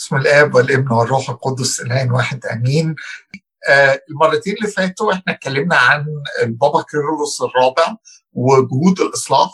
بسم 0.00 0.16
الآب 0.16 0.54
والابن 0.54 0.92
والروح 0.92 1.30
القدس 1.30 1.80
الإله 1.80 2.10
الواحد 2.12 2.46
آمين 2.46 2.94
آه 3.68 4.00
المرتين 4.10 4.54
اللي 4.54 4.68
فاتوا 4.68 5.12
إحنا 5.12 5.32
اتكلمنا 5.32 5.76
عن 5.76 6.06
البابا 6.42 6.82
كيرلس 6.82 7.42
الرابع 7.42 7.96
وجهود 8.32 9.00
الإصلاح 9.00 9.50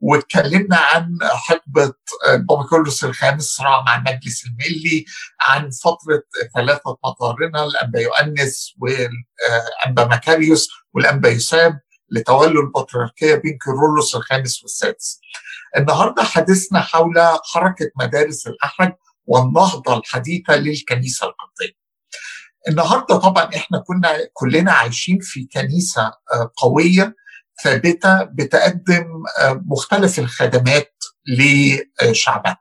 واتكلمنا 0.00 0.76
عن 0.76 1.18
حقبة 1.22 1.92
البابا 2.28 2.66
كيرلس 2.70 3.04
الخامس 3.04 3.44
صراع 3.44 3.82
مع 3.82 3.96
المجلس 3.96 4.44
الملي 4.46 5.04
عن 5.40 5.70
فترة 5.70 6.22
ثلاثة 6.54 6.96
مطارنه 7.04 7.64
الأنبا 7.64 8.00
يؤنس 8.00 8.74
والأنبا 8.78 10.04
مكاريوس 10.16 10.68
والأنبا 10.94 11.28
يوساب 11.28 11.80
اللي 12.10 12.32
تولوا 12.32 12.62
البطريركية 12.62 13.34
بين 13.34 13.58
كيرلس 13.64 14.14
الخامس 14.14 14.62
والسادس. 14.62 15.20
النهارده 15.76 16.22
حديثنا 16.22 16.80
حول 16.80 17.14
حركة 17.44 17.90
مدارس 17.96 18.46
الاحد 18.46 18.92
والنهضة 19.26 19.96
الحديثة 19.98 20.56
للكنيسة 20.56 21.26
القبطية. 21.26 21.80
النهارده 22.68 23.16
طبعا 23.16 23.44
إحنا 23.56 23.78
كنا 23.78 24.18
كلنا 24.32 24.72
عايشين 24.72 25.18
في 25.20 25.48
كنيسة 25.54 26.12
قوية 26.56 27.16
ثابتة 27.64 28.22
بتقدم 28.24 29.06
مختلف 29.66 30.18
الخدمات 30.18 30.94
لشعبها. 32.02 32.60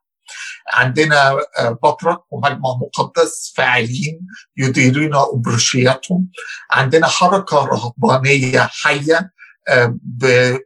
عندنا 0.73 1.37
بطرك 1.83 2.19
ومجمع 2.33 2.69
مقدس 2.81 3.53
فاعلين 3.57 4.27
يديرون 4.57 5.15
أبرشياتهم 5.15 6.29
عندنا 6.71 7.07
حركة 7.07 7.57
رهبانية 7.65 8.59
حية 8.71 9.31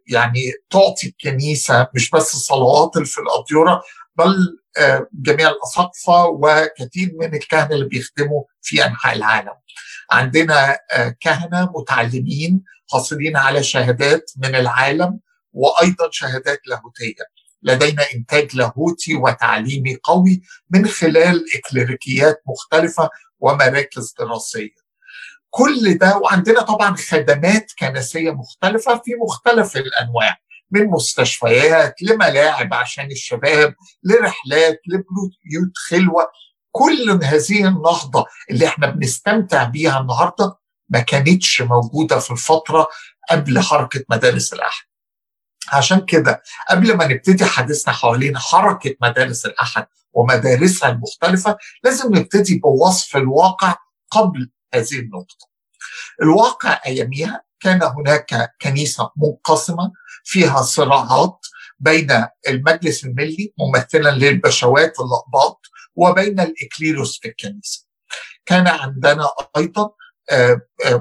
يعني 0.07 0.51
تعطي 0.70 1.07
الكنيسة 1.07 1.87
مش 1.95 2.09
بس 2.09 2.35
اللي 2.98 3.05
في 3.05 3.17
الأديرة 3.21 3.81
بل 4.15 4.35
جميع 5.13 5.50
الأساقفة 5.50 6.26
وكثير 6.26 7.12
من 7.20 7.36
الكهنة 7.36 7.76
اللي 7.76 7.86
بيخدموا 7.86 8.44
في 8.62 8.86
أنحاء 8.86 9.16
العالم. 9.16 9.54
عندنا 10.12 10.77
كهنة 11.20 11.71
متعلمين 11.76 12.63
حاصلين 12.91 13.38
على 13.38 13.63
شهادات 13.63 14.32
من 14.38 14.55
العالم 14.55 15.20
وأيضا 15.54 16.10
شهادات 16.12 16.60
لاهوتية. 16.68 17.24
لدينا 17.63 18.04
إنتاج 18.15 18.55
لاهوتي 18.55 19.15
وتعليمي 19.15 19.98
قوي 20.04 20.41
من 20.70 20.87
خلال 20.87 21.46
إكليريكيات 21.55 22.41
مختلفة 22.48 23.10
ومراكز 23.40 24.13
دراسية. 24.20 24.84
كل 25.49 25.98
ده 25.98 26.18
وعندنا 26.18 26.62
طبعا 26.62 26.96
خدمات 26.96 27.71
كنسية 27.80 28.32
مختلفة 28.32 29.02
في 29.05 29.12
مختلف 29.26 29.77
الأنواع. 29.77 30.37
من 30.74 30.85
مستشفيات 30.88 32.02
لملاعب 32.02 32.74
عشان 32.74 33.12
الشباب 33.12 33.76
لرحلات 34.04 34.82
لبيوت 34.88 35.71
خلوة 35.90 36.27
كل 36.71 37.20
هذه 37.24 37.68
النهضة 37.68 38.26
اللي 38.49 38.68
إحنا 38.68 38.88
بنستمتع 38.88 39.63
بيها 39.63 39.99
النهارده 39.99 40.57
ما 40.90 40.99
كانتش 40.99 41.62
موجودة 41.62 42.20
في 42.20 42.32
الفترة 42.32 42.88
قبل 43.30 43.60
حركة 43.60 44.04
مدارس 44.10 44.54
الأحد. 44.54 44.85
عشان 45.74 46.05
كده 46.05 46.41
قبل 46.70 46.98
ما 46.98 47.08
نبتدي 47.08 47.46
حديثنا 47.46 47.93
حوالين 47.93 48.37
حركة 48.37 48.96
مدارس 49.02 49.46
الأحد 49.46 49.85
ومدارسها 50.13 50.90
المختلفة 50.90 51.58
لازم 51.84 52.15
نبتدي 52.15 52.60
بوصف 52.60 53.18
الواقع 53.18 53.76
قبل 54.12 54.52
هذه 54.74 54.99
النقطة 54.99 55.48
الواقع 56.21 56.80
أياميها 56.85 57.43
كان 57.63 57.83
هناك 57.83 58.51
كنيسة 58.61 59.09
منقسمة 59.17 59.91
فيها 60.23 60.61
صراعات 60.61 61.39
بين 61.79 62.25
المجلس 62.47 63.03
الملي 63.05 63.53
ممثلا 63.59 64.09
للبشوات 64.09 64.94
الأقباط 65.00 65.61
وبين 65.95 66.39
الإكليروس 66.39 67.19
في 67.19 67.28
الكنيسة. 67.28 67.85
كان 68.45 68.67
عندنا 68.67 69.28
أيضا 69.57 69.89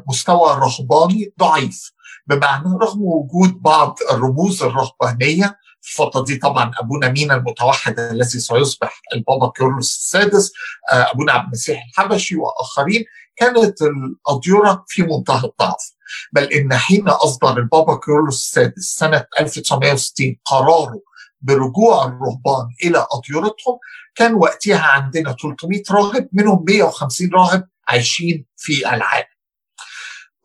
مستوى 0.08 0.50
رهباني 0.54 1.32
ضعيف 1.38 1.92
بمعنى 2.26 2.78
رغم 2.82 3.02
وجود 3.02 3.62
بعض 3.62 3.98
الرموز 4.10 4.62
الرهبانية 4.62 5.58
في 5.80 5.90
الفترة 6.02 6.24
دي 6.24 6.36
طبعا 6.36 6.70
أبونا 6.80 7.08
مينا 7.08 7.34
المتوحد 7.34 8.00
الذي 8.00 8.24
سيصبح 8.40 9.00
البابا 9.14 9.50
كيرلس 9.56 9.96
السادس 9.98 10.52
أبونا 10.90 11.32
عبد 11.32 11.44
المسيح 11.44 11.84
الحبشي 11.88 12.36
وآخرين 12.36 13.04
كانت 13.36 13.82
الأديرة 13.82 14.84
في 14.88 15.02
منتهى 15.02 15.44
الضعف 15.44 15.92
بل 16.32 16.42
إن 16.42 16.74
حين 16.76 17.08
أصدر 17.08 17.58
البابا 17.58 18.00
كيرلس 18.04 18.36
السادس 18.38 18.94
سنة 18.98 19.24
1960 19.40 20.36
قراره 20.44 21.00
برجوع 21.40 22.04
الرهبان 22.04 22.68
إلى 22.84 23.06
أديرتهم 23.12 23.78
كان 24.14 24.34
وقتها 24.34 24.80
عندنا 24.82 25.36
300 25.42 25.82
راهب 25.90 26.28
منهم 26.32 26.64
150 26.68 27.30
راهب 27.34 27.68
عايشين 27.88 28.46
في 28.56 28.78
العالم. 28.94 29.26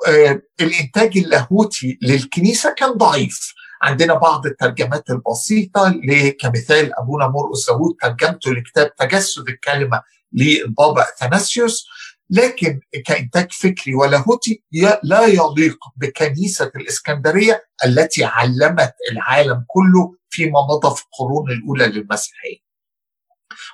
آه 0.08 0.42
الإنتاج 0.62 1.18
اللاهوتي 1.18 2.00
للكنيسة 2.02 2.74
كان 2.74 2.92
ضعيف. 2.92 3.54
عندنا 3.82 4.14
بعض 4.14 4.46
الترجمات 4.46 5.10
البسيطة 5.10 6.02
كمثال 6.40 7.00
أبونا 7.00 7.28
مرقس 7.28 7.68
داوود 7.68 7.96
ترجمته 8.02 8.52
لكتاب 8.52 8.96
تجسد 8.96 9.50
الكلمة 9.50 10.02
للبابا 10.34 11.02
أثناسيوس. 11.02 11.88
لكن 12.30 12.80
كإنتاج 13.06 13.52
فكري 13.52 13.96
ولاهوتي 13.96 14.64
لا 15.04 15.26
يليق 15.26 15.78
بكنيسة 15.96 16.72
الإسكندرية 16.76 17.64
التي 17.86 18.24
علمت 18.24 18.94
العالم 19.12 19.66
كله 19.68 20.16
فيما 20.30 20.60
مضى 20.70 20.96
في 20.96 21.04
القرون 21.04 21.52
الأولى 21.52 21.88
للمسيحية 21.88 22.58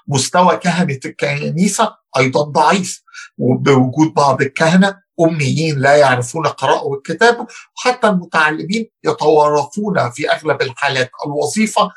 مستوى 0.07 0.57
كهنة 0.57 0.99
الكنيسة 1.05 1.95
أيضا 2.17 2.41
ضعيف 2.43 3.03
وبوجود 3.37 4.13
بعض 4.13 4.41
الكهنة 4.41 5.03
أميين 5.21 5.79
لا 5.79 5.97
يعرفون 5.97 6.47
قراءة 6.47 6.83
والكتابة 6.83 7.47
وحتى 7.77 8.07
المتعلمين 8.07 8.89
يتوارثون 9.03 10.09
في 10.11 10.31
أغلب 10.31 10.61
الحالات 10.61 11.11
الوظيفة 11.25 11.91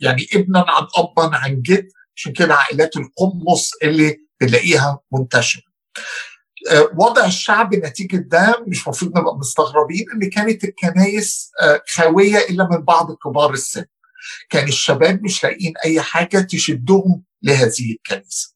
يعني 0.00 0.26
ابنا 0.34 0.64
عن 0.68 0.86
أبا 0.96 1.36
عن 1.36 1.62
جد 1.62 1.88
عشان 2.16 2.32
كده 2.32 2.54
عائلات 2.54 2.96
القمص 2.96 3.70
اللي 3.82 4.18
بنلاقيها 4.46 5.00
منتشرة. 5.12 5.62
وضع 6.94 7.26
الشعب 7.26 7.74
نتيجة 7.74 8.16
ده 8.16 8.64
مش 8.66 8.84
المفروض 8.84 9.18
نبقى 9.18 9.36
مستغربين 9.36 10.06
إن 10.14 10.30
كانت 10.30 10.64
الكنايس 10.64 11.50
خاوية 11.88 12.36
إلا 12.38 12.68
من 12.70 12.84
بعض 12.84 13.12
كبار 13.12 13.52
السن. 13.52 13.84
كان 14.50 14.68
الشباب 14.68 15.22
مش 15.22 15.44
لاقيين 15.44 15.72
أي 15.84 16.00
حاجة 16.00 16.38
تشدهم 16.40 17.22
لهذه 17.42 17.92
الكنيسة. 17.92 18.54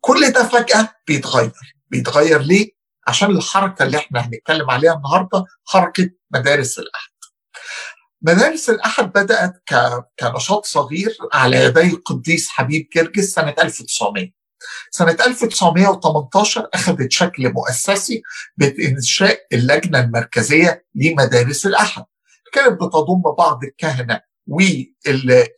كل 0.00 0.30
ده 0.30 0.48
فجأة 0.48 0.94
بيتغير. 1.06 1.52
بيتغير 1.90 2.40
ليه؟ 2.42 2.72
عشان 3.06 3.30
الحركة 3.30 3.82
اللي 3.82 3.96
إحنا 3.98 4.20
هنتكلم 4.26 4.70
عليها 4.70 4.94
النهاردة 4.94 5.44
حركة 5.64 6.10
مدارس 6.30 6.78
الأحد. 6.78 7.10
مدارس 8.22 8.70
الأحد 8.70 9.12
بدأت 9.12 9.62
كنشاط 10.20 10.64
صغير 10.66 11.16
على 11.32 11.56
يدي 11.64 11.80
القديس 11.80 12.48
حبيب 12.48 12.88
كرجس 12.92 13.24
سنة 13.34 13.54
1900 13.62 14.30
سنة 14.90 15.16
1918 15.26 16.68
أخذت 16.74 17.12
شكل 17.12 17.52
مؤسسي 17.52 18.22
بإنشاء 18.56 19.46
اللجنة 19.52 20.00
المركزية 20.00 20.84
لمدارس 20.94 21.66
الأحد. 21.66 22.04
كانت 22.52 22.72
بتضم 22.72 23.22
بعض 23.38 23.64
الكهنة 23.64 24.20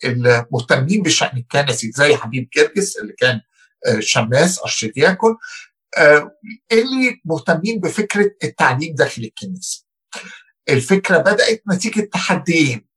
والمهتمين 0.04 1.03
بالشأن 1.03 1.36
الكنسي 1.36 1.91
زي 1.91 2.16
حبيب 2.16 2.48
كرجس 2.54 2.97
اللي 2.97 3.12
كان 3.12 3.41
شماس 4.00 4.60
أرشدياكون 4.60 5.36
اللي 6.72 7.20
مهتمين 7.25 7.80
بفكرة 7.80 8.30
التعليم 8.44 8.94
داخل 8.94 9.22
الكنيسة. 9.22 9.84
الفكرة 10.69 11.19
بدأت 11.19 11.62
نتيجة 11.72 12.00
تحديين. 12.00 12.88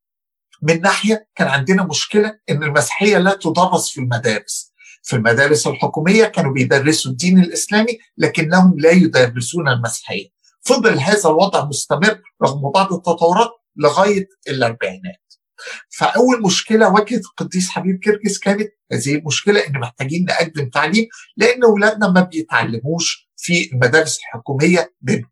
من 0.62 0.81
ناحية 0.81 1.28
كان 1.35 1.47
عندنا 1.47 1.83
مشكلة 1.83 2.39
أن 2.50 2.63
المسيحية 2.63 3.18
لا 3.18 3.38
تدرس 3.41 3.89
في 3.89 4.00
المدارس. 4.00 4.71
في 5.03 5.16
المدارس 5.16 5.67
الحكومية 5.67 6.25
كانوا 6.25 6.53
بيدرسوا 6.53 7.12
الدين 7.12 7.39
الإسلامي 7.39 8.00
لكنهم 8.18 8.80
لا 8.80 8.92
يدرسون 8.92 9.69
المسيحية. 9.69 10.30
فضل 10.62 11.00
هذا 11.00 11.30
الوضع 11.30 11.65
مستمر 11.65 12.21
رغم 12.44 12.71
بعض 12.71 12.94
التطورات 12.94 13.51
لغاية 13.75 14.27
الأربعينات. 14.48 15.33
فأول 15.89 16.42
مشكلة 16.42 16.89
واجهت 16.89 17.21
القديس 17.25 17.69
حبيب 17.69 18.00
كرجس 18.03 18.39
كانت 18.39 18.69
هذه 18.92 19.15
المشكلة 19.15 19.59
إن 19.68 19.80
محتاجين 19.80 20.25
نقدم 20.25 20.69
تعليم 20.69 21.07
لأن 21.38 21.63
أولادنا 21.63 22.07
ما 22.12 22.21
بيتعلموش 22.21 23.30
في 23.38 23.69
المدارس 23.74 24.18
الحكومية 24.18 24.94
بينهم. 25.01 25.31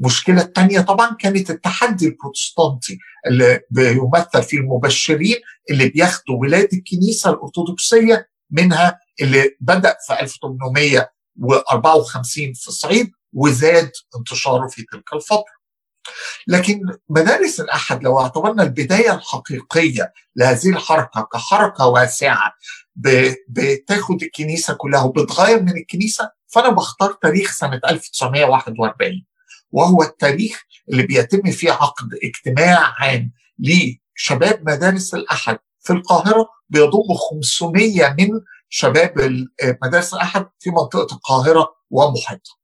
المشكلة 0.00 0.42
الثانية 0.42 0.80
طبعا 0.80 1.14
كانت 1.14 1.50
التحدي 1.50 2.06
البروتستانتي 2.06 2.98
اللي 3.26 3.60
بيمثل 3.70 4.42
في 4.42 4.56
المبشرين 4.56 5.36
اللي 5.70 5.88
بياخدوا 5.88 6.36
ولاد 6.40 6.68
الكنيسة 6.72 7.30
الأرثوذكسية 7.30 8.29
منها 8.50 8.98
اللي 9.20 9.56
بدأ 9.60 9.96
في 10.06 10.20
1854 10.20 12.52
في 12.54 12.68
الصعيد 12.68 13.12
وزاد 13.32 13.90
انتشاره 14.18 14.66
في 14.68 14.82
تلك 14.92 15.12
الفترة. 15.12 15.60
لكن 16.46 16.80
مدارس 17.08 17.60
الأحد 17.60 18.02
لو 18.04 18.20
اعتبرنا 18.20 18.62
البداية 18.62 19.14
الحقيقية 19.14 20.12
لهذه 20.36 20.68
الحركة 20.68 21.28
كحركة 21.32 21.86
واسعة 21.86 22.52
بتاخد 23.48 24.22
الكنيسة 24.22 24.74
كلها 24.74 25.02
وبتغير 25.02 25.62
من 25.62 25.76
الكنيسة 25.76 26.30
فأنا 26.46 26.68
بختار 26.70 27.12
تاريخ 27.12 27.52
سنة 27.52 27.80
1941 27.88 29.24
وهو 29.70 30.02
التاريخ 30.02 30.62
اللي 30.88 31.02
بيتم 31.02 31.50
فيه 31.50 31.72
عقد 31.72 32.08
اجتماع 32.24 32.94
عام 32.98 33.32
لشباب 33.58 34.70
مدارس 34.70 35.14
الأحد 35.14 35.58
في 35.80 35.92
القاهرة 35.92 36.48
بيضم 36.70 37.14
500 37.30 38.14
من 38.18 38.28
شباب 38.68 39.14
مدارس 39.84 40.14
الأحد 40.14 40.46
في 40.60 40.70
منطقة 40.70 41.14
القاهرة 41.16 41.74
ومحيطها. 41.90 42.56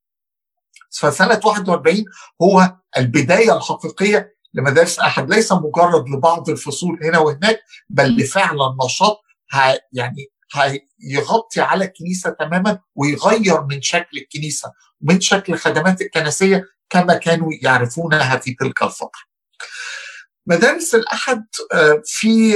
فسنة 0.90 1.40
41 1.44 2.04
هو 2.42 2.76
البداية 2.98 3.56
الحقيقية 3.56 4.36
لمدارس 4.54 4.98
الأحد 4.98 5.30
ليس 5.30 5.52
مجرد 5.52 6.08
لبعض 6.08 6.50
الفصول 6.50 6.98
هنا 7.04 7.18
وهناك 7.18 7.60
بل 7.90 8.16
لفعلا 8.16 8.76
نشاط 8.84 9.22
يعني 9.92 10.26
هيغطي 10.52 11.60
على 11.60 11.84
الكنيسة 11.84 12.30
تماما 12.30 12.78
ويغير 12.94 13.62
من 13.62 13.82
شكل 13.82 14.18
الكنيسة 14.18 14.72
ومن 15.00 15.20
شكل 15.20 15.52
الخدمات 15.52 16.00
الكنسية 16.02 16.64
كما 16.90 17.14
كانوا 17.14 17.50
يعرفونها 17.62 18.36
في 18.36 18.54
تلك 18.54 18.82
الفترة. 18.82 19.26
مدارس 20.46 20.94
الأحد 20.94 21.44
في 22.04 22.54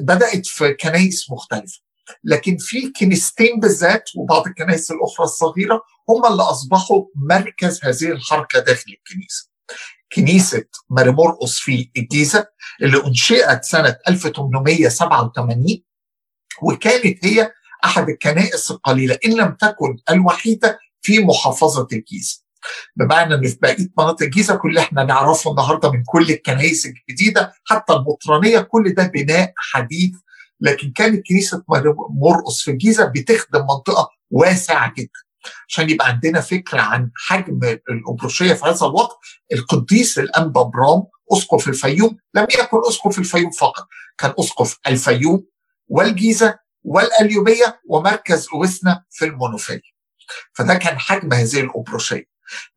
بدأت 0.00 0.46
في 0.46 0.74
كنايس 0.74 1.30
مختلفة 1.30 1.80
لكن 2.24 2.56
في 2.56 2.92
كنيستين 3.00 3.60
بالذات 3.60 4.04
وبعض 4.16 4.46
الكنائس 4.46 4.90
الأخرى 4.90 5.24
الصغيرة 5.24 5.82
هم 6.08 6.26
اللي 6.26 6.42
أصبحوا 6.42 7.04
مركز 7.14 7.80
هذه 7.84 8.12
الحركة 8.12 8.58
داخل 8.58 8.92
الكنيسة. 8.92 9.48
كنيسة 10.12 10.64
مرمرقص 10.90 11.58
في 11.58 11.90
الجيزة 11.96 12.46
اللي 12.82 13.06
أنشئت 13.06 13.64
سنة 13.64 13.96
1887 14.08 15.82
وكانت 16.62 17.24
هي 17.24 17.52
أحد 17.84 18.08
الكنائس 18.08 18.70
القليلة 18.70 19.18
إن 19.26 19.32
لم 19.40 19.54
تكن 19.60 19.98
الوحيدة 20.10 20.78
في 21.00 21.18
محافظة 21.18 21.88
الجيزة. 21.92 22.42
بمعنى 22.96 23.34
إن 23.34 23.48
في 23.48 23.58
بقية 23.62 23.88
مناطق 23.98 24.22
الجيزة 24.22 24.56
كل 24.56 24.78
إحنا 24.78 25.04
نعرفه 25.04 25.50
النهارده 25.50 25.90
من 25.90 26.02
كل 26.06 26.30
الكنائس 26.30 26.86
الجديدة 26.86 27.52
حتى 27.64 27.92
المطرانيه 27.92 28.58
كل 28.60 28.94
ده 28.94 29.06
بناء 29.06 29.52
حديث. 29.56 30.14
لكن 30.60 30.92
كانت 30.92 31.26
كنيسه 31.26 31.64
مرقص 32.22 32.62
في 32.62 32.70
الجيزة 32.70 33.04
بتخدم 33.04 33.60
منطقة 33.60 34.08
واسعة 34.30 34.92
جدا. 34.96 35.10
عشان 35.68 35.90
يبقى 35.90 36.08
عندنا 36.08 36.40
فكرة 36.40 36.80
عن 36.80 37.10
حجم 37.16 37.60
الأبروشية 37.90 38.54
في 38.54 38.64
هذا 38.64 38.86
الوقت 38.86 39.18
القديس 39.52 40.18
الانبا 40.18 40.62
برام 40.62 41.02
أسقف 41.32 41.68
الفيوم 41.68 42.16
لم 42.34 42.46
يكن 42.60 42.78
أسقف 42.88 43.18
الفيوم 43.18 43.50
فقط 43.50 43.86
كان 44.18 44.34
أسقف 44.38 44.78
الفيوم 44.86 45.46
والجيزة 45.88 46.58
والقليوبيه 46.82 47.80
ومركز 47.88 48.46
اوسنا 48.54 49.04
في 49.10 49.24
المنوفيه 49.24 49.80
فده 50.52 50.74
كان 50.74 50.98
حجم 50.98 51.32
هذه 51.32 51.60
الأبروشية. 51.60 52.24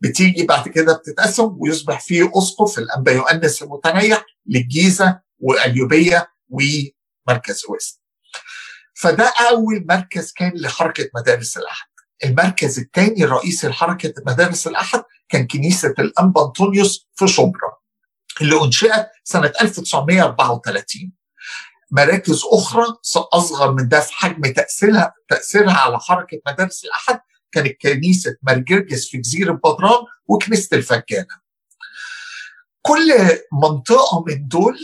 بتيجي 0.01 0.43
بعد 0.45 0.67
كده 0.67 0.93
بتتقسم 0.93 1.55
ويصبح 1.59 1.99
فيه 2.01 2.31
أسقف 2.35 2.79
الأنبا 2.79 3.11
يؤنس 3.11 3.61
المتنيح 3.63 4.25
للجيزة 4.45 5.19
والقليوبيه 5.39 6.31
ومركز 6.49 7.61
اوسنا 7.69 8.01
فده 8.93 9.33
أول 9.51 9.85
مركز 9.89 10.31
كان 10.31 10.51
لحركة 10.55 11.09
مدارس 11.15 11.57
الأحد. 11.57 11.87
المركز 12.25 12.79
الثاني 12.79 13.23
الرئيسي 13.23 13.67
لحركه 13.67 14.13
مدارس 14.27 14.67
الأحد 14.67 15.03
كان 15.29 15.47
كنيسة 15.47 15.93
الأنبا 15.99 16.45
أنطونيوس 16.45 17.07
في 17.15 17.27
شبرا 17.27 17.77
اللي 18.41 18.63
أنشئت 18.63 19.07
سنة 19.23 19.51
1934 19.61 21.11
مراكز 21.91 22.41
أخرى 22.45 22.85
اصغر 23.33 23.71
من 23.71 23.87
ده 23.87 23.99
في 23.99 24.13
حجم 24.13 24.53
تاثيرها 24.53 25.13
تأثيرها 25.29 25.73
على 25.73 25.99
حركة 25.99 26.41
مدارس 26.47 26.85
الأحد 26.85 27.19
كانت 27.51 27.81
كنيسه 27.81 28.37
مرجرجس 28.43 29.09
في 29.09 29.17
جزيرة 29.17 29.51
بدران 29.51 30.05
وكنيسة 30.27 30.77
الفجانة. 30.77 31.41
كل 32.81 33.13
منطقة 33.63 34.23
من 34.27 34.47
دول 34.47 34.77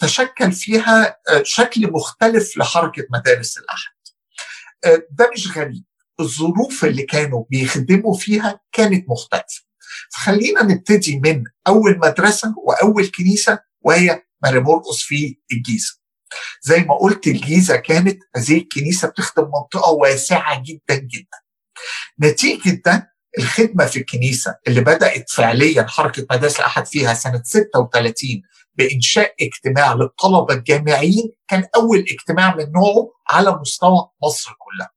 تشكل 0.00 0.52
فيها 0.52 1.16
شكل 1.42 1.92
مختلف 1.92 2.56
لحركة 2.56 3.06
مدارس 3.10 3.58
الأحد. 3.58 3.96
ده 5.10 5.30
مش 5.34 5.56
غريب 5.56 5.84
الظروف 6.20 6.84
اللي 6.84 7.02
كانوا 7.02 7.44
بيخدموا 7.50 8.16
فيها 8.16 8.60
كانت 8.72 9.08
مختلفة. 9.08 9.62
فخلينا 10.10 10.62
نبتدي 10.62 11.20
من 11.20 11.44
أول 11.66 11.98
مدرسة 11.98 12.54
وأول 12.58 13.06
كنيسة 13.06 13.58
وهي 13.80 14.22
مرمرقص 14.44 15.02
في 15.02 15.38
الجيزة. 15.52 15.98
زي 16.62 16.80
ما 16.80 16.94
قلت 16.98 17.26
الجيزة 17.26 17.76
كانت 17.76 18.18
هذه 18.36 18.58
الكنيسة 18.58 19.08
بتخدم 19.08 19.44
منطقة 19.44 19.90
واسعة 19.90 20.62
جدا 20.62 20.94
جدا. 20.96 21.38
نتيجة 22.22 22.82
ده 22.86 23.12
الخدمة 23.38 23.86
في 23.86 23.98
الكنيسة 23.98 24.54
اللي 24.68 24.80
بدأت 24.80 25.30
فعليا 25.30 25.86
حركة 25.88 26.26
مدارس 26.30 26.58
الأحد 26.60 26.86
فيها 26.86 27.14
سنة 27.14 27.42
36 27.44 28.42
بإنشاء 28.74 29.34
اجتماع 29.40 29.94
للطلبة 29.94 30.54
الجامعيين 30.54 31.32
كان 31.48 31.64
أول 31.76 31.98
اجتماع 32.10 32.54
من 32.56 32.72
نوعه 32.72 33.10
على 33.30 33.50
مستوى 33.60 34.08
مصر 34.22 34.52
كلها. 34.58 34.90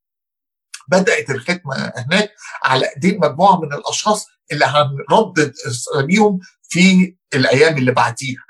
بدأت 0.88 1.30
الخدمة 1.30 1.94
هناك 1.96 2.32
على 2.64 2.86
ايدين 2.96 3.20
مجموعة 3.20 3.60
من 3.62 3.74
الأشخاص 3.74 4.26
اللي 4.52 4.66
هنردد 4.66 5.54
اساميهم 5.68 6.40
في 6.70 7.16
الأيام 7.34 7.78
اللي 7.78 7.92
بعديها. 7.92 8.42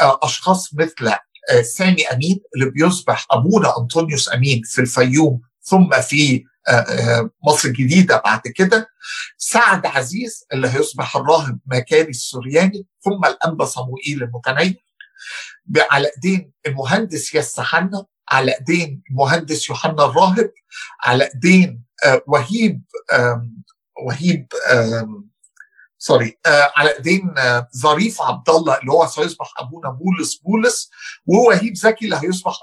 أشخاص 0.00 0.74
مثل 0.74 1.12
سامي 1.62 2.06
أمين 2.06 2.40
اللي 2.56 2.70
بيصبح 2.70 3.26
أبونا 3.30 3.78
أنطونيوس 3.78 4.32
أمين 4.34 4.62
في 4.64 4.80
الفيوم 4.80 5.40
ثم 5.62 5.90
في 6.00 6.44
مصر 7.46 7.68
الجديدة 7.68 8.22
بعد 8.24 8.40
كده 8.40 8.88
سعد 9.38 9.86
عزيز 9.86 10.44
اللي 10.52 10.68
هيصبح 10.68 11.16
الراهب 11.16 11.58
مكاري 11.66 12.10
السورياني 12.10 12.86
ثم 13.04 13.24
الانبا 13.24 13.64
صموئيل 13.64 14.22
المتنيل 14.22 14.76
على 15.90 16.10
إيدين 16.16 16.52
المهندس 16.66 17.34
ياس 17.34 17.60
حنا 17.60 18.06
على 18.28 18.54
إيدين 18.58 19.02
المهندس 19.10 19.70
يوحنا 19.70 20.04
الراهب 20.04 20.52
على 21.02 21.30
إيدين 21.34 21.82
وهيب 22.26 22.82
وهيب 24.06 24.46
سوري 25.98 26.38
آه 26.46 26.72
على 26.76 26.96
إيدين 26.96 27.34
آه 27.38 27.68
ظريف 27.76 28.22
عبد 28.22 28.50
الله 28.50 28.78
اللي 28.78 28.92
هو 28.92 29.06
سيصبح 29.06 29.54
أبونا 29.58 29.90
بولس 29.90 30.34
بولس 30.34 30.90
ووهيب 31.26 31.74
زكي 31.76 32.04
اللي 32.04 32.20
هيصبح 32.22 32.58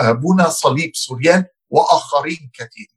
أبونا 0.00 0.48
صليب 0.48 0.90
سوريان 0.94 1.44
وآخرين 1.70 2.50
كثيرين. 2.54 2.95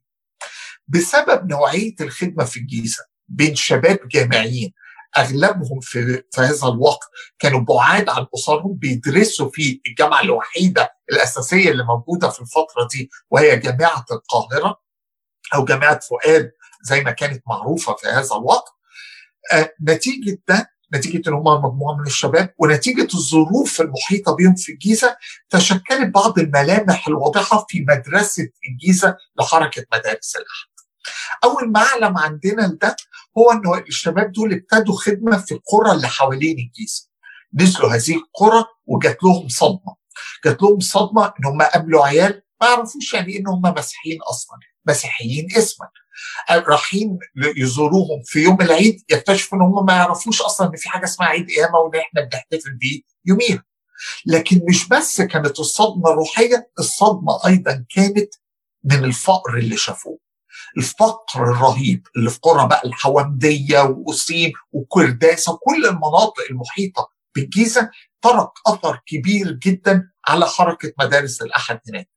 بسبب 0.90 1.50
نوعية 1.50 1.94
الخدمة 2.00 2.44
في 2.44 2.56
الجيزة 2.56 3.04
بين 3.28 3.54
شباب 3.54 3.98
جامعيين 4.08 4.72
أغلبهم 5.18 5.80
في, 5.80 6.22
في 6.32 6.40
هذا 6.40 6.68
الوقت 6.68 7.08
كانوا 7.38 7.60
بعاد 7.60 8.08
عن 8.08 8.26
أسرهم 8.34 8.74
بيدرسوا 8.74 9.50
في 9.50 9.80
الجامعة 9.86 10.20
الوحيدة 10.20 10.90
الأساسية 11.12 11.70
اللي 11.70 11.84
موجودة 11.84 12.28
في 12.28 12.40
الفترة 12.40 12.88
دي 12.92 13.10
وهي 13.30 13.56
جامعة 13.56 14.04
القاهرة 14.12 14.80
أو 15.54 15.64
جامعة 15.64 16.00
فؤاد 16.00 16.52
زي 16.82 17.00
ما 17.00 17.10
كانت 17.10 17.42
معروفة 17.46 17.94
في 17.94 18.06
هذا 18.08 18.36
الوقت. 18.36 18.64
آه 19.52 19.72
نتيجة 19.88 20.38
ده 20.48 20.70
نتيجة 20.94 21.28
إن 21.28 21.34
هم 21.34 21.44
مجموعة 21.64 21.96
من 21.96 22.06
الشباب 22.06 22.54
ونتيجة 22.58 23.08
الظروف 23.14 23.80
المحيطة 23.80 24.36
بهم 24.36 24.54
في 24.54 24.72
الجيزة 24.72 25.16
تشكلت 25.50 26.14
بعض 26.14 26.38
الملامح 26.38 27.08
الواضحة 27.08 27.66
في 27.68 27.84
مدرسة 27.88 28.48
الجيزة 28.70 29.16
لحركة 29.40 29.84
مدارس 29.94 30.36
الأحد. 30.36 30.69
أول 31.44 31.72
معلم 31.72 32.18
عندنا 32.18 32.62
لده 32.62 32.96
هو 33.38 33.52
انه 33.52 33.78
الشباب 33.78 34.32
دول 34.32 34.52
ابتدوا 34.52 34.94
خدمة 34.94 35.38
في 35.38 35.54
القرى 35.54 35.92
اللي 35.92 36.08
حوالين 36.08 36.58
الجيزة. 36.58 37.08
نزلوا 37.54 37.90
هذه 37.90 38.14
القرى 38.16 38.64
وجات 38.86 39.18
لهم 39.24 39.48
صدمة. 39.48 39.96
جات 40.44 40.62
لهم 40.62 40.80
صدمة 40.80 41.26
إن 41.26 41.46
هم 41.46 41.62
قابلوا 41.62 42.06
عيال 42.06 42.42
ما 42.60 42.66
يعرفوش 42.68 43.14
يعني 43.14 43.38
إن 43.38 43.48
هم 43.48 43.62
مسيحيين 43.62 44.18
أصلا، 44.30 44.58
مسيحيين 44.88 45.48
اسما. 45.56 45.88
رايحين 46.50 47.18
يزوروهم 47.56 48.22
في 48.24 48.38
يوم 48.38 48.60
العيد 48.60 49.02
يكتشفوا 49.10 49.58
إن 49.58 49.62
هم 49.62 49.86
ما 49.86 49.92
يعرفوش 49.92 50.42
أصلا 50.42 50.66
إن 50.66 50.76
في 50.76 50.88
حاجة 50.88 51.04
اسمها 51.04 51.28
عيد 51.28 51.46
قيامة 51.46 51.78
وإن 51.78 52.00
إحنا 52.00 52.20
بنحتفل 52.24 52.72
بيه 52.74 53.00
يوميها. 53.24 53.64
لكن 54.26 54.60
مش 54.68 54.88
بس 54.88 55.20
كانت 55.20 55.60
الصدمة 55.60 56.10
الروحيه، 56.10 56.70
الصدمة 56.78 57.46
أيضا 57.46 57.84
كانت 57.94 58.34
من 58.84 59.04
الفقر 59.04 59.58
اللي 59.58 59.76
شافوه. 59.76 60.18
الفقر 60.76 61.42
الرهيب 61.42 62.06
اللي 62.16 62.30
في 62.30 62.38
قرى 62.42 62.68
بقى 62.68 62.82
الحومديه 62.84 63.80
وقصيم 63.82 64.52
وكرداسة 64.72 65.52
وكل 65.52 65.86
المناطق 65.86 66.42
المحيطة 66.50 67.10
بالجيزة 67.34 67.90
ترك 68.22 68.48
أثر 68.66 69.00
كبير 69.06 69.50
جدا 69.52 70.10
على 70.28 70.46
حركة 70.46 70.92
مدارس 71.00 71.42
الأحد 71.42 71.80
هناك. 71.88 72.08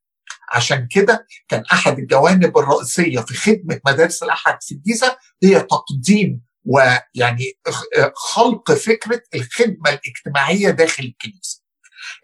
عشان 0.52 0.88
كده 0.90 1.26
كان 1.48 1.62
أحد 1.72 1.98
الجوانب 1.98 2.58
الرئيسية 2.58 3.20
في 3.20 3.34
خدمة 3.34 3.80
مدارس 3.86 4.22
الأحد 4.22 4.58
في 4.62 4.72
الجيزة 4.74 5.16
هي 5.42 5.60
تقديم 5.60 6.40
ويعني 6.64 7.44
خلق 8.14 8.72
فكرة 8.72 9.22
الخدمة 9.34 9.90
الاجتماعية 9.90 10.70
داخل 10.70 11.04
الكنيسة. 11.04 11.63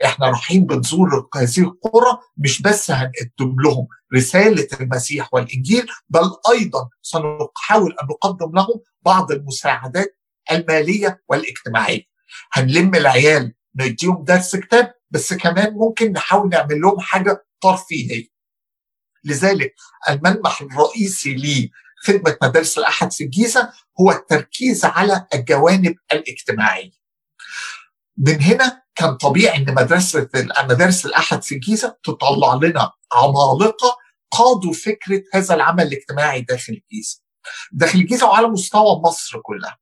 إحنا 0.04 0.26
رايحين 0.26 0.66
بنزور 0.66 1.28
هذه 1.34 1.58
القرى 1.60 2.18
مش 2.36 2.62
بس 2.62 2.90
هنقدم 2.90 3.56
لهم 3.64 3.88
رسالة 4.16 4.68
المسيح 4.80 5.34
والإنجيل 5.34 5.86
بل 6.08 6.30
أيضا 6.52 6.88
سنحاول 7.02 7.96
أن 8.02 8.06
نقدم 8.10 8.52
لهم 8.54 8.80
بعض 9.02 9.32
المساعدات 9.32 10.18
المالية 10.52 11.22
والاجتماعية. 11.28 12.02
هنلم 12.52 12.94
العيال 12.94 13.54
نديهم 13.76 14.24
درس 14.24 14.56
كتاب 14.56 14.92
بس 15.10 15.34
كمان 15.34 15.72
ممكن 15.74 16.12
نحاول 16.12 16.48
نعمل 16.48 16.80
لهم 16.80 17.00
حاجة 17.00 17.46
ترفيهية. 17.60 18.26
لذلك 19.24 19.74
الملمح 20.08 20.60
الرئيسي 20.62 21.34
لخدمه 22.04 22.36
مدارس 22.42 22.78
الأحد 22.78 23.12
في 23.12 23.24
الجيزة 23.24 23.72
هو 24.00 24.10
التركيز 24.12 24.84
على 24.84 25.26
الجوانب 25.34 25.94
الاجتماعية. 26.12 26.90
من 28.16 28.40
هنا 28.42 28.79
كان 29.00 29.14
طبيعي 29.14 29.56
إن 29.56 29.74
مدرسة 29.74 30.28
مدارس 30.68 31.06
الأحد 31.06 31.42
في 31.42 31.54
الجيزة 31.54 31.96
تطلع 32.04 32.54
لنا 32.54 32.92
عمالقة 33.12 33.96
قادوا 34.30 34.72
فكرة 34.72 35.22
هذا 35.34 35.54
العمل 35.54 35.86
الاجتماعي 35.86 36.40
داخل 36.40 36.72
الجيزة. 36.72 37.20
داخل 37.72 37.98
الجيزة 37.98 38.28
وعلى 38.28 38.48
مستوى 38.48 39.00
مصر 39.04 39.40
كلها. 39.42 39.78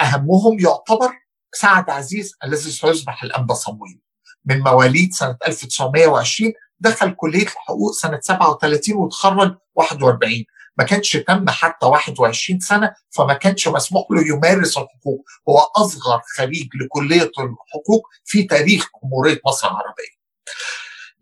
أهمهم 0.00 0.60
يعتبر 0.60 1.10
سعد 1.54 1.90
عزيز 1.90 2.34
الذي 2.44 2.70
سيصبح 2.70 3.22
الانبا 3.22 3.54
صمويل. 3.54 4.00
من 4.44 4.60
مواليد 4.60 5.12
سنة 5.12 5.36
1920 5.46 6.52
دخل 6.80 7.14
كلية 7.14 7.42
الحقوق 7.42 7.92
سنة 7.92 8.20
37 8.22 8.96
وتخرج 8.96 9.56
41 9.74 10.44
ما 10.76 10.84
كانش 10.84 11.16
تم 11.16 11.50
حتى 11.50 11.86
21 11.86 12.60
سنة 12.60 12.94
فما 13.10 13.34
كانش 13.34 13.68
مسموح 13.68 14.06
له 14.10 14.28
يمارس 14.28 14.78
الحقوق. 14.78 15.24
هو 15.48 15.58
أصغر 15.58 16.20
خريج 16.36 16.68
لكلية 16.82 17.30
الحقوق 17.38 18.08
في 18.24 18.42
تاريخ 18.42 18.88
جمهورية 19.02 19.40
مصر 19.46 19.68
العربية. 19.68 20.20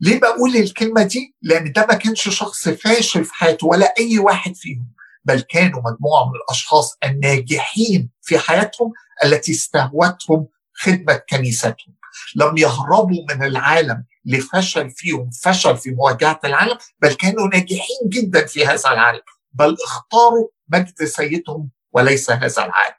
ليه 0.00 0.20
بقول 0.20 0.56
الكلمة 0.56 1.02
دي؟ 1.02 1.34
لأن 1.42 1.72
ده 1.72 1.86
ما 1.86 1.94
كانش 1.94 2.28
شخص 2.28 2.68
فاشل 2.68 3.24
في 3.24 3.34
حياته 3.34 3.66
ولا 3.66 3.94
أي 3.98 4.18
واحد 4.18 4.56
فيهم 4.56 4.92
بل 5.24 5.40
كانوا 5.40 5.80
مجموعة 5.80 6.24
من 6.24 6.34
الأشخاص 6.34 6.96
الناجحين 7.04 8.10
في 8.22 8.38
حياتهم 8.38 8.92
التي 9.24 9.52
استهوتهم 9.52 10.46
خدمة 10.72 11.22
كنيستهم. 11.30 11.94
لم 12.36 12.56
يهربوا 12.58 13.24
من 13.30 13.42
العالم 13.42 14.04
لفشل 14.24 14.90
فيهم 14.90 15.30
فشل 15.30 15.76
في 15.76 15.90
مواجهة 15.90 16.40
العالم 16.44 16.78
بل 17.00 17.12
كانوا 17.12 17.48
ناجحين 17.48 18.08
جدا 18.08 18.46
في 18.46 18.66
هذا 18.66 18.92
العالم. 18.92 19.20
بل 19.58 19.76
اختاروا 19.84 20.48
مجد 20.68 21.04
سيدهم 21.04 21.70
وليس 21.92 22.30
هذا 22.30 22.64
العالم. 22.64 22.94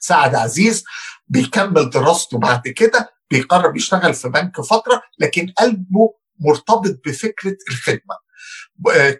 سعد 0.00 0.34
عزيز 0.34 0.84
بيكمل 1.28 1.90
دراسته 1.90 2.38
بعد 2.38 2.68
كده 2.68 3.10
بيقرر 3.30 3.76
يشتغل 3.76 4.14
في 4.14 4.28
بنك 4.28 4.60
فترة 4.60 5.02
لكن 5.18 5.52
قلبه 5.58 6.14
مرتبط 6.40 7.00
بفكرة 7.06 7.56
الخدمة. 7.70 8.28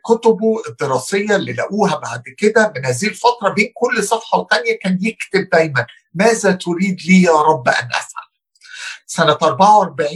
كتبه 0.07 0.63
الدراسية 0.69 1.37
اللي 1.37 1.53
لقوها 1.53 1.97
بعد 1.97 2.23
كده 2.39 2.73
من 2.77 2.87
هذه 2.87 3.07
الفترة 3.07 3.49
بين 3.57 3.73
كل 3.75 4.05
صفحة 4.05 4.39
وثانيه 4.39 4.79
كان 4.79 4.99
يكتب 5.03 5.49
دايما 5.53 5.87
ماذا 6.15 6.53
تريد 6.53 6.99
لي 7.07 7.23
يا 7.23 7.43
رب 7.43 7.69
أن 7.69 7.89
أفعل؟ 7.91 8.29
سنة 9.07 9.39
44 9.43 10.11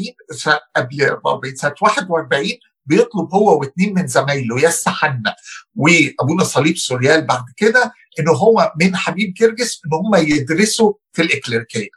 قبل 0.76 1.02
44 1.02 1.56
سنة 1.56 1.74
41 1.80 2.46
بيطلب 2.86 3.34
هو 3.34 3.60
واثنين 3.60 3.94
من 3.94 4.06
زمايله 4.06 4.60
ياسا 4.60 4.90
حنا 4.90 5.34
وابونا 5.76 6.44
صليب 6.44 6.76
سوريال 6.76 7.26
بعد 7.26 7.44
كده 7.56 7.92
ان 8.20 8.28
هو 8.28 8.72
من 8.80 8.96
حبيب 8.96 9.34
جرجس 9.34 9.80
ان 9.86 9.90
هم 9.94 10.14
يدرسوا 10.14 10.92
في 11.12 11.22
الاكليريكيه 11.22 11.88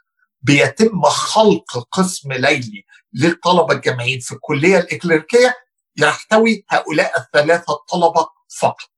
بيتم 0.42 1.02
خلق 1.02 1.88
قسم 1.92 2.32
ليلي 2.32 2.84
للطلبة 3.12 3.74
الجامعيين 3.74 4.20
في 4.20 4.32
الكلية 4.32 4.78
الاكليريكيه 4.78 5.54
يحتوي 5.96 6.64
هؤلاء 6.70 7.20
الثلاثة 7.20 7.72
الطلبة 7.72 8.26
فقط. 8.60 8.90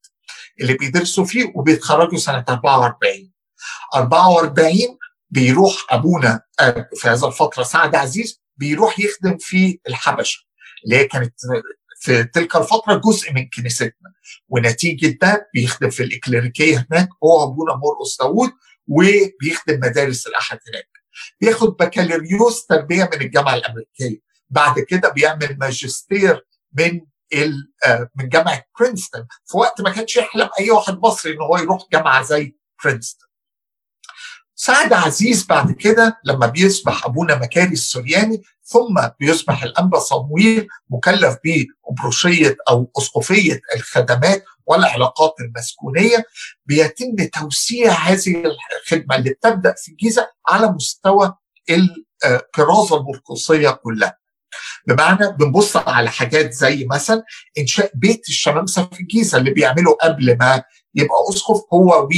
اللي 0.61 0.75
بيدرسوا 0.75 1.25
فيه 1.25 1.52
وبيتخرجوا 1.54 2.18
سنة 2.18 2.45
44 2.49 3.33
44 3.95 4.73
بيروح 5.30 5.87
أبونا 5.90 6.40
في 6.95 7.09
هذا 7.09 7.26
الفترة 7.26 7.62
سعد 7.62 7.95
عزيز 7.95 8.40
بيروح 8.57 9.00
يخدم 9.00 9.37
في 9.40 9.80
الحبشة. 9.88 10.40
اللي 10.85 10.97
هي 10.97 11.04
كانت 11.04 11.35
في 12.00 12.25
تلك 12.25 12.57
الفترة 12.57 12.95
جزء 12.95 13.33
من 13.33 13.49
كنيستنا. 13.49 13.93
ونتيجة 14.49 15.19
ده 15.23 15.50
بيخدم 15.55 15.90
في 15.90 16.02
الإكليريكية 16.02 16.87
هناك 16.90 17.09
هو 17.25 17.43
أبونا 17.45 17.75
مرقس 17.75 18.17
داوود 18.21 18.50
وبيخدم 18.87 19.81
مدارس 19.81 20.26
الأحد 20.26 20.59
هناك. 20.69 20.88
بياخد 21.40 21.69
بكالوريوس 21.76 22.67
تربية 22.67 23.11
من 23.12 23.21
الجامعة 23.23 23.55
الأمريكية. 23.55 24.21
بعد 24.50 24.81
كده 24.81 25.09
بيعمل 25.09 25.57
ماجستير 25.61 26.47
من 26.78 27.00
من 28.17 28.28
جامعة 28.28 28.64
برينستون 28.81 29.26
في 29.47 29.57
وقت 29.57 29.81
ما 29.81 29.90
كانش 29.90 30.17
يحلم 30.17 30.49
أي 30.61 30.71
واحد 30.71 30.99
مصري 30.99 31.33
إن 31.33 31.40
هو 31.43 31.57
يروح 31.59 31.83
جامعة 31.93 32.23
زي 32.23 32.57
برينستون 32.85 33.27
سعد 34.61 34.93
عزيز 34.93 35.47
بعد 35.47 35.73
كده 35.73 36.21
لما 36.25 36.47
بيصبح 36.47 37.07
أبونا 37.07 37.35
مكاري 37.38 37.73
السورياني 37.73 38.43
ثم 38.65 39.00
بيصبح 39.21 39.62
الانبا 39.62 39.99
صمويل 39.99 40.69
مكلف 40.91 41.37
بأبروشية 41.45 42.57
أو 42.71 42.91
أسقفية 42.99 43.61
الخدمات 43.77 44.45
والعلاقات 44.67 45.35
المسكونية 45.41 46.25
بيتم 46.67 47.17
توسيع 47.41 47.93
هذه 47.93 48.43
الخدمة 48.83 49.17
اللي 49.17 49.31
بتبدأ 49.31 49.75
في 49.79 49.91
الجيزة 49.93 50.29
على 50.49 50.69
مستوى 50.73 51.35
الكرازه 51.71 52.97
المرقصية 52.97 53.71
كلها. 53.71 54.19
بمعنى 54.88 55.33
بنبص 55.33 55.77
على 55.77 56.11
حاجات 56.11 56.53
زي 56.53 56.87
مثلا 56.91 57.23
إنشاء 57.59 57.91
بيت 57.95 58.29
الشمامسة 58.29 58.85
في 58.93 59.00
الجيزة 59.00 59.38
اللي 59.38 59.50
بيعمله 59.50 59.93
قبل 59.93 60.37
ما 60.38 60.62
يبقى 60.95 61.17
أسقف 61.31 61.61
هو 61.73 62.09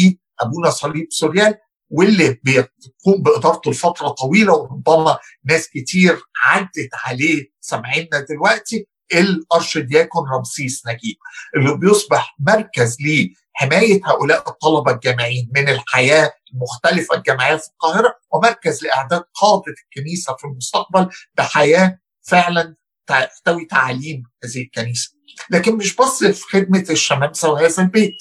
وأبونا 0.40 0.70
صليب 0.70 1.06
سوريال 1.10 1.54
واللي 1.90 2.40
بيقوم 2.44 3.22
بإدارته 3.22 3.70
لفترة 3.70 4.08
طويلة 4.08 4.54
وربما 4.54 5.18
ناس 5.44 5.68
كتير 5.68 6.20
عدت 6.44 6.90
عليه 7.04 7.46
سامعيننا 7.60 8.20
دلوقتي 8.28 8.86
الأرشدياكون 9.14 10.30
رمسيس 10.34 10.86
نجيب 10.86 11.16
اللي 11.56 11.76
بيصبح 11.76 12.36
مركز 12.38 12.96
لحماية 13.00 14.00
هؤلاء 14.04 14.48
الطلبة 14.50 14.92
الجامعيين 14.92 15.50
من 15.56 15.68
الحياة 15.68 16.32
المختلفة 16.54 17.16
الجامعية 17.16 17.56
في 17.56 17.68
القاهرة 17.68 18.14
ومركز 18.32 18.84
لأعداد 18.84 19.22
قادة 19.34 19.74
الكنيسة 19.84 20.36
في 20.36 20.44
المستقبل 20.44 21.08
بحياة 21.34 21.98
فعلا 22.22 22.76
تحتوي 23.06 23.64
تعاليم 23.64 24.22
هذه 24.44 24.62
الكنيسة. 24.62 25.10
لكن 25.50 25.76
مش 25.76 25.96
بس 25.96 26.24
في 26.24 26.42
خدمة 26.42 26.84
الشمامسه 26.90 27.50
وهذا 27.50 27.82
البيت. 27.82 28.16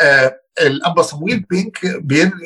آه 0.00 0.40
الانبا 0.60 1.02
صمويل 1.02 1.40
بينك 1.40 1.86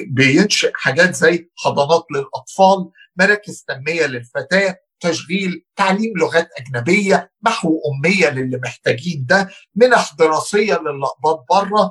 بينشئ 0.08 0.70
حاجات 0.74 1.14
زي 1.14 1.48
حضانات 1.56 2.06
للأطفال 2.14 2.90
مراكز 3.16 3.64
تنمية 3.68 4.06
للفتاة 4.06 4.76
تشغيل 5.00 5.64
تعليم 5.76 6.12
لغات 6.16 6.48
أجنبية 6.58 7.30
محو 7.42 7.80
أمية 7.92 8.30
للي 8.30 8.56
محتاجين 8.64 9.24
ده 9.28 9.48
منح 9.74 10.14
دراسية 10.18 10.74
للأقباط 10.80 11.44
بره 11.50 11.90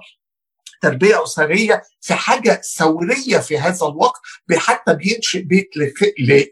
تربية 0.81 1.23
أسرية 1.23 1.81
في 2.01 2.13
حاجة 2.13 2.61
ثورية 2.77 3.37
في 3.37 3.57
هذا 3.57 3.85
الوقت 3.87 4.21
حتى 4.57 4.93
بينشئ 4.93 5.41
بيت 5.41 5.69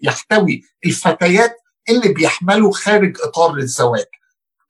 ليحتوي 0.03 0.61
الفتيات 0.85 1.55
اللي 1.89 2.13
بيحملوا 2.13 2.71
خارج 2.73 3.17
إطار 3.23 3.57
الزواج. 3.57 4.05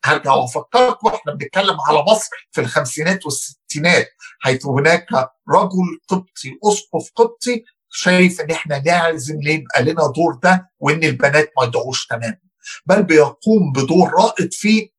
هرجع 0.05 0.33
وافكركم 0.33 1.07
إحنا 1.07 1.33
بنتكلم 1.33 1.77
على 1.87 1.97
مصر 1.97 2.29
في 2.51 2.61
الخمسينات 2.61 3.25
والستينات 3.25 4.07
حيث 4.39 4.65
هناك 4.65 5.05
رجل 5.49 5.99
قبطي 6.07 6.59
أسقف 6.63 7.11
قبطي 7.15 7.63
شايف 7.89 8.41
إن 8.41 8.51
إحنا 8.51 8.81
لازم 8.85 9.41
يبقى 9.41 9.83
لنا 9.83 10.11
دور 10.15 10.39
ده 10.43 10.69
وإن 10.79 11.03
البنات 11.03 11.51
ما 11.57 11.63
يضيعوش 11.63 12.05
تماما. 12.07 12.37
بل 12.85 13.03
بيقوم 13.03 13.71
بدور 13.75 14.11
رائد 14.13 14.53
في 14.53 14.89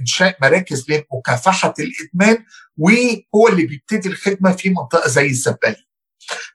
إنشاء 0.00 0.36
مراكز 0.42 0.86
لمكافحة 0.90 1.74
الإدمان 1.78 2.44
وهو 2.78 3.48
اللي 3.48 3.66
بيبتدي 3.66 4.08
الخدمة 4.08 4.52
في 4.52 4.70
منطقة 4.70 5.08
زي 5.08 5.26
الزبالين 5.26 5.84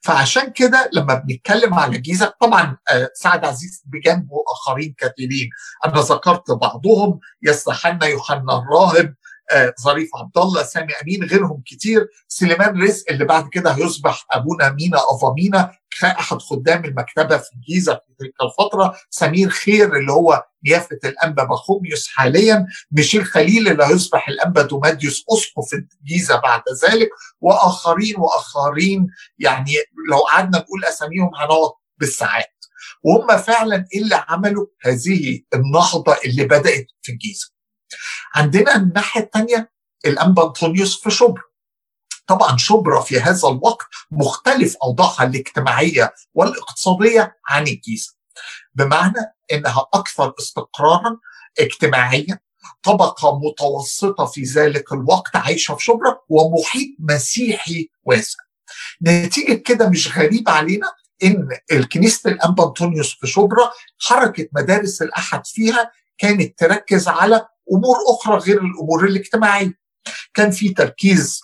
فعشان 0.03 0.51
كده 0.51 0.89
لما 0.93 1.13
بنتكلم 1.13 1.73
على 1.73 1.95
الجيزه 1.97 2.33
طبعا 2.41 2.77
سعد 3.13 3.45
عزيز 3.45 3.83
بجانبه 3.85 4.43
اخرين 4.51 4.95
كثيرين 4.97 5.49
أنا 5.85 6.01
ذكرت 6.01 6.51
بعضهم 6.51 7.19
يستحنا 7.43 8.05
يوحنا 8.05 8.57
الراهب 8.57 9.15
ظريف 9.81 10.09
عبد 10.15 10.37
الله 10.37 10.63
سامي 10.63 10.93
أمين 11.03 11.23
غيرهم 11.23 11.63
كتير. 11.65 12.07
سليمان 12.27 12.83
رزق 12.83 13.05
اللي 13.09 13.25
بعد 13.25 13.49
كده 13.49 13.71
هيصبح 13.71 14.25
أبونا 14.31 14.69
مينا 14.69 14.97
أفامينا. 15.11 15.71
أحد 16.03 16.37
خدام 16.41 16.85
المكتبة 16.85 17.37
في 17.37 17.53
الجيزة 17.55 17.93
في 17.93 18.13
تلك 18.19 18.33
الفترة 18.41 18.97
سمير 19.09 19.49
خير 19.49 19.95
اللي 19.95 20.11
هو 20.11 20.43
نيافه 20.65 20.99
الأنبا 21.05 21.43
بخوميوس 21.43 22.07
حاليا 22.07 22.65
ميشيل 22.91 23.25
خليل 23.25 23.67
اللي 23.67 23.85
هيصبح 23.85 24.29
الأنبا 24.29 24.61
دوماديوس 24.61 25.25
اسقف 25.29 25.73
الجيزة 25.73 26.35
بعد 26.41 26.61
ذلك 26.89 27.09
وآخرين 27.41 28.15
وآخرين 28.17 29.07
يعني 29.39 29.73
لو 30.11 30.17
قعدنا 30.19 30.57
نقول 30.57 30.85
أساميهم 30.85 31.35
هنقعد 31.35 31.71
بالساعات. 31.97 32.65
وهم 33.03 33.37
فعلا 33.37 33.85
اللي 33.95 34.25
عملوا 34.27 34.65
هذه 34.81 35.41
النهضة 35.53 36.17
اللي 36.25 36.43
بدأت 36.45 36.87
في 37.01 37.11
الجيزة. 37.11 37.49
عندنا 38.35 38.75
الناحية 38.75 39.21
الثانية 39.21 39.71
الأنبا 40.05 40.43
أنطونيوس 40.43 41.03
في 41.03 41.11
شبرا. 41.11 41.43
طبعا 42.29 42.57
شبرا 42.57 43.01
في 43.01 43.19
هذا 43.19 43.47
الوقت 43.47 43.87
مختلف 44.11 44.75
أوضاعها 44.83 45.23
الاجتماعية 45.23 46.13
والاقتصادية 46.33 47.35
عن 47.47 47.67
الجيزة. 47.67 48.13
بمعنى 48.75 49.33
أنها 49.53 49.85
أكثر 49.93 50.33
استقرارا 50.39 51.17
اجتماعيا 51.59 52.39
طبقة 52.83 53.39
متوسطة 53.39 54.25
في 54.25 54.43
ذلك 54.43 54.93
الوقت 54.93 55.35
عايشة 55.35 55.75
في 55.75 55.83
شبرا 55.83 56.17
ومحيط 56.29 56.89
مسيحي 56.99 57.89
واسع. 58.03 58.39
نتيجة 59.03 59.53
كده 59.53 59.89
مش 59.89 60.17
غريب 60.17 60.49
علينا 60.49 60.87
إن 61.23 61.47
الكنيسة 61.71 62.29
الانبا 62.29 62.63
انطونيوس 62.63 63.13
في 63.13 63.27
شبرا 63.27 63.71
حركة 63.99 64.47
مدارس 64.53 65.01
الأحد 65.01 65.45
فيها 65.45 65.91
كانت 66.17 66.59
تركز 66.59 67.07
على 67.07 67.47
أمور 67.71 67.95
أخرى 68.09 68.37
غير 68.37 68.61
الأمور 68.61 69.05
الاجتماعية. 69.05 69.78
كان 70.33 70.51
في 70.51 70.69
تركيز 70.69 71.41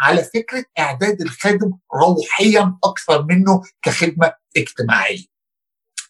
على 0.00 0.24
فكرة 0.24 0.64
إعداد 0.78 1.20
الخادم 1.20 1.72
روحيا 1.94 2.78
أكثر 2.84 3.22
منه 3.22 3.62
كخدمة 3.82 4.32
اجتماعية. 4.56 5.24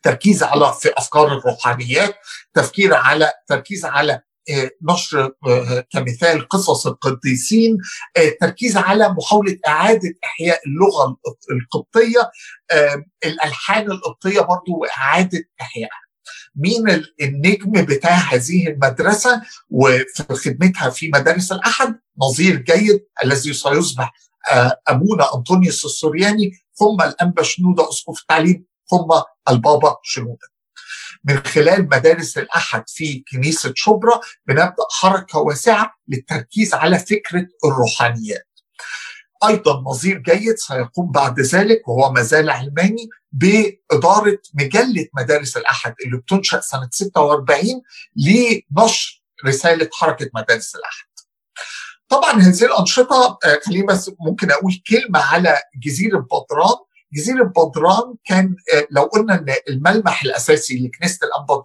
تركيز 0.03 0.43
على 0.43 0.73
في 0.81 0.93
أفكار 0.97 1.27
الروحانيات 1.39 2.15
تفكير 2.55 2.95
على 2.95 3.33
تركيز 3.47 3.85
على 3.85 4.23
نشر 4.83 5.33
كمثال 5.91 6.49
قصص 6.49 6.87
القديسين 6.87 7.79
تركيز 8.41 8.77
على 8.77 9.09
محاولة 9.09 9.59
إعادة 9.69 10.15
إحياء 10.25 10.61
اللغة 10.67 11.17
القبطية 11.51 12.31
الألحان 13.25 13.91
القبطية 13.91 14.41
برضو 14.41 14.77
وإعادة 14.77 15.45
إحيائها. 15.61 16.06
مين 16.57 17.05
النجم 17.21 17.73
بتاع 17.73 18.17
هذه 18.17 18.67
المدرسة 18.69 19.43
وفي 19.71 20.25
خدمتها 20.31 20.91
في 20.91 21.09
مدارس 21.15 21.53
الأحد؟ 21.53 21.99
نظير 22.23 22.57
جيد 22.57 23.07
الذي 23.25 23.53
سيصبح 23.53 24.13
أبونا 24.89 25.35
أنطونيوس 25.35 25.85
السورياني 25.85 26.53
ثم 26.75 27.03
الأنبا 27.03 27.43
شنودة 27.43 27.89
أسقف 27.89 28.21
التعليم 28.21 28.65
ثم 28.91 29.23
البابا 29.49 29.97
شنودة. 30.03 30.49
من 31.25 31.39
خلال 31.39 31.85
مدارس 31.85 32.39
الأحد 32.39 32.85
في 32.87 33.25
كنيسة 33.33 33.73
شبرا 33.77 34.21
بنبدأ 34.47 34.85
حركة 34.91 35.39
واسعة 35.39 35.95
للتركيز 36.09 36.75
على 36.75 36.99
فكرة 36.99 37.47
الروحانيات. 37.65 38.46
أيضا 39.45 39.83
نظير 39.87 40.19
جيد 40.19 40.57
سيقوم 40.57 41.11
بعد 41.11 41.41
ذلك 41.41 41.89
وهو 41.89 42.13
ما 42.13 42.23
زال 42.23 42.51
علماني 42.51 43.09
بإدارة 43.33 44.39
مجلة 44.55 45.07
مدارس 45.15 45.57
الأحد 45.57 45.95
اللي 46.07 46.17
بتنشأ 46.17 46.61
سنة 46.61 46.89
46 46.93 47.83
لنشر 48.17 49.23
رسالة 49.47 49.89
حركة 49.93 50.31
مدارس 50.35 50.77
الأحد. 50.77 51.07
طبعا 52.09 52.33
هذه 52.33 52.65
الأنشطة 52.65 53.39
خليني 53.67 53.87
بس 53.87 54.11
ممكن 54.21 54.51
أقول 54.51 54.83
كلمة 54.91 55.21
على 55.21 55.59
جزيرة 55.85 56.19
بدران 56.19 56.77
جزيرة 57.13 57.45
بدران 57.45 58.15
كان 58.25 58.57
لو 58.91 59.03
قلنا 59.03 59.35
إن 59.35 59.55
الملمح 59.69 60.23
الأساسي 60.23 60.79
لكنيسة 60.79 61.27
الانبا 61.27 61.63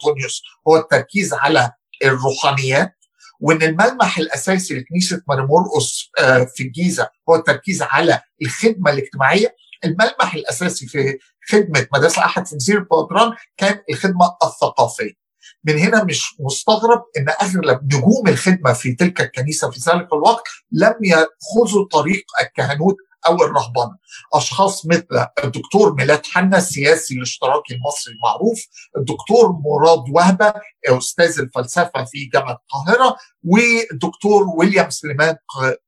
هو 0.67 0.77
التركيز 0.77 1.33
على 1.33 1.71
الروحانيات 2.03 3.00
وإن 3.41 3.63
الملمح 3.63 4.17
الأساسي 4.17 4.79
لكنيسة 4.79 5.21
مرمرقس 5.27 6.09
في 6.55 6.63
الجيزة 6.63 7.09
هو 7.29 7.35
التركيز 7.35 7.81
على 7.81 8.21
الخدمة 8.41 8.91
الاجتماعية. 8.91 9.55
الملمح 9.85 10.33
الأساسي 10.33 10.87
في 10.87 11.17
خدمة 11.49 11.87
مدرسة 11.93 12.25
أحد 12.25 12.47
في 12.47 12.55
جزيرة 12.55 12.87
بدران 12.91 13.31
كان 13.57 13.79
الخدمة 13.89 14.35
الثقافية. 14.43 15.21
من 15.63 15.77
هنا 15.77 16.03
مش 16.03 16.35
مستغرب 16.39 17.03
إن 17.17 17.25
اغلب 17.41 17.83
نجوم 17.83 18.27
الخدمة 18.27 18.73
في 18.73 18.95
تلك 18.95 19.21
الكنيسة 19.21 19.71
في 19.71 19.79
ذلك 19.79 20.07
الوقت 20.13 20.43
لم 20.71 20.93
ياخذوا 21.03 21.87
طريق 21.91 22.25
الكهنوت 22.41 22.95
أو 23.27 23.43
الرهبنه 23.43 23.97
أشخاص 24.33 24.85
مثل 24.85 25.27
الدكتور 25.43 25.93
ميلاد 25.93 26.25
حنا 26.25 26.57
السياسي 26.57 27.15
الاشتراكي 27.15 27.73
المصري 27.73 28.13
المعروف 28.13 28.59
الدكتور 28.97 29.51
مراد 29.51 30.03
وهبة 30.09 30.53
أستاذ 30.89 31.39
الفلسفة 31.39 32.03
في 32.05 32.25
جامعة 32.33 32.51
القاهرة 32.63 33.17
والدكتور 33.43 34.43
ويليام 34.57 34.89
سليمان 34.89 35.35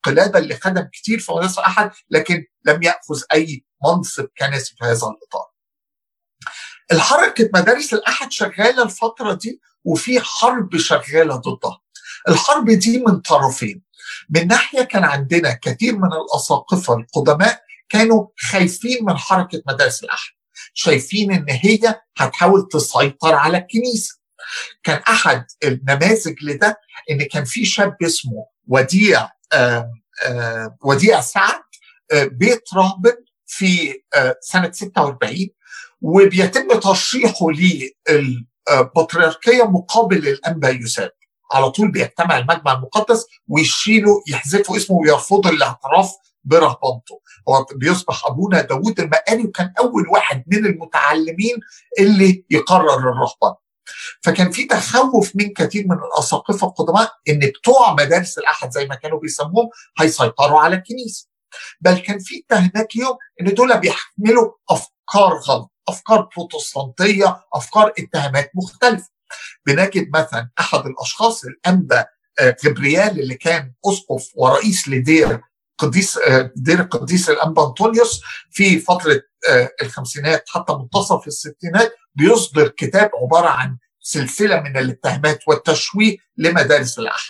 قلادة 0.03 0.39
اللي 0.39 0.55
خدم 0.55 0.87
كتير 0.93 1.19
في 1.19 1.31
مدرسة 1.31 1.65
أحد 1.65 1.91
لكن 2.09 2.45
لم 2.65 2.83
يأخذ 2.83 3.21
أي 3.33 3.65
منصب 3.85 4.27
كنسي 4.39 4.75
في 4.77 4.85
هذا 4.85 4.91
الإطار. 5.07 5.47
الحركة 6.91 7.49
مدارس 7.53 7.93
الأحد 7.93 8.31
شغالة 8.31 8.83
الفترة 8.83 9.33
دي 9.33 9.61
وفي 9.83 10.19
حرب 10.19 10.77
شغالة 10.77 11.35
ضدها. 11.35 11.79
الحرب 12.29 12.69
دي 12.69 12.99
من 13.07 13.19
طرفين. 13.19 13.83
من 14.29 14.47
ناحية 14.47 14.81
كان 14.81 15.03
عندنا 15.03 15.53
كثير 15.61 15.97
من 15.97 16.09
الأساقفة 16.13 16.93
القدماء 16.97 17.61
كانوا 17.89 18.27
خايفين 18.39 19.05
من 19.05 19.17
حركة 19.17 19.61
مدارس 19.67 20.03
الأحد 20.03 20.31
شايفين 20.73 21.31
إن 21.31 21.45
هي 21.49 22.01
هتحاول 22.17 22.67
تسيطر 22.71 23.35
على 23.35 23.57
الكنيسة. 23.57 24.19
كان 24.83 24.97
أحد 24.97 25.45
النماذج 25.63 26.35
لده 26.43 26.79
إن 27.11 27.23
كان 27.23 27.43
في 27.43 27.65
شاب 27.65 27.95
اسمه 28.03 28.45
وديع 28.67 29.29
وديع 30.83 31.21
سعد 31.21 31.61
بيت 32.13 32.63
راهبن 32.73 33.15
في 33.45 33.93
سنة 34.41 34.71
46 34.71 35.49
وبيتم 36.01 36.79
ترشيحه 36.79 37.45
للبطريركيه 38.69 39.63
مقابل 39.63 40.27
الأنبا 40.27 40.69
يوسف. 40.69 41.09
على 41.55 41.71
طول 41.71 41.91
بيجتمع 41.91 42.37
المجمع 42.37 42.73
المقدس 42.73 43.25
ويشيلوا 43.47 44.21
يحذفوا 44.27 44.77
اسمه 44.77 44.95
ويرفضوا 44.97 45.51
الاعتراف 45.51 46.11
برهبنته 46.43 47.21
هو 47.49 47.65
بيصبح 47.75 48.25
أبونا 48.25 48.61
داوود 48.61 48.99
المقالي 48.99 49.43
وكان 49.43 49.73
أول 49.79 50.07
واحد 50.09 50.43
من 50.47 50.65
المتعلمين 50.65 51.55
اللي 51.99 52.45
يقرر 52.49 52.93
الرهبنه 52.93 53.63
فكان 54.21 54.51
في 54.51 54.65
تخوف 54.65 55.35
من 55.35 55.53
كثير 55.53 55.87
من 55.87 55.97
الأساقفة 55.97 56.67
القدماء 56.67 57.11
إن 57.29 57.39
بتوع 57.39 57.93
مدارس 57.93 58.37
الأحد 58.37 58.71
زي 58.71 58.85
ما 58.85 58.95
كانوا 58.95 59.19
بيسموهم 59.19 59.69
هيسيطروا 59.97 60.59
على 60.59 60.75
الكنيسة. 60.75 61.27
بل 61.81 61.97
كان 61.97 62.19
في 62.19 62.43
اتهامات 62.49 62.95
ليهم 62.95 63.17
إن 63.41 63.53
دول 63.53 63.79
بيحملوا 63.79 64.51
أفكار 64.69 65.33
غلط 65.47 65.71
أفكار 65.87 66.29
بروتستانتية 66.37 67.45
أفكار 67.53 67.93
اتهامات 67.99 68.51
مختلفة. 68.55 69.09
بنجد 69.65 70.09
مثلا 70.17 70.49
أحد 70.59 70.85
الأشخاص 70.85 71.45
الأنبا 71.45 72.05
جبريال 72.63 73.19
اللي 73.19 73.35
كان 73.35 73.73
أسقف 73.85 74.29
ورئيس 74.35 74.87
لدير 74.87 75.41
قديس 75.77 76.19
دير 76.55 76.79
القديس 76.79 77.29
الأنبا 77.29 77.67
أنطونيوس 77.67 78.21
في 78.51 78.79
فترة 78.79 79.21
الخمسينات 79.81 80.43
حتى 80.49 80.73
منتصف 80.73 81.27
الستينات 81.27 81.93
بيصدر 82.15 82.67
كتاب 82.67 83.11
عبارة 83.21 83.47
عن 83.49 83.77
سلسلة 83.99 84.59
من 84.61 84.77
الاتهامات 84.77 85.39
والتشويه 85.47 86.17
لمدارس 86.37 86.99
الأحد. 86.99 87.29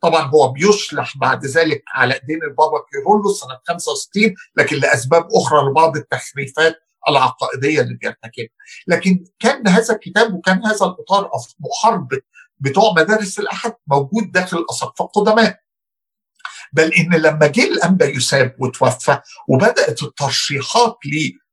طبعا 0.00 0.22
هو 0.22 0.48
بيشلح 0.48 1.16
بعد 1.16 1.46
ذلك 1.46 1.82
على 1.94 2.14
ايدين 2.14 2.42
البابا 2.42 2.78
كيرلس 2.92 3.40
سنة 3.40 3.58
65 3.68 4.34
لكن 4.56 4.76
لأسباب 4.76 5.28
أخرى 5.34 5.70
لبعض 5.70 5.96
التخريفات 5.96 6.80
العقائدية 7.08 7.80
اللي 7.80 7.94
بيرتكبها. 7.94 8.48
لكن 8.86 9.24
كان 9.38 9.68
هذا 9.68 9.94
الكتاب 9.94 10.34
وكان 10.34 10.66
هذا 10.66 10.86
الإطار 10.86 11.30
محاربه 11.60 12.20
بتوع 12.60 12.92
مدارس 12.96 13.38
الأحد 13.38 13.74
موجود 13.86 14.32
داخل 14.32 14.58
الاساقفه 14.58 15.04
القدماء 15.04 15.60
بل 16.72 16.92
إن 16.92 17.14
لما 17.14 17.46
جه 17.46 17.64
الأنبا 17.64 18.06
يساب 18.06 18.56
وتوفى 18.58 19.20
وبدأت 19.48 20.02
الترشيحات 20.02 20.96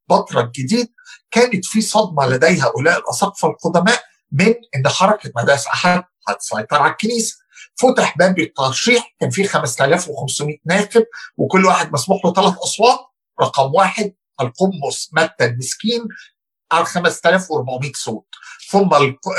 لبطرة 0.09 0.41
الجديد 0.41 0.87
كانت 1.31 1.65
في 1.65 1.81
صدمة 1.81 2.27
لدي 2.27 2.61
هؤلاء 2.61 2.99
الاساقفه 2.99 3.47
القدماء 3.47 4.03
من 4.31 4.53
إن 4.75 4.87
حركة 4.87 5.31
مدارس 5.35 5.67
أحد 5.67 6.03
هتسيطر 6.27 6.81
على 6.81 6.91
الكنيسة. 6.91 7.37
فتح 7.75 8.17
باب 8.17 8.39
الترشيح 8.39 9.15
كان 9.19 9.29
في 9.29 9.43
5500 9.43 10.57
ناخب 10.65 11.05
وكل 11.37 11.65
واحد 11.65 11.93
مسموح 11.93 12.25
له 12.25 12.33
ثلاث 12.33 12.57
أصوات. 12.57 12.99
رقم 13.41 13.73
واحد 13.73 14.13
القمص 14.41 15.09
متى 15.13 15.45
المسكين؟ 15.45 16.07
على 16.71 16.85
5400 16.85 17.91
صوت. 17.95 18.27
ثم 18.69 18.89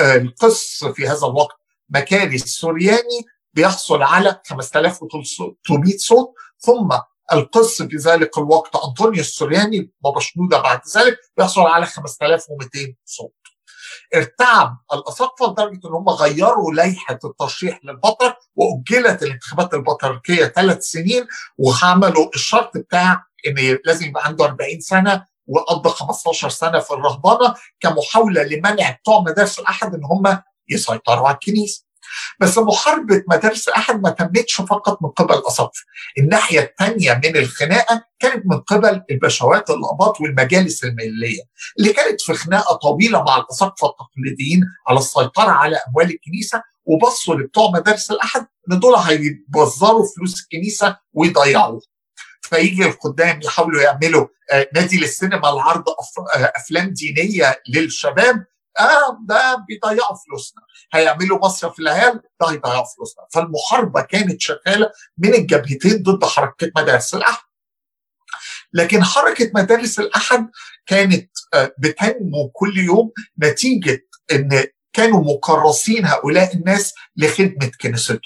القس 0.00 0.84
في 0.84 1.08
هذا 1.08 1.26
الوقت 1.26 1.56
مكاري 1.88 2.34
السورياني 2.34 3.24
بيحصل 3.54 4.02
على 4.02 4.40
5300 4.46 5.96
صوت. 5.98 6.34
ثم 6.58 6.98
القس 7.32 7.82
في 7.82 7.96
ذلك 7.96 8.38
الوقت 8.38 8.76
أنطونيو 8.76 9.20
السورياني 9.20 9.90
بابا 10.00 10.20
شنودة 10.20 10.60
بعد 10.60 10.80
ذلك 10.96 11.18
بيحصل 11.36 11.60
على 11.60 11.86
5200 11.86 12.94
صوت. 13.04 13.32
ارتعب 14.14 14.78
الاساقفه 14.92 15.46
لدرجة 15.46 15.88
إن 15.88 15.92
هم 15.94 16.08
غيروا 16.08 16.72
لائحة 16.72 17.18
الترشيح 17.24 17.80
للبطر 17.84 18.35
وأجلت 18.56 19.22
الانتخابات 19.22 19.74
البطريركية 19.74 20.44
ثلاث 20.46 20.82
سنين 20.84 21.26
وعملوا 21.58 22.28
الشرط 22.34 22.76
بتاع 22.76 23.22
إن 23.46 23.78
لازم 23.84 24.06
يبقى 24.06 24.24
عنده 24.26 24.44
40 24.44 24.80
سنة 24.80 25.24
وقضى 25.46 25.88
15 25.90 26.48
سنة 26.48 26.78
في 26.80 26.90
الرهبنه 26.90 27.54
كمحاولة 27.80 28.42
لمنع 28.42 28.90
بتوع 28.90 29.20
مدارس 29.20 29.58
الأحد 29.58 29.94
إن 29.94 30.04
هم 30.04 30.42
يسيطروا 30.68 31.26
على 31.28 31.34
الكنيسة. 31.34 31.86
بس 32.40 32.58
محاربة 32.58 33.24
مدارس 33.28 33.68
الأحد 33.68 34.02
ما 34.02 34.10
تمتش 34.10 34.54
فقط 34.60 35.02
من 35.02 35.08
قبل 35.10 35.34
الأساقفة 35.34 35.84
الناحية 36.18 36.60
الثانية 36.60 37.20
من 37.24 37.36
الخناقة 37.36 38.04
كانت 38.18 38.46
من 38.46 38.60
قبل 38.60 39.02
البشوات 39.10 39.70
الأباط 39.70 40.20
والمجالس 40.20 40.84
المالية 40.84 41.42
اللي 41.78 41.92
كانت 41.92 42.20
في 42.20 42.34
خناقة 42.34 42.74
طويلة 42.76 43.22
مع 43.22 43.36
الأساقفة 43.36 43.86
التقليديين 43.88 44.60
على 44.88 44.98
السيطرة 44.98 45.50
على 45.50 45.76
أموال 45.88 46.10
الكنيسة 46.10 46.62
وبصوا 46.86 47.34
لبتوع 47.34 47.70
مدارس 47.70 48.10
الأحد 48.10 48.46
إن 48.72 48.78
دول 48.78 48.94
هيبذروا 48.94 50.06
فلوس 50.16 50.42
الكنيسة 50.42 50.96
ويضيعوها. 51.12 51.80
فيجي 52.42 52.86
الخدام 52.86 53.40
يحاولوا 53.42 53.82
يعملوا 53.82 54.26
نادي 54.74 54.98
للسينما 55.00 55.46
لعرض 55.46 55.84
أفلام 56.34 56.90
دينية 56.92 57.62
للشباب 57.74 58.44
آه 58.78 59.18
ده 59.28 59.64
بيضيعوا 59.68 60.16
فلوسنا. 60.26 60.62
هيعملوا 60.92 61.38
مصرف 61.38 61.78
العيال 61.80 62.20
ده 62.40 62.46
هيضيعوا 62.50 62.84
فلوسنا. 62.96 63.24
فالمحاربة 63.32 64.00
كانت 64.00 64.40
شغالة 64.40 64.90
من 65.18 65.34
الجبهتين 65.34 66.02
ضد 66.02 66.24
حركة 66.24 66.70
مدارس 66.76 67.14
الأحد. 67.14 67.46
لكن 68.72 69.04
حركة 69.04 69.50
مدارس 69.54 70.00
الأحد 70.00 70.50
كانت 70.86 71.30
بتنمو 71.78 72.48
كل 72.48 72.78
يوم 72.78 73.12
نتيجة 73.42 74.06
إن 74.32 74.64
كانوا 74.96 75.34
مكرسين 75.34 76.06
هؤلاء 76.06 76.54
الناس 76.56 76.94
لخدمة 77.16 77.70
كنيستهم 77.80 78.20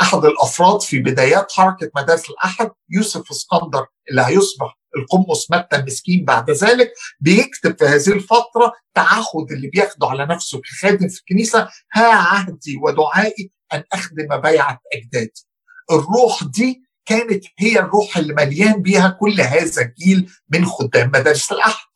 أحد 0.00 0.24
الأفراد 0.24 0.80
في 0.80 0.98
بدايات 0.98 1.52
حركة 1.52 1.90
مدارس 1.96 2.30
الأحد 2.30 2.70
يوسف 2.90 3.30
اسكندر 3.30 3.86
اللي 4.10 4.22
هيصبح 4.22 4.78
القمص 4.96 5.50
متى 5.50 5.76
المسكين 5.76 6.24
بعد 6.24 6.50
ذلك 6.50 6.92
بيكتب 7.20 7.78
في 7.78 7.84
هذه 7.84 8.08
الفترة 8.16 8.72
تعهد 8.94 9.52
اللي 9.52 9.68
بياخده 9.68 10.06
على 10.06 10.26
نفسه 10.26 10.60
كخادم 10.60 11.08
في 11.08 11.18
الكنيسة 11.18 11.68
ها 11.94 12.06
عهدي 12.06 12.76
ودعائي 12.82 13.50
أن 13.74 13.82
أخدم 13.92 14.40
بيعة 14.40 14.80
أجدادي. 14.94 15.46
الروح 15.92 16.44
دي 16.44 16.82
كانت 17.06 17.44
هي 17.58 17.78
الروح 17.78 18.16
اللي 18.16 18.34
مليان 18.34 18.82
بيها 18.82 19.08
كل 19.20 19.40
هذا 19.40 19.82
الجيل 19.82 20.30
من 20.52 20.66
خدام 20.66 21.08
مدارس 21.08 21.52
الأحد. 21.52 21.91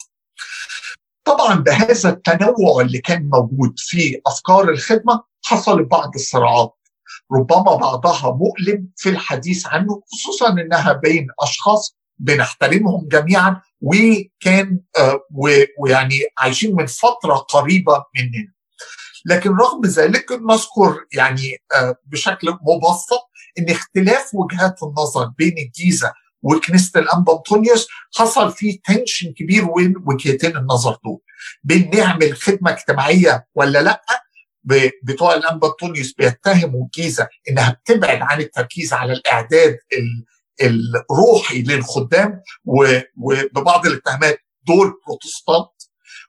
طبعا 1.26 1.54
بهذا 1.54 2.08
التنوع 2.08 2.80
اللي 2.80 2.98
كان 2.98 3.28
موجود 3.32 3.74
في 3.76 4.20
أفكار 4.26 4.68
الخدمة 4.70 5.22
حصلت 5.44 5.90
بعض 5.90 6.14
الصراعات 6.14 6.74
ربما 7.32 7.74
بعضها 7.76 8.30
مؤلم 8.32 8.88
في 8.96 9.08
الحديث 9.08 9.66
عنه 9.66 10.02
خصوصا 10.12 10.48
إنها 10.52 10.92
بين 10.92 11.26
أشخاص 11.40 11.96
بنحترمهم 12.18 13.08
جميعا 13.08 13.60
وكان 13.80 14.80
آه 14.98 15.20
ويعني 15.80 16.20
عايشين 16.38 16.76
من 16.76 16.86
فترة 16.86 17.34
قريبة 17.34 18.04
مننا. 18.16 18.52
لكن 19.26 19.50
رغم 19.50 19.86
ذلك 19.86 20.32
نذكر 20.32 21.04
يعني 21.12 21.56
آه 21.74 21.96
بشكل 22.06 22.48
مبسط 22.50 23.30
إن 23.58 23.70
اختلاف 23.70 24.30
وجهات 24.34 24.82
النظر 24.82 25.26
بين 25.38 25.58
الجيزة 25.58 26.12
وكنيسة 26.42 27.00
الانبا 27.00 27.32
انطونيوس 27.32 27.88
حصل 28.16 28.52
فيه 28.52 28.78
تنشن 28.84 29.32
كبير 29.32 29.64
بين 29.64 29.94
وجهتين 30.06 30.56
النظر 30.56 30.98
دول. 31.04 31.20
بين 31.64 31.90
نعمل 31.94 32.36
خدمة 32.36 32.70
اجتماعية 32.70 33.46
ولا 33.54 33.82
لأ؟ 33.82 34.02
بتوع 35.02 35.34
الانبا 35.34 35.68
انطونيوس 35.68 36.12
بيتهموا 36.12 36.84
الجيزة 36.84 37.28
إنها 37.50 37.70
بتبعد 37.70 38.18
عن 38.22 38.40
التركيز 38.40 38.92
على 38.92 39.12
الإعداد 39.12 39.78
الروحي 40.62 41.62
للخدام 41.62 42.42
وببعض 43.16 43.86
الاتهامات. 43.86 44.38
دول 44.66 44.92
بروتستانت 45.06 45.68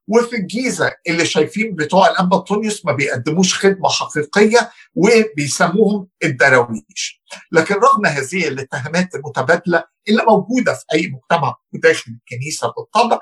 وفي 0.07 0.35
الجيزة 0.35 0.91
اللي 1.07 1.25
شايفين 1.25 1.75
بتوع 1.75 2.09
الانبا 2.09 2.37
أنطونيوس 2.37 2.85
ما 2.85 2.91
بيقدموش 2.91 3.53
خدمة 3.65 3.89
حقيقية 3.89 4.71
وبيسموهم 4.95 6.07
الدراويش. 6.23 7.23
لكن 7.51 7.75
رغم 7.75 8.05
هذه 8.05 8.47
الاتهامات 8.47 9.15
المتبادلة 9.15 9.83
اللي 10.09 10.23
موجودة 10.23 10.73
في 10.73 10.85
أي 10.93 11.07
مجتمع 11.07 11.55
وداخل 11.73 12.11
الكنيسة 12.11 12.73
بالطبع 12.77 13.19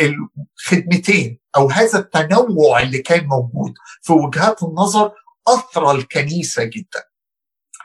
الخدمتين 0.00 1.38
أو 1.56 1.70
هذا 1.70 1.98
التنوع 1.98 2.82
اللي 2.82 2.98
كان 2.98 3.26
موجود 3.26 3.74
في 4.02 4.12
وجهات 4.12 4.62
النظر 4.62 5.12
اثرى 5.48 5.90
الكنيسة 5.90 6.64
جدا. 6.64 7.02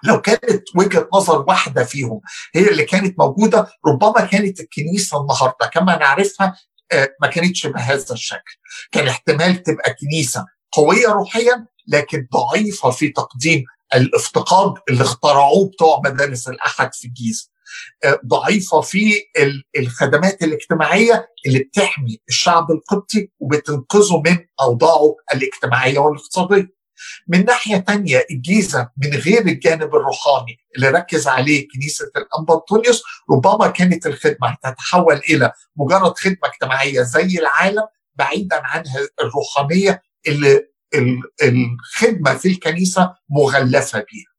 لو 0.04 0.22
كانت 0.22 0.64
وجهة 0.76 1.10
نظر 1.14 1.46
واحدة 1.48 1.84
فيهم 1.84 2.22
هي 2.56 2.70
اللي 2.70 2.84
كانت 2.86 3.20
موجودة 3.20 3.68
ربما 3.88 4.26
كانت 4.26 4.60
الكنيسة 4.60 5.22
النهارده 5.22 5.66
كما 5.74 5.98
نعرفها 5.98 6.56
ما 7.22 7.28
كانتش 7.28 7.68
بهذا 7.68 8.14
الشكل. 8.14 8.58
كان 8.92 9.08
احتمال 9.08 9.64
تبقى 9.64 9.96
كنيسة 10.02 10.46
قوية 10.72 11.08
روحيا 11.08 11.66
لكن 11.88 12.28
ضعيفة 12.34 12.90
في 12.90 13.10
تقديم 13.10 13.64
الافتقاد 13.96 14.74
اللي 14.90 15.04
اخترعوه 15.04 15.70
بتوع 15.70 16.02
مدارس 16.06 16.48
الأحد 16.48 16.94
في 16.94 17.08
الجيزة. 17.08 17.50
ضعيفة 18.26 18.82
في 18.82 19.14
الخدمات 19.78 20.44
الاجتماعية 20.44 21.28
اللي 21.48 21.60
بتحمي 21.60 22.20
الشعب 22.30 22.72
القبطي 22.72 23.30
وبتنقذه 23.40 24.22
من 24.26 24.38
أوضاعه 24.62 25.16
الاجتماعية 25.34 26.00
والاقتصادية. 26.00 26.81
من 27.28 27.46
ناحية 27.46 27.78
تانية 27.78 28.26
الجيزة 28.32 28.90
من 28.98 29.10
غير 29.14 29.42
الجانب 29.42 29.96
الروحاني 29.96 30.58
اللي 30.76 30.90
ركز 30.90 31.28
عليه 31.28 31.68
كنيسة 31.74 32.06
الأنبا 32.18 32.54
أنطونيوس 32.54 33.04
ربما 33.32 33.68
كانت 33.68 34.08
الخدمة 34.08 34.58
تتحول 34.64 35.22
إلى 35.30 35.52
مجرد 35.76 36.18
خدمة 36.18 36.38
اجتماعية 36.44 37.02
زي 37.02 37.40
العالم 37.40 37.88
بعيدا 38.16 38.62
عن 38.64 38.84
الروحانية 39.22 40.02
اللي 40.28 40.68
الخدمة 41.44 42.34
في 42.34 42.48
الكنيسة 42.48 43.14
مغلفة 43.30 44.00
بيها. 44.12 44.32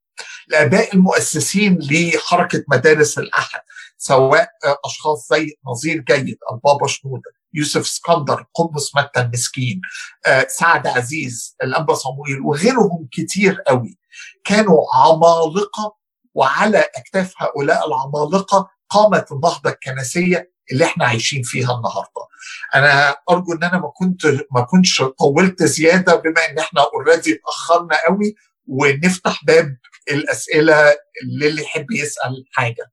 الآباء 0.48 0.94
المؤسسين 0.94 1.78
لحركة 1.90 2.64
مدارس 2.68 3.18
الأحد 3.18 3.60
سواء 3.98 4.48
أشخاص 4.84 5.28
زي 5.30 5.56
نظير 5.66 5.98
جيد 6.00 6.36
البابا 6.52 6.86
شنودة 6.86 7.30
يوسف 7.54 7.80
اسكندر 7.80 8.46
قمص 8.54 8.96
متى 8.96 9.20
المسكين 9.20 9.80
آه، 10.26 10.46
سعد 10.48 10.86
عزيز 10.86 11.56
الأنبا 11.62 11.94
صمويل 11.94 12.40
وغيرهم 12.40 13.08
كتير 13.12 13.60
قوي 13.66 13.98
كانوا 14.44 14.82
عمالقة 14.94 15.96
وعلى 16.34 16.84
أكتاف 16.96 17.34
هؤلاء 17.38 17.86
العمالقة 17.88 18.70
قامت 18.90 19.32
النهضة 19.32 19.70
الكنسية 19.70 20.52
اللي 20.72 20.84
إحنا 20.84 21.06
عايشين 21.06 21.42
فيها 21.42 21.76
النهارده. 21.76 22.26
أنا 22.74 23.16
أرجو 23.30 23.52
إن 23.52 23.64
أنا 23.64 23.78
ما 23.78 23.88
كنت 23.96 24.26
ما 24.26 24.60
كنتش 24.70 25.02
طولت 25.02 25.62
زيادة 25.62 26.14
بما 26.16 26.50
إن 26.50 26.58
إحنا 26.58 26.80
اوريدي 26.94 27.34
اتأخرنا 27.34 27.98
قوي 28.08 28.34
ونفتح 28.66 29.44
باب 29.44 29.76
الأسئلة 30.10 30.96
للي 31.40 31.62
يحب 31.62 31.90
يسأل 31.90 32.44
حاجة. 32.52 32.92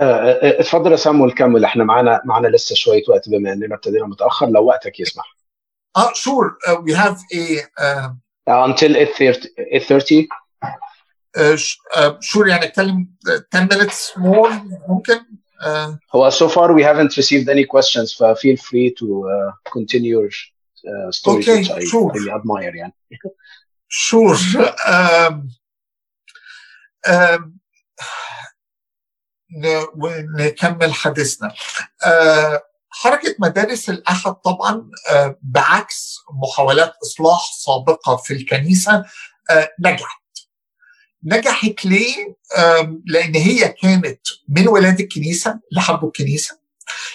اتفضل 0.00 0.90
يا 0.92 0.96
سامويل 0.96 1.32
كمل 1.32 1.64
إحنا 1.64 1.84
معانا 1.84 2.22
معانا 2.24 2.48
لسه 2.48 2.74
شوية 2.74 3.02
وقت 3.08 3.28
بما 3.28 3.52
اننا 3.52 3.74
ابتدينا 3.74 4.06
متاخر 4.06 4.48
لو 4.48 4.64
وقتك 4.64 5.00
يسمح. 5.00 5.36
آه 5.96 6.12
sure 6.12 6.50
uh, 6.68 6.76
we 6.76 6.92
have 6.92 7.18
a 7.34 7.60
uh, 7.80 8.08
uh, 8.50 8.64
until 8.68 8.92
8:30 8.94 10.26
uh, 11.38 11.56
sure 12.20 12.48
يعني 12.48 12.64
اتكلم 12.64 13.08
10 13.52 13.68
minutes 13.68 14.12
more 14.18 14.52
ممكن 14.88 15.18
uh, 15.62 15.98
هو 16.14 16.30
so 16.30 16.48
far 16.48 16.68
we 16.72 16.82
haven't 16.82 17.16
received 17.16 17.48
any 17.48 17.64
questions 17.76 18.16
ف 18.18 18.22
feel 18.24 18.56
free 18.56 18.90
to 19.00 19.06
uh, 19.06 19.52
continue 19.78 20.12
your 20.16 20.28
uh, 20.30 21.10
stories 21.10 21.48
Okay, 21.48 21.58
which 21.58 21.70
I 21.70 21.84
sure. 21.84 22.10
really 22.12 22.30
admire 22.30 22.74
يعني. 22.76 22.92
sure 23.88 24.36
um, 24.86 25.48
um, 27.08 27.60
ونكمل 29.96 30.94
حديثنا 30.94 31.54
آه، 32.06 32.62
حركة 32.90 33.34
مدارس 33.38 33.90
الأحد 33.90 34.32
طبعا 34.34 34.90
آه، 35.10 35.38
بعكس 35.42 36.18
محاولات 36.42 36.92
إصلاح 37.02 37.52
سابقة 37.58 38.16
في 38.16 38.34
الكنيسة 38.34 39.04
آه، 39.50 39.68
نجحت 39.80 40.20
نجحت 41.24 41.84
ليه؟ 41.84 42.36
لأن 43.06 43.34
هي 43.34 43.68
كانت 43.68 44.20
من 44.48 44.68
ولاد 44.68 45.00
الكنيسة 45.00 45.60
حبوا 45.78 46.08
الكنيسة 46.08 46.58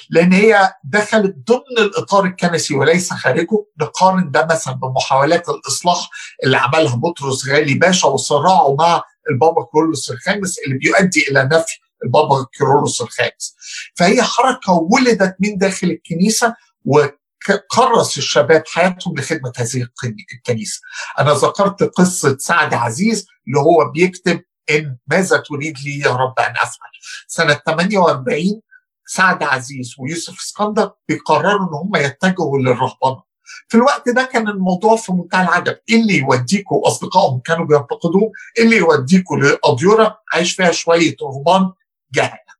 لأن 0.09 0.33
هي 0.33 0.73
دخلت 0.83 1.35
ضمن 1.47 1.77
الإطار 1.85 2.25
الكنسي 2.25 2.75
وليس 2.75 3.13
خارجه 3.13 3.65
نقارن 3.81 4.31
ده 4.31 4.45
مثلا 4.45 4.73
بمحاولات 4.73 5.49
الإصلاح 5.49 6.09
اللي 6.43 6.57
عملها 6.57 6.95
بطرس 6.95 7.47
غالي 7.47 7.73
باشا 7.73 8.07
وصراعه 8.07 8.75
مع 8.75 9.03
البابا 9.29 9.67
كيرلس 9.73 10.11
الخامس 10.11 10.57
اللي 10.59 10.77
بيؤدي 10.77 11.25
إلى 11.31 11.43
نفي 11.43 11.79
البابا 12.03 12.45
كيرلس 12.57 13.01
الخامس. 13.01 13.55
فهي 13.95 14.23
حركة 14.23 14.73
ولدت 14.91 15.35
من 15.39 15.57
داخل 15.57 15.87
الكنيسة 15.87 16.55
وكرس 16.85 18.17
الشباب 18.17 18.63
حياتهم 18.67 19.15
لخدمة 19.17 19.51
هذه 19.57 19.87
الكنيسة. 20.33 20.81
أنا 21.19 21.33
ذكرت 21.33 21.83
قصة 21.83 22.37
سعد 22.39 22.73
عزيز 22.73 23.27
اللي 23.47 23.59
هو 23.59 23.91
بيكتب 23.91 24.41
إن 24.71 24.97
ماذا 25.07 25.37
تريد 25.37 25.75
لي 25.85 25.99
يا 25.99 26.11
رب 26.11 26.39
أن 26.39 26.51
أفعل. 26.51 26.91
سنة 27.27 27.53
48 27.65 28.61
سعد 29.05 29.43
عزيز 29.43 29.95
ويوسف 29.99 30.39
اسكندر 30.39 30.91
بيقرروا 31.07 31.69
إن 31.69 31.73
هم 31.73 31.95
يتجهوا 31.95 32.57
للرهبنة. 32.59 33.31
في 33.67 33.77
الوقت 33.77 34.09
ده 34.09 34.23
كان 34.23 34.47
الموضوع 34.47 34.95
في 34.95 35.11
منتهى 35.11 35.43
العجب. 35.43 35.77
إيه 35.89 36.01
اللي 36.01 36.17
يوديكوا 36.17 36.87
أصدقائهم 36.87 37.39
كانوا 37.39 37.65
بينتقدوه 37.65 38.31
إيه 38.57 38.63
اللي 38.63 38.77
يوديكوا 38.77 39.37
لاديوره 39.37 40.17
عايش 40.33 40.53
فيها 40.53 40.71
شوية 40.71 41.15
رهبان 41.21 41.71
جهله 42.13 42.51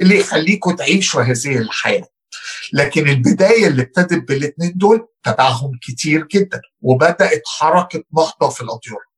اللي 0.00 0.18
يخليكوا 0.18 0.72
تعيشوا 0.72 1.22
هذه 1.22 1.58
الحياة. 1.58 2.08
لكن 2.72 3.08
البداية 3.08 3.66
اللي 3.66 3.82
ابتدت 3.82 4.28
بالاثنين 4.28 4.72
دول 4.76 5.08
تبعهم 5.24 5.78
كتير 5.82 6.26
جدا 6.26 6.60
وبدأت 6.80 7.42
حركة 7.46 8.02
نهضة 8.16 8.48
في 8.48 8.60
الاديره 8.60 9.10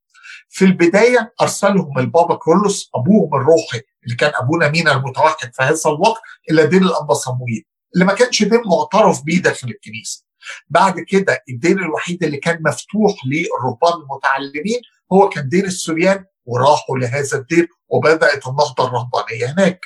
في 0.49 0.65
البداية 0.65 1.33
أرسلهم 1.41 1.99
البابا 1.99 2.35
كرولوس 2.35 2.89
أبوهم 2.95 3.35
الروحي 3.35 3.81
اللي 4.03 4.15
كان 4.15 4.31
أبونا 4.35 4.69
مينا 4.69 4.91
المتوحد 4.91 5.53
في 5.53 5.63
هذا 5.63 5.81
الوقت 5.85 6.21
إلى 6.51 6.67
دين 6.67 6.83
الانبا 6.83 7.13
صمويل 7.13 7.63
اللي 7.93 8.05
ما 8.05 8.13
كانش 8.13 8.43
دين 8.43 8.61
معترف 8.65 9.23
بيه 9.23 9.41
داخل 9.41 9.67
الكنيسة. 9.67 10.23
بعد 10.69 10.99
كده 10.99 11.43
الدين 11.49 11.79
الوحيد 11.79 12.23
اللي 12.23 12.37
كان 12.37 12.59
مفتوح 12.65 13.15
للرهبان 13.25 14.01
المتعلمين 14.01 14.81
هو 15.13 15.29
كان 15.29 15.49
دين 15.49 15.65
السوريان 15.65 16.25
وراحوا 16.45 16.97
لهذا 16.97 17.37
الدين 17.37 17.67
وبدأت 17.93 18.47
النهضة 18.47 18.87
الرهبانية 18.87 19.53
هناك. 19.53 19.79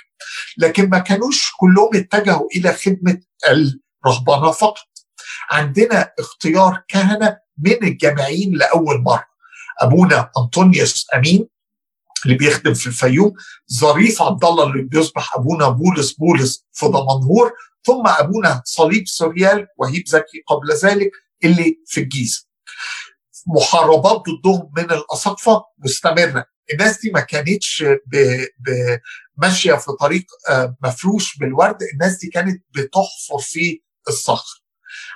لكن 0.57 0.89
ما 0.89 0.99
كانوش 0.99 1.51
كلهم 1.59 1.89
اتجهوا 1.95 2.47
إلى 2.55 2.73
خدمة 2.73 3.21
الرهبنه 3.49 4.51
فقط. 4.51 4.87
عندنا 5.49 6.13
اختيار 6.19 6.83
كهنة 6.87 7.37
من 7.57 7.83
الجامعين 7.83 8.55
لأول 8.55 9.01
مرة. 9.01 9.25
أبونا 9.81 10.31
أنطونيوس 10.37 11.07
أمين 11.15 11.47
اللي 12.25 12.37
بيخدم 12.37 12.73
في 12.73 12.87
الفيوم 12.87 13.33
ظريف 13.73 14.21
عبد 14.21 14.45
الله 14.45 14.63
اللي 14.63 14.83
بيصبح 14.83 15.35
أبونا 15.35 15.69
بولس 15.69 16.11
بولس 16.11 16.65
في 16.73 16.85
دمنهور 16.85 17.51
ثم 17.85 18.07
أبونا 18.07 18.61
صليب 18.65 19.07
سوريال 19.07 19.67
وهيب 19.77 20.07
زكي 20.07 20.43
قبل 20.47 20.73
ذلك 20.83 21.11
اللي 21.43 21.79
في 21.85 21.99
الجيزة 21.99 22.45
محاربات 23.47 24.23
ضدهم 24.29 24.71
من 24.77 24.91
الأساقفة 24.91 25.63
مستمرة. 25.77 26.45
الناس 26.73 26.99
دي 27.01 27.11
ما 27.11 27.19
كانتش 27.19 27.85
ماشيه 29.37 29.73
في 29.73 29.91
طريق 29.99 30.25
مفروش 30.83 31.37
بالورد. 31.37 31.77
الناس 31.93 32.17
دي 32.17 32.27
كانت 32.27 32.63
بتحفر 32.75 33.37
في 33.41 33.81
الصخر. 34.07 34.63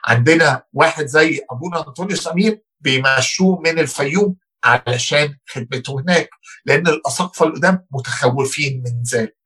عندنا 0.06 0.64
واحد 0.74 1.06
زي 1.06 1.42
أبونا 1.52 1.88
انطونيوس 1.88 2.28
امين 2.28 2.62
بيمشوه 2.80 3.60
من 3.60 3.80
الفيوم 3.80 4.36
علشان 4.64 5.38
خدمته 5.50 6.00
هناك 6.00 6.30
لأن 6.66 6.88
الأساقفة 6.88 7.46
القدام 7.46 7.86
متخوفين 7.92 8.84
من 8.86 9.04
ذلك. 9.04 9.38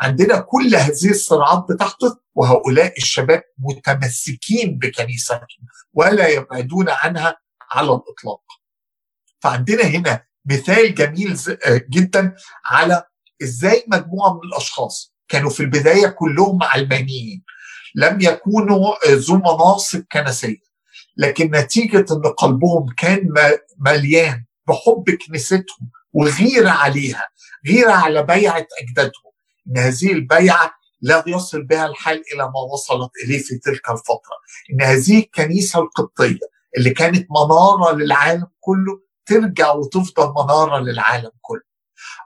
عندنا 0.00 0.40
كل 0.40 0.76
هذه 0.76 1.10
الصراعات 1.10 1.64
بتحدث 1.70 2.12
وهؤلاء 2.34 2.98
الشباب 2.98 3.42
متمسكين 3.58 4.78
بكنيستهم 4.78 5.46
ولا 5.92 6.28
يبعدون 6.28 6.88
عنها 6.88 7.36
على 7.70 7.86
الإطلاق. 7.86 8.40
فعندنا 9.40 9.82
هنا 9.82 10.24
مثال 10.46 10.94
جميل 10.94 11.38
جدا 11.90 12.34
على 12.64 13.04
إزاي 13.42 13.84
مجموعة 13.88 14.32
من 14.34 14.40
الأشخاص 14.48 15.14
كانوا 15.28 15.50
في 15.50 15.60
البداية 15.60 16.06
كلهم 16.06 16.62
علمانيين 16.62 17.44
لم 17.94 18.20
يكونوا 18.20 18.94
ذو 19.06 19.36
مناصب 19.36 20.04
كنسية 20.12 20.74
لكن 21.16 21.50
نتيجة 21.50 22.06
إن 22.10 22.22
قلبهم 22.22 22.86
كان 22.96 23.28
مليان 23.78 24.44
بحب 24.68 25.16
كنيستهم 25.26 25.90
وغيرة 26.12 26.70
عليها 26.70 27.28
غيرة 27.68 27.92
على 27.92 28.22
بيعة 28.22 28.66
أجدادهم. 28.82 29.32
إن 29.68 29.78
هذه 29.78 30.12
البيعة 30.12 30.74
لا 31.00 31.24
يصل 31.26 31.62
بها 31.62 31.86
الحال 31.86 32.22
إلى 32.34 32.44
ما 32.44 32.60
وصلت 32.72 33.10
إليه 33.24 33.38
في 33.38 33.58
تلك 33.58 33.90
الفترة. 33.90 34.36
إن 34.72 34.82
هذه 34.82 35.18
الكنيسة 35.18 35.80
القبطية 35.80 36.38
اللي 36.76 36.90
كانت 36.90 37.26
منارة 37.30 37.94
للعالم 37.94 38.46
كله 38.60 39.00
ترجع 39.26 39.72
وتفضل 39.72 40.32
منارة 40.44 40.78
للعالم 40.78 41.30
كله. 41.40 41.62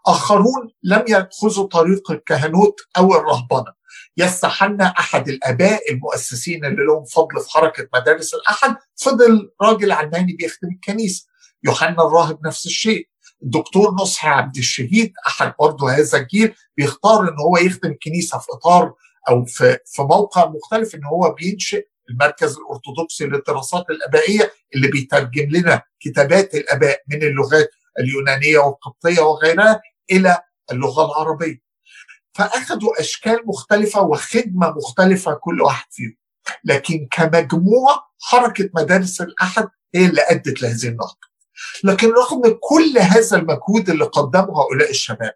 آخرون 0.07 0.71
لم 0.83 1.05
يأخذوا 1.09 1.67
طريق 1.67 2.11
الكهنوت 2.11 2.77
أو 2.97 3.15
الرهبنة. 3.15 3.79
يستحنى 4.17 4.85
أحد 4.85 5.29
الآباء 5.29 5.93
المؤسسين 5.93 6.65
اللي 6.65 6.85
لهم 6.85 7.05
فضل 7.05 7.41
في 7.41 7.51
حركة 7.51 7.89
مدارس 7.95 8.35
الأحد 8.35 8.77
فضل 8.97 9.51
راجل 9.63 9.93
علماني 9.93 10.33
بيخدم 10.33 10.69
الكنيسة. 10.69 11.27
يوحنا 11.65 12.07
الراهب 12.07 12.47
نفس 12.47 12.67
الشيء. 12.67 13.09
الدكتور 13.43 13.95
نصحي 13.95 14.29
عبد 14.29 14.57
الشهيد 14.57 15.13
أحد 15.27 15.55
برضه 15.61 15.91
هذا 15.91 16.19
الجيل 16.19 16.55
بيختار 16.77 17.21
إن 17.21 17.41
هو 17.41 17.57
يخدم 17.57 17.91
الكنيسة 17.91 18.39
في 18.39 18.47
إطار 18.53 18.95
أو 19.29 19.45
في 19.45 19.79
في 19.87 20.03
موقع 20.03 20.47
مختلف 20.47 20.95
إن 20.95 21.05
هو 21.05 21.35
بينشئ 21.39 21.87
المركز 22.11 22.57
الأرثوذكسي 22.57 23.25
للدراسات 23.25 23.91
الأبائية 23.91 24.53
اللي 24.75 24.89
بيترجم 24.89 25.49
لنا 25.51 25.83
كتابات 26.01 26.55
الأباء 26.55 27.03
من 27.09 27.23
اللغات 27.23 27.71
اليونانية 27.99 28.59
والقبطية 28.59 29.21
وغيرها 29.21 29.81
إلى 30.11 30.39
اللغة 30.73 31.05
العربية. 31.07 31.63
فأخذوا 32.35 33.01
أشكال 33.01 33.41
مختلفة 33.47 34.03
وخدمة 34.03 34.71
مختلفة 34.71 35.35
كل 35.35 35.63
واحد 35.63 35.87
فيهم. 35.91 36.17
لكن 36.65 37.09
كمجموعة 37.11 38.09
حركة 38.21 38.71
مدارس 38.75 39.21
الأحد 39.21 39.69
هي 39.95 40.07
اللي 40.07 40.23
أدت 40.29 40.63
لهذه 40.63 40.89
النهضه. 40.89 41.29
لكن 41.85 42.09
رغم 42.11 42.59
كل 42.61 42.99
هذا 42.99 43.37
المجهود 43.37 43.91
اللي 43.91 44.05
قدمه 44.05 44.63
هؤلاء 44.63 44.91
الشباب 44.91 45.33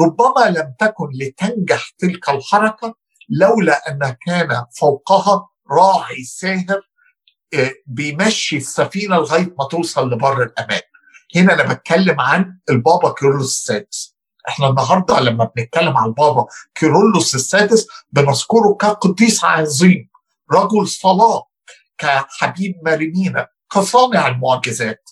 ربما 0.00 0.50
لم 0.50 0.74
تكن 0.80 1.08
لتنجح 1.14 1.90
تلك 1.98 2.28
الحركة 2.28 2.94
لولا 3.28 3.90
أن 3.90 4.16
كان 4.26 4.64
فوقها 4.80 5.48
راعي 5.70 6.24
ساهر 6.24 6.80
بيمشي 7.86 8.56
السفينة 8.56 9.16
لغاية 9.16 9.54
ما 9.58 9.68
توصل 9.70 10.10
لبر 10.10 10.42
الأمان. 10.42 10.80
هنا 11.36 11.54
أنا 11.54 11.72
بتكلم 11.72 12.20
عن 12.20 12.58
البابا 12.70 13.12
كيرلس 13.12 13.44
السادس. 13.44 14.16
إحنا 14.48 14.68
النهارده 14.68 15.20
لما 15.20 15.50
بنتكلم 15.56 15.96
عن 15.96 16.06
البابا 16.06 16.46
كيرلس 16.74 17.34
السادس 17.34 17.86
بنذكره 18.12 18.74
كقديس 18.80 19.44
عظيم، 19.44 20.10
رجل 20.52 20.88
صلاه، 20.88 21.46
كحبيب 21.98 22.80
مريمينا، 22.84 23.48
كصانع 23.72 24.28
المعجزات. 24.28 25.10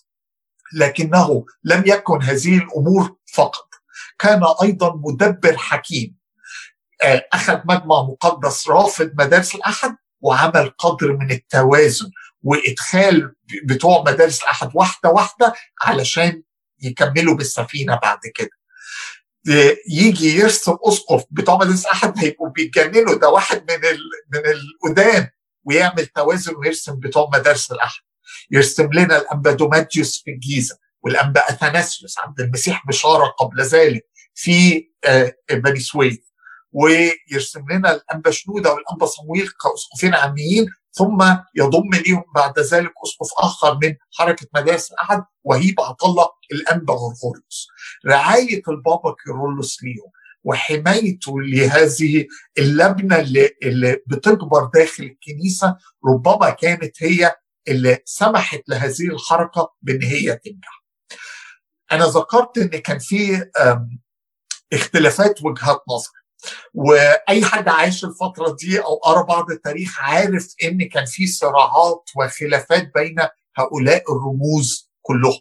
لكنه 0.74 1.44
لم 1.64 1.82
يكن 1.86 2.22
هذه 2.22 2.58
الأمور 2.58 3.16
فقط 3.32 3.68
كان 4.18 4.42
أيضا 4.62 4.94
مدبر 4.94 5.56
حكيم 5.56 6.16
أخذ 7.32 7.58
مجمع 7.64 8.02
مقدس 8.02 8.68
رافض 8.68 9.10
مدارس 9.14 9.54
الأحد 9.54 9.96
وعمل 10.22 10.70
قدر 10.78 11.16
من 11.16 11.30
التوازن 11.30 12.10
وإدخال 12.42 13.34
بتوع 13.64 14.04
مدارس 14.06 14.42
الأحد 14.42 14.70
واحدة 14.74 15.10
واحدة 15.10 15.52
علشان 15.82 16.42
يكملوا 16.82 17.34
بالسفينة 17.34 17.98
بعد 18.02 18.18
كده. 18.34 18.50
يجي 19.90 20.36
يرسم 20.38 20.76
اسقف 20.88 21.24
بتوع 21.30 21.56
مدارس 21.56 21.84
الأحد 21.84 22.18
هيبقوا 22.18 22.48
بيتجننوا 22.50 23.14
ده 23.14 23.28
واحد 23.28 23.70
من 23.72 23.84
ال... 23.84 24.00
من 24.32 24.42
القدام 24.50 25.28
ويعمل 25.64 26.06
توازن 26.06 26.54
ويرسم 26.56 26.94
بتوع 27.00 27.30
مدارس 27.34 27.72
الأحد. 27.72 28.02
يرسم 28.50 28.88
لنا 28.92 29.16
الانبا 29.18 29.52
دوماتيوس 29.52 30.22
في 30.24 30.30
الجيزة 30.30 30.78
والانبا 31.02 31.40
أثناسيوس 31.50 32.18
عبد 32.18 32.40
المسيح 32.40 32.86
بشارة 32.86 33.26
قبل 33.26 33.62
ذلك 33.62 34.06
في 34.34 34.88
بني 35.50 35.80
سويد 35.80 36.22
ويرسم 36.72 37.64
لنا 37.70 37.94
الانبا 37.94 38.30
شنوده 38.30 38.72
والانبا 38.74 39.06
صمويل 39.06 39.48
كأسقفين 39.48 40.14
عاميين 40.14 40.66
ثم 40.92 41.36
يضم 41.54 41.90
ليهم 42.06 42.24
بعد 42.34 42.58
ذلك 42.58 42.92
أسقف 43.04 43.28
آخر 43.38 43.78
من 43.82 43.94
حركة 44.12 44.46
مدارس 44.54 44.92
الأحد 44.92 45.24
وهيب 45.44 45.80
عطله 45.80 46.28
الانبا 46.52 46.94
غرغوريوس. 46.94 47.68
رعاية 48.06 48.62
البابا 48.68 49.14
كيرلس 49.24 49.82
ليهم 49.82 50.10
وحمايته 50.44 51.40
لهذه 51.40 52.26
اللبنة 52.58 53.16
اللي, 53.18 53.50
اللي 53.62 53.98
بتكبر 54.06 54.64
داخل 54.74 55.02
الكنيسة 55.04 55.76
ربما 56.08 56.50
كانت 56.50 57.02
هي 57.02 57.36
اللي 57.68 57.98
سمحت 58.04 58.62
لهذه 58.68 59.08
الحركة 59.12 59.72
بإن 59.82 60.02
هي 60.02 60.36
تنجح. 60.36 60.84
أنا 61.92 62.04
ذكرت 62.04 62.58
إن 62.58 62.68
كان 62.68 62.98
في 62.98 63.50
اختلافات 64.72 65.42
وجهات 65.44 65.82
نظر 65.88 66.10
وأي 66.74 67.44
حد 67.44 67.68
عايش 67.68 68.04
الفترة 68.04 68.56
دي 68.60 68.80
أو 68.80 68.94
قرأ 68.94 69.22
بعض 69.22 69.50
التاريخ 69.50 70.00
عارف 70.00 70.54
إن 70.64 70.88
كان 70.88 71.04
في 71.04 71.26
صراعات 71.26 72.10
وخلافات 72.16 72.90
بين 72.94 73.16
هؤلاء 73.56 74.12
الرموز 74.12 74.90
كلهم. 75.02 75.40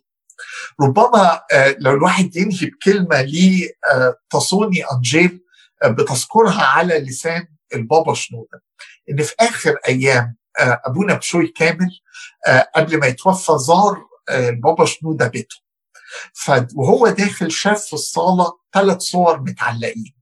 ربما 0.82 1.42
لو 1.80 1.92
الواحد 1.92 2.36
ينهي 2.36 2.66
بكلمة 2.68 3.22
لتصوني 3.22 4.84
أنجيل 4.92 5.44
بتذكرها 5.86 6.62
على 6.64 7.00
لسان 7.00 7.48
البابا 7.76 8.14
شنودة 8.14 8.64
إن 9.10 9.24
في 9.24 9.34
آخر 9.40 9.78
أيام 9.88 10.36
أبونا 10.60 11.14
بشوي 11.14 11.48
كامل 11.48 12.00
قبل 12.76 13.00
ما 13.00 13.08
يتوفى 13.08 13.52
زار 13.58 14.06
البابا 14.30 14.86
شنودة 14.86 15.28
بيته 15.28 15.56
وهو 16.76 17.08
داخل 17.08 17.52
شاف 17.52 17.86
في 17.86 17.94
الصالة 17.94 18.54
ثلاث 18.74 19.02
صور 19.02 19.40
متعلقين 19.42 20.14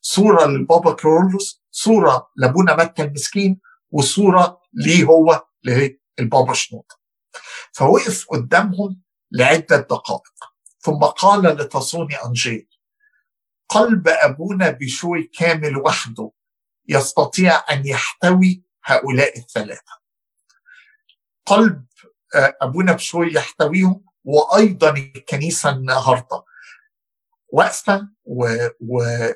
صوره 0.00 0.46
للبابا 0.46 0.94
كيرلس 0.94 1.62
صوره 1.70 2.30
لأبونا 2.36 2.76
مكه 2.76 3.04
المسكين 3.04 3.60
وصوره 3.90 4.60
ليه 4.74 5.04
هو 5.04 5.44
للبابا 5.64 6.54
شنوده 6.54 7.00
فوقف 7.72 8.26
قدامهم 8.30 9.02
لعدة 9.32 9.76
دقائق. 9.76 10.22
ثم 10.78 10.98
قال 10.98 11.42
لتصوني 11.42 12.14
أنجيل 12.14 12.68
قلب 13.68 14.08
أبونا 14.08 14.70
بشوي 14.70 15.22
كامل 15.22 15.76
وحده 15.76 16.30
يستطيع 16.88 17.64
أن 17.70 17.86
يحتوي 17.86 18.64
هؤلاء 18.84 19.38
الثلاثة. 19.38 20.00
قلب 21.46 21.86
أبونا 22.34 22.92
بشوي 22.92 23.34
يحتويهم 23.34 24.04
وأيضا 24.24 24.90
الكنيسة 24.90 25.70
النهارده. 25.70 26.42
واقفه 27.52 28.08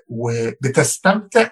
وبتستمتع 0.08 1.50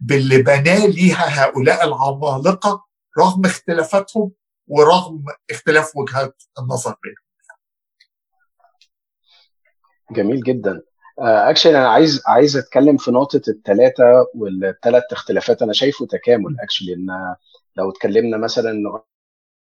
باللي 0.00 0.42
بناه 0.42 0.86
ليها 0.86 1.44
هؤلاء 1.44 1.84
العمالقة 1.84 2.84
رغم 3.18 3.44
اختلافاتهم 3.44 4.32
ورغم 4.66 5.24
اختلاف 5.50 5.96
وجهات 5.96 6.42
النظر 6.58 6.96
بينهم. 7.02 7.16
جميل 10.10 10.42
جدا. 10.42 10.82
actually 11.18 11.78
أنا 11.78 11.88
عايز 11.88 12.22
عايز 12.26 12.56
أتكلم 12.56 12.96
في 12.96 13.10
نقطة 13.10 13.42
الثلاثه 13.48 14.26
والثلاث 14.34 15.02
اختلافات 15.12 15.62
أنا 15.62 15.72
شايفه 15.72 16.06
تكامل. 16.06 16.56
actually 16.60 16.94
إن 16.94 17.36
لو 17.76 17.90
اتكلمنا 17.90 18.36
مثلا 18.36 18.72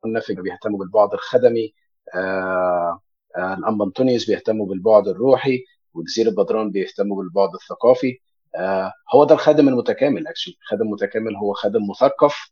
قلنا 0.05 0.21
في 0.21 0.35
بيهتموا 0.35 0.79
بالبعد 0.79 1.13
الخدمي 1.15 1.75
آه 2.15 2.19
آه 2.19 3.01
الأنبا 3.39 3.85
أنطونيوس 3.85 4.27
بيهتموا 4.31 4.67
بالبعد 4.67 5.09
الروحي 5.09 5.65
وجزيره 5.95 6.31
بدران 6.31 6.71
بيهتموا 6.71 7.17
بالبعد 7.17 7.55
الثقافي. 7.55 8.19
آه 8.57 8.93
هو 9.15 9.25
ده 9.25 9.35
الخادم 9.35 9.69
المتكامل 9.69 10.27
actually 10.27 10.55
خادم 10.63 10.91
متكامل 10.91 11.37
هو 11.37 11.53
خادم 11.53 11.91
مثقف 11.91 12.51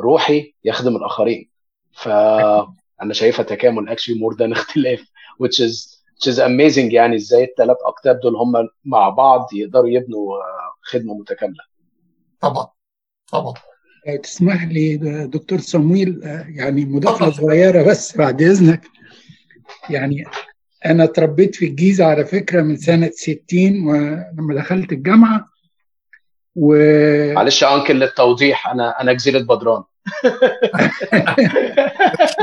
روحي 0.00 0.54
يخدم 0.64 0.96
الآخرين. 0.96 1.50
فانا 1.92 3.12
شايفها 3.20 3.44
تكامل 3.44 3.88
actually 3.88 4.18
more 4.18 4.36
than 4.36 4.52
اختلاف 4.52 5.12
which 5.42 5.60
is 5.60 6.02
which 6.14 6.32
is 6.32 6.38
amazing 6.38 6.92
يعني 6.92 7.16
إزاي 7.16 7.44
الثلاث 7.44 7.76
اقطاب 7.86 8.20
دول 8.20 8.36
هم 8.36 8.68
مع 8.84 9.08
بعض 9.08 9.48
يقدروا 9.52 9.88
يبنوا 9.88 10.36
خدمة 10.82 11.14
متكاملة. 11.14 11.64
طبعا 12.40 12.68
طبعا. 13.32 13.54
تسمح 14.22 14.64
لي 14.64 14.96
دكتور 15.26 15.58
صمويل 15.58 16.20
يعني 16.48 16.84
مداخله 16.84 17.30
صغيرة 17.30 17.90
بس 17.90 18.16
بعد 18.16 18.42
إذنك. 18.42 18.86
يعني 19.90 20.24
أنا 20.86 21.04
اتربيت 21.04 21.54
في 21.54 21.66
الجيزة 21.66 22.04
على 22.04 22.24
فكرة 22.24 22.62
من 22.62 22.76
سنة 22.76 23.10
60 23.14 23.36
ولما 23.86 24.54
دخلت 24.54 24.92
الجامعة 24.92 25.48
و 26.56 26.74
معلش 27.34 27.62
يا 27.62 27.74
أنكل 27.76 27.94
للتوضيح 27.94 28.68
أنا 28.68 29.00
أنا 29.00 29.12
جزيرة 29.12 29.38
بدران. 29.38 29.82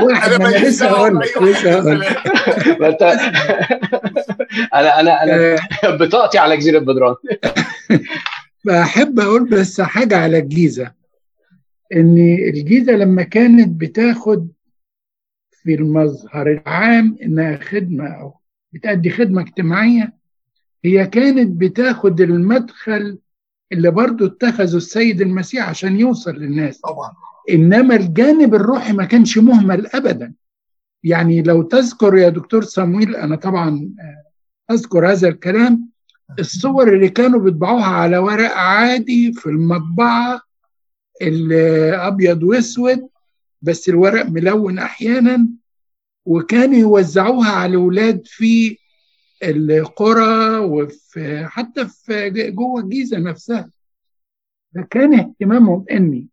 واحد 0.02 0.32
أنا 0.32 0.48
لسه 0.48 0.86
هقول 0.86 1.18
لك 1.20 1.42
لسه 1.42 1.78
هقول 1.78 2.00
لك. 2.00 2.16
أنا 4.74 5.00
أنا 5.00 5.22
أنا 5.22 5.56
بطاقتي 5.96 6.38
على 6.38 6.56
جزيرة 6.56 6.78
بدران. 6.78 7.14
بحب 8.64 9.20
أقول 9.20 9.48
بس 9.48 9.80
حاجة 9.80 10.16
على 10.16 10.38
الجيزة 10.38 10.92
إن 11.94 12.38
الجيزة 12.54 12.92
لما 12.92 13.22
كانت 13.22 13.80
بتاخد 13.80 14.48
في 15.62 15.74
المظهر 15.74 16.50
العام 16.52 17.16
إنها 17.22 17.56
خدمة 17.56 18.08
أو 18.08 18.34
بتأدي 18.72 19.10
خدمة 19.10 19.42
اجتماعية 19.42 20.12
هي 20.84 21.06
كانت 21.06 21.60
بتاخد 21.60 22.20
المدخل 22.20 23.18
اللي 23.72 23.90
برضه 23.90 24.26
اتخذه 24.26 24.76
السيد 24.76 25.20
المسيح 25.20 25.68
عشان 25.68 26.00
يوصل 26.00 26.34
للناس. 26.34 26.78
طبعا. 26.80 27.12
إنما 27.50 27.96
الجانب 27.96 28.54
الروحي 28.54 28.92
ما 28.92 29.04
كانش 29.04 29.38
مهمل 29.38 29.86
ابدا. 29.86 30.34
يعني 31.04 31.42
لو 31.42 31.62
تذكر 31.62 32.16
يا 32.16 32.28
دكتور 32.28 32.62
صمويل 32.62 33.16
أنا 33.16 33.36
طبعا 33.36 33.90
أذكر 34.70 35.12
هذا 35.12 35.28
الكلام 35.28 35.88
الصور 36.38 36.94
اللي 36.94 37.08
كانوا 37.08 37.40
بيطبعوها 37.40 37.84
على 37.86 38.18
ورق 38.18 38.52
عادي 38.52 39.32
في 39.32 39.46
المطبعة 39.46 40.40
الأبيض 41.22 42.42
وأسود 42.42 43.08
بس 43.62 43.88
الورق 43.88 44.26
ملون 44.26 44.78
أحيانا 44.78 45.48
وكانوا 46.24 46.76
يوزعوها 46.78 47.50
على 47.50 47.70
الأولاد 47.70 48.22
في 48.26 48.78
القرى 49.42 50.58
وفي 50.58 51.46
حتى 51.46 51.88
في 51.88 52.30
جوه 52.50 52.80
الجيزة 52.80 53.18
نفسها. 53.18 53.70
فكان 54.74 55.14
اهتمامهم 55.14 55.84
إني 55.90 56.28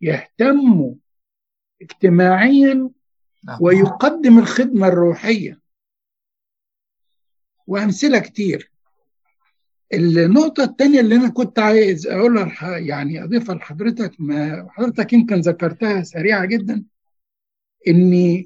يهتموا 0.00 0.94
اجتماعيا 1.82 2.90
ويقدم 3.60 4.38
الخدمة 4.38 4.88
الروحية. 4.88 5.60
وأمثلة 7.66 8.18
كتير. 8.18 8.70
النقطة 9.94 10.64
الثانية 10.64 11.00
اللي 11.00 11.16
أنا 11.16 11.28
كنت 11.28 11.58
عايز 11.58 12.06
أقولها 12.06 12.78
يعني 12.78 13.24
أضيفها 13.24 13.54
لحضرتك 13.54 14.12
ما 14.18 14.66
حضرتك 14.70 15.12
يمكن 15.12 15.40
ذكرتها 15.40 16.02
سريعة 16.02 16.44
جدا 16.44 16.84
إن 17.88 18.44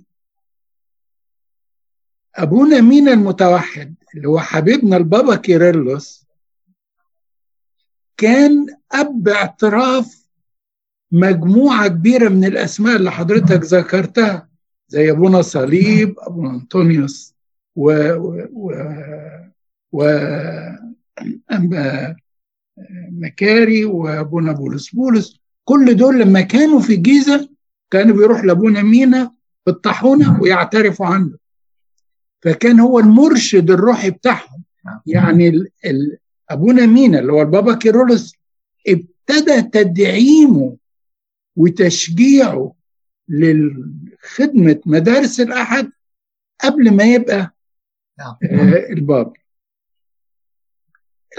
أبونا 2.34 2.80
مينا 2.80 3.12
المتوحد 3.12 3.94
اللي 4.14 4.28
هو 4.28 4.38
حبيبنا 4.38 4.96
البابا 4.96 5.36
كيرلس 5.36 6.26
كان 8.16 8.66
أب 8.92 9.28
اعتراف 9.28 10.22
مجموعة 11.12 11.88
كبيرة 11.88 12.28
من 12.28 12.44
الأسماء 12.44 12.96
اللي 12.96 13.10
حضرتك 13.10 13.60
ذكرتها 13.64 14.48
زي 14.88 15.10
أبونا 15.10 15.42
صليب 15.42 16.14
أبونا 16.18 16.50
أنطونيوس 16.50 17.34
و, 17.76 18.12
و, 18.12 18.48
و, 18.52 18.72
و 19.92 20.04
مكاري 23.10 23.84
وأبونا 23.84 24.52
بولس. 24.52 24.94
بولس 24.94 25.40
كل 25.64 25.96
دول 25.96 26.20
لما 26.20 26.40
كانوا 26.40 26.80
في 26.80 26.94
الجيزة 26.94 27.48
كانوا 27.90 28.16
بيروح 28.16 28.44
لأبونا 28.44 28.82
مينا 28.82 29.34
في 29.64 29.70
الطاحونة 29.70 30.40
ويعترفوا 30.42 31.06
عنه 31.06 31.36
فكان 32.42 32.80
هو 32.80 32.98
المرشد 32.98 33.70
الروحي 33.70 34.10
بتاعهم. 34.10 34.62
يعني 35.06 35.48
ال 35.48 35.68
ال 35.84 36.18
أبونا 36.50 36.86
مينا 36.86 37.18
اللي 37.18 37.32
هو 37.32 37.42
البابا 37.42 37.74
كيرولس 37.74 38.34
ابتدى 38.88 39.62
تدعيمه 39.62 40.76
وتشجيعه 41.56 42.74
لخدمه 43.28 44.80
مدارس 44.86 45.40
الأحد 45.40 45.90
قبل 46.60 46.96
ما 46.96 47.04
يبقى 47.04 47.54
آه 48.20 48.38
البابا. 48.90 49.32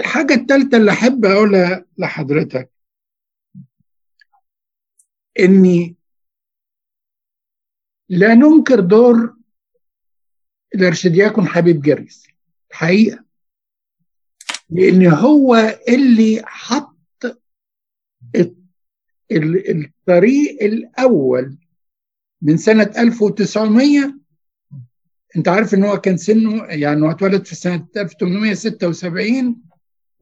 الحاجة 0.00 0.34
الثالثة 0.34 0.76
اللي 0.76 0.90
أحب 0.92 1.24
أقولها 1.24 1.84
لحضرتك 1.98 2.70
إني 5.40 5.96
لا 8.08 8.34
ننكر 8.34 8.80
دور 8.80 9.36
الأرشدياكون 10.74 11.46
حبيب 11.46 11.82
جرجس 11.82 12.26
الحقيقة. 12.70 13.24
لأن 14.70 15.06
هو 15.06 15.56
اللي 15.88 16.42
حط 16.44 16.94
الطريق 19.32 20.62
الأول 20.62 21.58
من 22.42 22.56
سنة 22.56 22.92
1900 22.98 24.14
أنت 25.36 25.48
عارف 25.48 25.74
إن 25.74 25.84
هو 25.84 26.00
كان 26.00 26.16
سنه 26.16 26.64
يعني 26.64 27.02
هو 27.02 27.10
اتولد 27.10 27.46
في 27.46 27.54
سنة 27.54 27.86
1876 27.96 29.62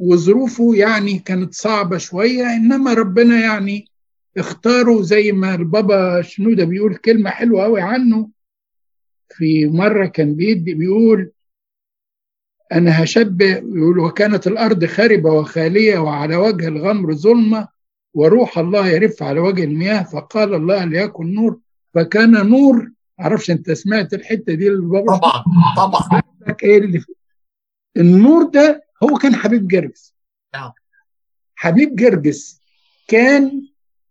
وظروفه 0.03 0.75
يعني 0.75 1.19
كانت 1.19 1.55
صعبة 1.55 1.99
شوية 1.99 2.57
إنما 2.57 2.95
ربنا 2.95 3.41
يعني 3.41 3.89
اختاره 4.39 5.03
زي 5.03 5.33
ما 5.33 5.55
البابا 5.55 6.23
شنودة 6.23 6.65
بيقول 6.65 6.97
كلمة 6.97 7.31
حلوة 7.31 7.63
قوي 7.63 7.81
عنه. 7.81 8.29
في 9.31 9.67
مرة 9.67 10.07
كان 10.07 10.35
بيدي 10.35 10.75
بيقول 10.75 11.31
أنا 12.73 13.03
هشبه 13.03 13.47
يقول 13.47 13.99
وكانت 13.99 14.47
الأرض 14.47 14.85
خربة 14.85 15.31
وخالية 15.33 15.99
وعلى 15.99 16.37
وجه 16.37 16.69
الغمر 16.69 17.15
ظلمة 17.15 17.69
وروح 18.15 18.59
الله 18.59 18.89
يرف 18.89 19.23
على 19.23 19.41
وجه 19.41 19.65
المياه 19.65 20.03
فقال 20.03 20.55
الله 20.55 20.85
ليكن 20.85 21.35
نور. 21.35 21.59
فكان 21.95 22.47
نور 22.49 22.91
معرفش 23.19 23.51
أنت 23.51 23.71
سمعت 23.71 24.15
الحتة 24.15 24.55
دي 24.55 24.69
البابا 24.69 25.17
طبعا 25.17 25.45
طبعا. 25.77 26.23
إيه 26.63 26.79
اللي 26.79 27.05
النور 27.97 28.43
ده 28.51 28.85
هو 29.03 29.19
كان 29.19 29.35
حبيب 29.35 29.69
جرجس. 29.69 30.15
نعم. 30.55 30.73
حبيب 31.55 31.97
جرجس 31.97 32.61
كان 33.09 33.67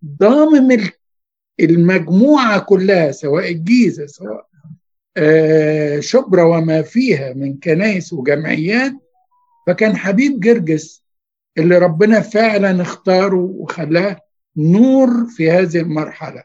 ضامم 0.05 0.89
المجموعة 1.59 2.59
كلها 2.59 3.11
سواء 3.11 3.51
الجيزة 3.51 4.05
سواء 4.05 4.47
آه 5.17 5.99
شبرا 5.99 6.43
وما 6.43 6.81
فيها 6.81 7.33
من 7.33 7.59
كنائس 7.59 8.13
وجمعيات. 8.13 8.93
فكان 9.67 9.97
حبيب 9.97 10.39
جرجس 10.39 11.03
اللي 11.57 11.77
ربنا 11.77 12.21
فعلا 12.21 12.81
اختاره 12.81 13.35
وخلاه 13.35 14.19
نور 14.57 15.25
في 15.25 15.51
هذه 15.51 15.77
المرحلة. 15.77 16.43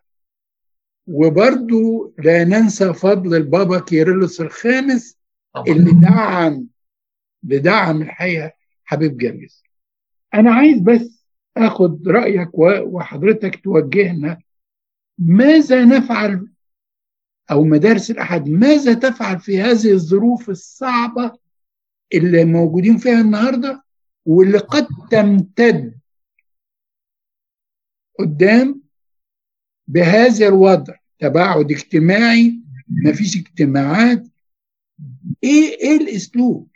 وبرضو 1.06 2.14
لا 2.18 2.44
ننسى 2.44 2.92
فضل 2.92 3.34
البابا 3.34 3.78
كيرلس 3.78 4.40
الخامس 4.40 5.18
اللي 5.68 5.90
دعم 5.92 6.66
بدعم 7.46 8.02
الحقيقة 8.02 8.52
حبيب 8.84 9.16
جرجس. 9.16 9.62
أنا 10.34 10.54
عايز 10.54 10.78
بس 10.78 11.24
أخد 11.56 12.08
رأيك 12.08 12.50
وحضرتك 12.58 13.64
توجهنا 13.64 14.38
ماذا 15.18 15.84
نفعل 15.84 16.48
أو 17.50 17.64
مدارس 17.64 18.10
الأحد 18.10 18.48
ماذا 18.48 18.94
تفعل 18.94 19.40
في 19.40 19.60
هذه 19.60 19.92
الظروف 19.92 20.50
الصعبة 20.50 21.38
اللي 22.14 22.44
موجودين 22.44 22.98
فيها 22.98 23.20
النهاردة 23.20 23.82
واللي 24.26 24.58
قد 24.58 24.86
تمتد 25.10 25.98
قدام 28.18 28.82
بهذا 29.88 30.48
الوضع؟ 30.48 30.94
تباعد 31.18 31.72
اجتماعي 31.72 32.60
مفيش 32.88 33.36
اجتماعات. 33.36 34.26
إيه 35.44 35.80
إيه 35.80 35.96
الأسلوب؟ 35.96 36.68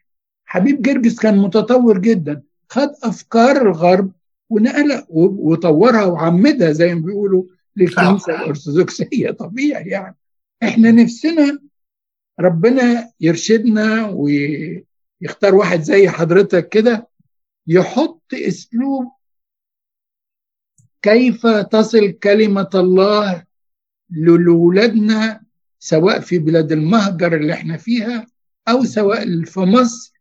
حبيب 0.51 0.83
جرجس 0.83 1.21
كان 1.21 1.39
متطور 1.39 1.99
جدا. 1.99 2.43
خد 2.69 2.89
أفكار 3.03 3.63
الغرب 3.63 4.13
ونقلها 4.51 5.07
وطورها 5.11 6.05
وعمدها 6.05 6.73
زي 6.73 6.95
ما 6.95 7.01
بيقولوا 7.01 7.45
للكنيسه 7.77 8.35
الأرثوذكسية. 8.35 9.31
طبيعي 9.45 9.89
يعني. 9.89 10.17
إحنا 10.63 10.91
نفسنا 10.91 11.59
ربنا 12.41 13.11
يرشدنا 13.21 14.09
ويختار 14.09 15.55
واحد 15.55 15.81
زي 15.83 16.09
حضرتك 16.09 16.69
كده 16.69 17.09
يحط 17.67 18.23
أسلوب 18.35 19.13
كيف 21.03 21.47
تصل 21.47 22.11
كلمة 22.11 22.71
الله 22.75 23.45
لولادنا 24.11 25.43
سواء 25.79 26.21
في 26.21 26.39
بلاد 26.39 26.73
المهجر 26.73 27.37
اللي 27.37 27.53
إحنا 27.53 27.77
فيها 27.77 28.27
أو 28.69 28.85
سواء 28.85 29.45
في 29.45 29.61
مصر 29.61 30.20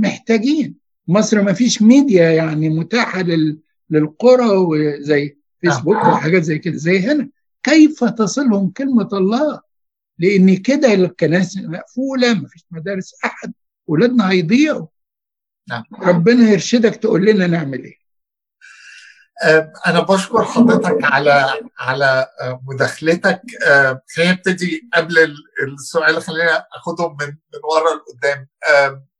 محتاجين. 0.00 0.74
مصر 1.08 1.42
ما 1.42 1.52
فيش 1.52 1.82
ميديا 1.82 2.30
يعني 2.30 2.68
متاحة 2.68 3.22
لل... 3.22 3.58
للقرى 3.90 4.48
وزي 4.56 5.36
فيسبوك 5.60 5.96
وحاجات 5.96 6.42
زي 6.42 6.58
كده. 6.58 6.76
زي 6.76 6.98
هنا. 6.98 7.28
كيف 7.62 8.04
تصلهم 8.04 8.70
كلمة 8.70 9.08
الله؟ 9.12 9.60
لأن 10.18 10.56
كده 10.56 10.94
الكنائس 10.94 11.58
مقفولة 11.58 12.34
ما 12.34 12.48
فيش 12.48 12.64
مدارس 12.70 13.14
أحد. 13.24 13.52
ولادنا 13.86 14.30
هيضيعوا. 14.30 14.86
نعم. 15.68 15.84
ربنا 16.02 16.50
يرشدك 16.50 16.96
تقول 16.96 17.26
لنا 17.26 17.46
نعمل 17.46 17.84
إيه. 17.84 17.99
أنا 19.86 20.00
بشكر 20.00 20.44
حضرتك 20.44 20.98
على 21.04 21.54
على 21.78 22.28
مداخلتك. 22.68 23.42
خلينا 24.16 24.32
نبتدي 24.32 24.88
قبل 24.94 25.36
السؤال. 25.72 26.22
خلينا 26.22 26.66
أخدهم 26.76 27.16
من 27.20 27.26
من 27.26 27.60
ورا 27.64 27.94
لقدام. 27.94 28.48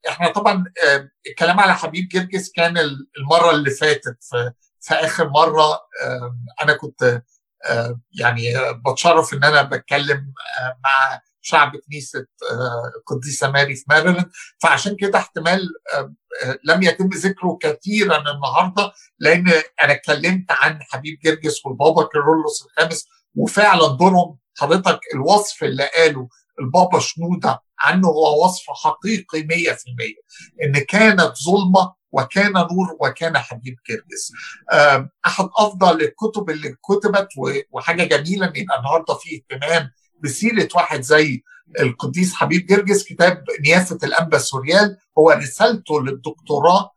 إحنا 0.08 0.32
طبعا 0.32 0.64
الكلام 1.26 1.60
على 1.60 1.74
حبيب 1.74 2.08
جرجس 2.08 2.52
كان 2.52 2.78
المرة 3.18 3.50
اللي 3.50 3.70
فاتت. 3.70 4.18
في, 4.80 4.94
آخر 4.94 5.28
مرة 5.28 5.80
أنا 6.62 6.72
كنت 6.72 7.22
يعني 8.20 8.52
بتشرف 8.86 9.34
إن 9.34 9.44
أنا 9.44 9.62
بتكلم 9.62 10.32
مع 10.84 11.20
شعب 11.42 11.72
كنيسة 11.76 12.26
القديسه 12.96 13.50
ماري 13.50 13.74
في 13.74 13.84
ماريلاند. 13.88 14.30
فعشان 14.58 14.96
كده 14.96 15.18
احتمال 15.18 15.68
لم 16.64 16.82
يتم 16.82 17.08
ذكره 17.08 17.58
كثيرا 17.62 18.16
النهارده 18.18 18.92
لأن 19.18 19.48
أنا 19.82 19.92
اتكلمت 19.92 20.44
عن 20.50 20.78
حبيب 20.82 21.18
جرجس 21.24 21.66
والبابا 21.66 22.02
كيرلس 22.12 22.66
الخامس 22.66 23.06
وفعلا 23.34 23.86
دورهم 23.96 24.38
حضرتك 24.58 25.00
الوصف 25.14 25.64
اللي 25.64 25.88
قاله 25.96 26.28
البابا 26.60 26.98
شنودة 26.98 27.60
عنه 27.78 28.08
هو 28.08 28.44
وصف 28.44 28.64
حقيقي 28.68 29.42
100% 29.42 30.64
إن 30.64 30.78
كانت 30.78 31.32
ظلمة 31.46 31.94
وكان 32.12 32.52
نور 32.52 32.96
وكان 33.00 33.38
حبيب 33.38 33.76
جرجس. 33.88 34.32
أحد 35.26 35.48
أفضل 35.58 36.00
الكتب 36.02 36.50
اللي 36.50 36.68
كتبت 36.88 37.28
وحاجة 37.70 38.04
جميلة 38.04 38.46
إن 38.46 38.56
يبقى 38.56 38.78
النهارده 38.78 39.14
في 39.14 39.36
اهتمام 39.52 39.90
بسيرة 40.22 40.68
واحد 40.74 41.00
زي 41.00 41.42
القديس 41.80 42.34
حبيب 42.34 42.66
جرجس 42.66 43.04
كتاب 43.04 43.44
نيافة 43.60 43.98
الأنبا 44.04 44.38
سوريال 44.38 44.96
هو 45.18 45.30
رسالته 45.30 46.02
للدكتوراه 46.02 46.90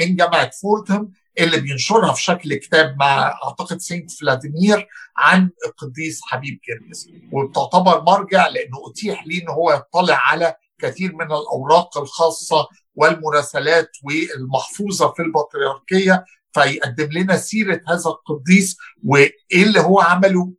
من 0.00 0.16
جامعة 0.16 0.50
فوردهام 0.62 1.12
اللي 1.40 1.60
بينشرها 1.60 2.12
في 2.12 2.22
شكل 2.22 2.54
كتاب 2.54 2.96
مع 2.98 3.38
أعتقد 3.44 3.78
سينت 3.80 4.10
فلاديمير 4.10 4.88
عن 5.16 5.50
القديس 5.66 6.20
حبيب 6.22 6.60
جرجس 6.68 7.08
وبتعتبر 7.32 8.02
مرجع 8.02 8.48
لأنه 8.48 8.78
أتيح 8.90 9.26
ليه 9.26 9.42
إن 9.42 9.48
هو 9.48 9.72
يطلع 9.72 10.16
على 10.16 10.54
كثير 10.78 11.12
من 11.14 11.26
الأوراق 11.26 11.98
الخاصة 11.98 12.68
والمراسلات 12.94 13.90
والمحفوظة 14.04 15.12
في 15.12 15.22
البطريركية 15.22 16.24
فيقدم 16.54 17.08
لنا 17.12 17.36
سيرة 17.36 17.80
هذا 17.88 18.10
القديس 18.10 18.76
وإيه 19.04 19.32
اللي 19.52 19.80
هو 19.80 20.00
عمله 20.00 20.52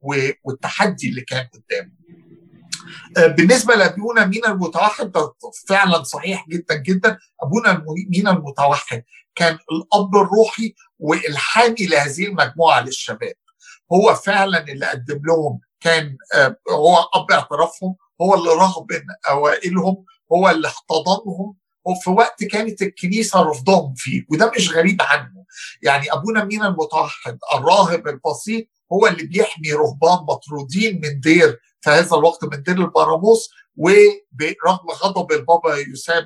والتحدي 0.44 1.10
اللي 1.10 1.22
كان 1.22 1.48
قدامه. 1.54 1.92
بالنسبة 3.18 3.76
لابونا 3.76 4.26
مينا 4.26 4.48
المتوحد 4.48 5.12
ده 5.12 5.34
فعلا 5.68 6.04
صحيح 6.04 6.46
جدا 6.50 6.76
جدا. 6.76 7.18
أبونا 7.44 7.86
مينا 8.10 8.32
المتوحد 8.32 9.04
كان 9.36 9.54
الأب 9.72 10.16
الروحي 10.16 10.74
والحامي 11.00 11.86
لهذه 11.86 12.26
المجموعة 12.26 12.82
للشباب. 12.82 13.34
هو 13.94 14.16
فعلا 14.16 14.68
اللي 14.68 14.86
قدم 14.86 15.22
لهم 15.26 15.60
كان 15.80 16.18
هو 16.72 16.98
أب 17.14 17.32
اعترافهم 17.32 17.96
هو 18.22 18.36
اللي 18.36 18.50
رهبن 18.50 19.06
أوائلهم 19.30 20.06
هو 20.34 20.50
اللي 20.50 20.68
احتضنهم 20.68 21.56
وفي 21.86 22.10
وقت 22.10 22.44
كانت 22.44 22.82
الكنيسة 22.82 23.42
رفضهم 23.42 23.94
فيه 23.98 24.26
وده 24.32 24.52
مش 24.56 24.72
غريب 24.72 25.02
عنه. 25.02 25.46
يعني 25.82 26.14
أبونا 26.14 26.44
مينا 26.44 26.68
المتوحد 26.68 27.38
الراهب 27.56 28.08
البسيط 28.08 28.66
هو 28.94 29.08
اللي 29.08 29.24
بيحمي 29.24 29.74
رهبان 29.74 30.26
مطرودين 30.30 31.02
من 31.04 31.20
دير 31.20 31.60
في 31.82 31.90
هذا 31.90 32.16
الوقت 32.18 32.44
من 32.44 32.64
دير 32.64 32.78
البراموس 32.78 33.50
وبرغم 33.76 34.90
غضب 35.04 35.32
البابا 35.32 35.78
يسام 35.78 36.26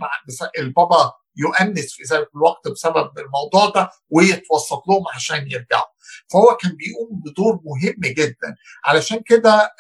البابا 0.59 1.11
يؤنس 1.39 1.93
في 1.93 2.03
ذلك 2.03 2.29
الوقت 2.35 2.67
بسبب 2.67 3.11
الموضوع 3.19 3.69
ده 3.69 3.89
ويتوسط 4.09 4.83
لهم 4.87 5.03
عشان 5.15 5.51
يرجعوا. 5.51 5.83
فهو 6.31 6.55
كان 6.55 6.71
بيقوم 6.71 7.21
بدور 7.25 7.59
مهم 7.63 8.13
جدا. 8.13 8.55
علشان 8.85 9.21
كده 9.25 9.71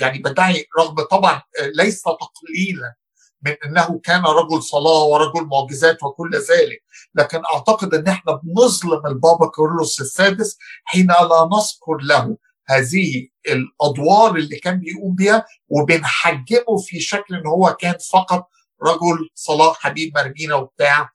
يعني 0.00 0.18
بدعي 0.18 0.66
رغم 0.78 0.94
طبعا 0.94 1.42
ليس 1.74 2.02
تقليلا 2.02 2.94
من 3.42 3.54
انه 3.66 4.00
كان 4.04 4.22
رجل 4.24 4.62
صلاة 4.62 5.04
ورجل 5.04 5.44
معجزات 5.46 6.02
وكل 6.02 6.30
ذلك. 6.36 6.82
لكن 7.14 7.42
أعتقد 7.54 7.94
أن 7.94 8.08
إحنا 8.08 8.32
بنظلم 8.42 9.06
البابا 9.06 9.48
كارلوس 9.56 10.00
السادس 10.00 10.58
حين 10.84 11.06
لا 11.06 11.48
نذكر 11.52 11.96
له 12.02 12.36
هذه 12.68 13.28
الأدوار 13.48 14.36
اللي 14.36 14.56
كان 14.56 14.78
بيقوم 14.80 15.14
بها 15.14 15.46
وبنحجمه 15.68 16.76
في 16.86 17.00
شكل 17.00 17.34
إن 17.34 17.46
هو 17.46 17.76
كان 17.80 17.94
فقط 18.12 18.48
رجل 18.82 19.30
صلاة 19.34 19.72
حبيب 19.72 20.12
مرمينا 20.18 20.54
وبتاع 20.54 21.10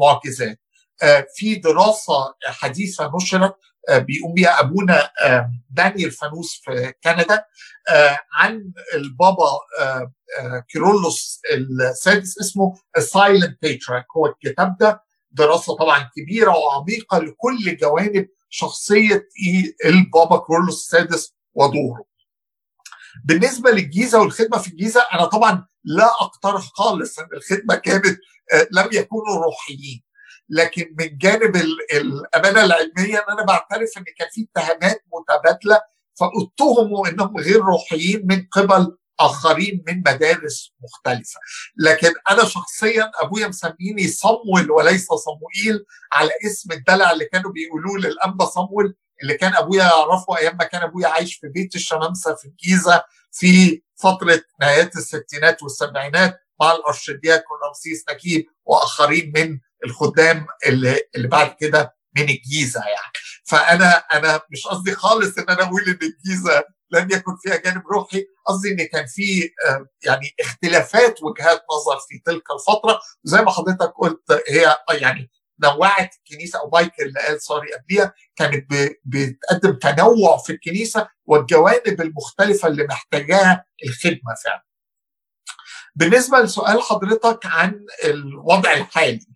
معجزات. 0.00 0.60
في 1.34 1.54
دراسة 1.54 2.34
حديثة 2.46 3.10
نشرت 3.16 3.54
بيقوم 3.90 4.34
بيها 4.34 4.60
أبونا 4.60 5.10
دانيال 5.70 6.10
فانوس 6.10 6.60
في 6.64 6.92
كندا 7.04 7.44
عن 8.32 8.72
البابا 8.94 9.58
كيرلس 10.68 11.40
السادس 11.52 12.38
اسمه 12.38 12.74
Silent 12.98 13.58
Patriarch 13.62 14.06
هو 14.16 14.26
الكتاب 14.26 14.76
ده 14.80 15.02
دراسة 15.30 15.76
طبعا 15.76 16.10
كبيرة 16.16 16.56
وعميقة 16.56 17.18
لكل 17.18 17.76
جوانب 17.76 18.28
شخصية 18.48 19.28
البابا 19.84 20.44
كيرلس 20.46 20.74
السادس 20.76 21.34
ودوره. 21.54 22.04
بالنسبة 23.24 23.70
للجيزة 23.70 24.20
والخدمة 24.20 24.58
في 24.58 24.68
الجيزة 24.68 25.00
أنا 25.12 25.24
طبعا 25.24 25.66
لا 25.84 26.06
أقترح 26.06 26.62
خالص 26.74 27.18
إن 27.18 27.28
الخدمة 27.36 27.74
كانت 27.74 28.18
لم 28.72 28.88
يكونوا 28.92 29.44
روحيين 29.44 30.02
لكن 30.48 30.94
من 30.98 31.18
جانب 31.18 31.56
الأمانة 31.92 32.64
العلمية 32.64 33.24
أنا 33.28 33.44
بعترف 33.44 33.90
إن 33.98 34.04
كان 34.18 34.28
في 34.32 34.48
اتهامات 34.50 35.04
متبادلة 35.14 35.80
فاتهموا 36.14 37.08
إنهم 37.08 37.36
غير 37.36 37.60
روحيين 37.60 38.26
من 38.26 38.46
قبل 38.52 38.96
آخرين 39.20 39.84
من 39.86 39.98
مدارس 39.98 40.72
مختلفة. 40.80 41.40
لكن 41.76 42.12
أنا 42.30 42.44
شخصيا 42.44 43.10
أبويا 43.22 43.48
مسميني 43.48 44.08
صمويل 44.08 44.70
وليس 44.70 45.06
صموئيل 45.06 45.84
على 46.12 46.30
اسم 46.46 46.72
الدلع 46.72 47.10
اللي 47.10 47.24
كانوا 47.24 47.50
بيقولوه 47.50 47.98
للأنبا 47.98 48.44
صمويل 48.44 48.94
اللي 49.22 49.34
كان 49.34 49.54
أبويا 49.54 49.82
يعرفه 49.82 50.38
أيام 50.38 50.56
ما 50.56 50.64
كان 50.64 50.82
أبويا 50.82 51.08
عايش 51.08 51.34
في 51.34 51.48
بيت 51.48 51.74
الشمامسة 51.74 52.34
في 52.34 52.44
الجيزة 52.44 53.04
في 53.32 53.82
فترة 53.94 54.42
نهايات 54.60 54.96
الستينات 54.96 55.62
والسبعينات 55.62 56.40
مع 56.60 56.72
الارشدياك 56.72 57.44
ورمسيس 57.50 58.04
نكيب 58.10 58.46
وآخرين 58.64 59.32
من 59.36 59.58
الخدام 59.84 60.46
اللي, 60.66 61.00
اللي 61.16 61.28
بعد 61.28 61.56
كده 61.60 61.94
من 62.16 62.28
الجيزة 62.28 62.80
يعني 62.80 63.12
فأنا 63.44 63.96
أنا 63.96 64.40
مش 64.50 64.66
قصدي 64.66 64.92
خالص 64.92 65.38
إن 65.38 65.44
أنا 65.48 65.62
أقول 65.62 65.82
إن 65.82 65.98
الجيزة 66.02 66.64
لم 66.90 67.08
يكن 67.10 67.36
فيها 67.42 67.56
جانب 67.56 67.82
روحي 67.86 68.26
قصدي 68.46 68.72
إن 68.72 68.86
كان 68.86 69.06
في 69.06 69.50
يعني 70.04 70.34
اختلافات 70.40 71.22
وجهات 71.22 71.62
نظر 71.72 71.98
في 72.08 72.18
تلك 72.24 72.42
الفترة 72.50 73.00
وزي 73.24 73.42
ما 73.42 73.50
حضرتك 73.50 73.92
قلت 73.98 74.42
هي 74.48 74.76
يعني 74.92 75.30
نوعت 75.62 76.14
الكنيسة 76.14 76.60
أو 76.60 76.70
بايكر 76.70 77.02
اللي 77.06 77.20
قال 77.20 77.42
سوري 77.42 77.68
قبليها 77.72 78.14
كانت 78.36 78.72
بتقدم 79.04 79.72
تنوع 79.78 80.36
في 80.36 80.52
الكنيسة 80.52 81.08
والجوانب 81.26 82.00
المختلفة 82.00 82.68
اللي 82.68 82.84
محتاجاها 82.84 83.64
الخدمة 83.84 84.34
فعلا. 84.44 84.64
بالنسبة 85.94 86.40
لسؤال 86.40 86.82
حضرتك 86.82 87.46
عن 87.46 87.86
الوضع 88.04 88.72
الحالي 88.72 89.26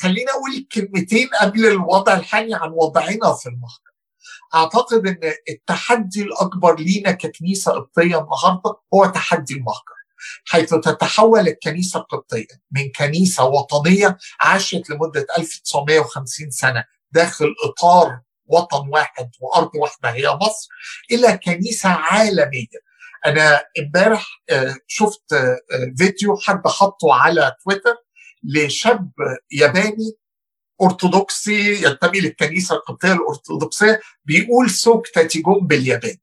خلينا 0.00 0.30
أقول 0.32 0.66
كلمتين 0.72 1.28
قبل 1.40 1.66
الوضع 1.66 2.14
الحالي 2.14 2.54
عن 2.54 2.70
وضعنا 2.70 3.34
في 3.34 3.48
المهجر. 3.48 3.80
أعتقد 4.54 5.06
إن 5.06 5.32
التحدي 5.48 6.22
الأكبر 6.22 6.80
لينا 6.80 7.10
ككنيسة 7.12 7.72
قبطية 7.72 8.18
النهارده 8.18 8.76
هو 8.94 9.06
تحدي 9.06 9.54
المهجر. 9.54 9.96
حيث 10.46 10.74
تتحول 10.74 11.48
الكنيسة 11.48 12.00
القبطية 12.00 12.46
من 12.70 12.90
كنيسة 12.90 13.44
وطنية 13.44 14.18
عاشت 14.40 14.90
لمدة 14.90 15.26
1950 15.38 16.50
سنة 16.50 16.84
داخل 17.10 17.54
إطار 17.64 18.20
وطن 18.46 18.88
واحد 18.88 19.30
وأرض 19.40 19.70
واحدة 19.74 20.10
هي 20.10 20.28
مصر 20.28 20.68
إلى 21.10 21.38
كنيسة 21.38 21.88
عالمية 21.88 22.66
أنا 23.26 23.64
إمبارح 23.78 24.26
شفت 24.86 25.34
فيديو 25.98 26.36
حد 26.36 26.68
حطه 26.68 27.14
على 27.14 27.56
تويتر 27.64 27.96
لشاب 28.44 29.10
ياباني 29.52 30.12
أرثوذكسي 30.82 31.84
ينتمي 31.84 32.20
للكنيسة 32.20 32.74
القبطية 32.74 33.12
الأرثوذكسية 33.12 34.00
بيقول 34.24 34.70
سوك 34.70 35.08
تاتيجون 35.08 35.66
باليابان 35.66 36.16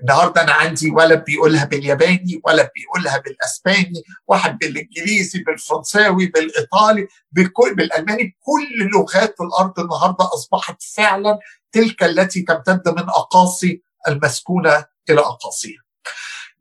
النهارده 0.00 0.42
أنا 0.42 0.52
عندي 0.52 0.90
ولد 0.90 1.24
بيقولها 1.24 1.64
بالياباني 1.64 2.40
ولد 2.44 2.70
بيقولها 2.74 3.18
بالأسباني 3.18 4.02
واحد 4.26 4.58
بالإنجليزي 4.58 5.38
بالفرنساوي 5.42 6.26
بالإيطالي 6.26 7.08
بالكل 7.32 7.74
بالألماني 7.74 8.36
كل 8.40 8.90
لغات 8.94 9.34
الأرض 9.40 9.80
النهارده 9.80 10.24
أصبحت 10.34 10.82
فعلا 10.82 11.38
تلك 11.72 12.02
التي 12.02 12.42
تمتد 12.42 12.88
من 12.88 13.08
أقاصي 13.08 13.82
المسكونة 14.08 14.84
إلى 15.10 15.20
أقاصيها. 15.20 15.82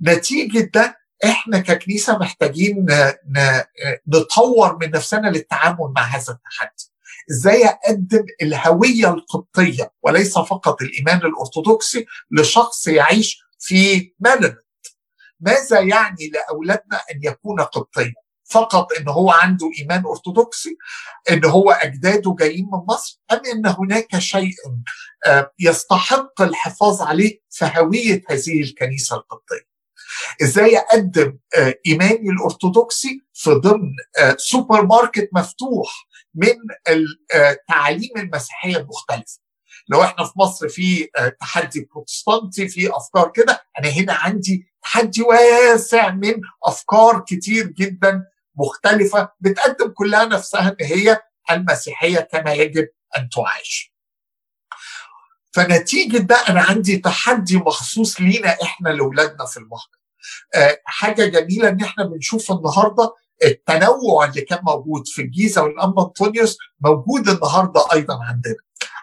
نتيجة 0.02 0.72
ده 0.74 0.98
إحنا 1.24 1.60
ككنيسة 1.60 2.18
محتاجين 2.18 2.86
نطور 4.08 4.78
من 4.82 4.92
نفسنا 4.92 5.28
للتعامل 5.28 5.94
مع 5.96 6.02
هذا 6.02 6.34
التحدي. 6.34 6.92
إزاي 7.32 7.66
أقدم 7.66 8.26
الهوية 8.42 9.10
القبطية 9.14 9.92
وليس 10.02 10.34
فقط 10.38 10.82
الإيمان 10.82 11.18
الأرثوذكسي 11.18 12.06
لشخص 12.32 12.88
يعيش 12.88 13.40
في 13.60 14.12
ميلانت 14.20 14.58
ماذا 15.40 15.80
يعني 15.80 16.32
لأولادنا 16.34 16.98
أن 17.12 17.20
يكون 17.24 17.62
قبطيا؟ 17.62 18.14
فقط 18.50 18.94
إن 18.94 19.10
هو 19.10 19.32
عنده 19.32 19.70
إيمان 19.80 20.04
أرثوذكسي 20.06 20.78
إن 21.32 21.46
هو 21.46 21.72
أجداده 21.72 22.36
جايين 22.40 22.66
من 22.66 22.80
مصر 22.90 23.22
أم 23.32 23.42
إن 23.54 23.66
هناك 23.66 24.18
شيء 24.20 24.54
يستحق 25.60 26.42
الحفاظ 26.42 27.02
عليه 27.02 27.40
في 27.50 27.72
هوية 27.76 28.22
هذه 28.30 28.62
الكنيسة 28.62 29.16
القبطية؟ 29.16 29.75
إزاي 30.44 30.78
اقدم 30.78 31.38
ايماني 31.88 32.30
الارثوذكسي 32.30 33.22
في 33.34 33.50
ضمن 33.50 33.92
سوبر 34.38 34.86
ماركت 34.86 35.30
مفتوح 35.34 36.08
من 36.36 36.54
التعاليم 37.36 38.10
المسيحية 38.18 38.78
المختلفة 38.78 39.40
لو 39.88 40.04
إحنا 40.04 40.26
في 40.26 40.32
مصر 40.36 40.70
في 40.70 41.10
تحدي 41.40 41.90
بروتستانتي 41.94 42.68
في 42.68 42.90
افكار 42.98 43.32
كده 43.32 43.64
أنا 43.80 43.88
هنا 43.90 44.14
عندي 44.14 44.68
تحدي 44.84 45.22
واسع 45.22 46.10
من 46.12 46.34
افكار 46.64 47.20
كتير 47.28 47.68
جدا 47.68 48.24
مختلفة 48.56 49.30
بتقدم 49.40 49.88
كلها 49.92 50.26
نفسها 50.26 50.70
إن 50.70 50.86
هي 50.86 51.22
المسيحية 51.52 52.20
كما 52.20 52.54
يجب 52.54 52.88
أن 53.18 53.30
تعاش. 53.30 53.94
فنتيجة 55.54 56.18
ده 56.18 56.36
أنا 56.50 56.62
عندي 56.62 56.98
تحدي 56.98 57.58
مخصوص 57.58 58.22
لينا 58.22 58.58
إحنا 58.64 58.90
لأولادنا 58.90 59.46
في 59.46 59.58
المهجر. 59.58 60.00
أه 60.56 60.78
حاجة 60.86 61.26
جميلة 61.26 61.70
إن 61.70 61.82
إحنا 61.82 62.06
بنشوف 62.06 62.52
النهارده 62.52 63.14
التنوع 63.46 64.26
اللي 64.26 64.42
كان 64.42 64.60
موجود 64.64 65.08
في 65.08 65.22
الجيزة 65.22 65.64
والانبا 65.64 66.02
انطونيوس 66.04 66.58
موجود 66.82 67.30
النهارده 67.30 67.86
أيضا 67.94 68.20
عندنا. 68.24 68.56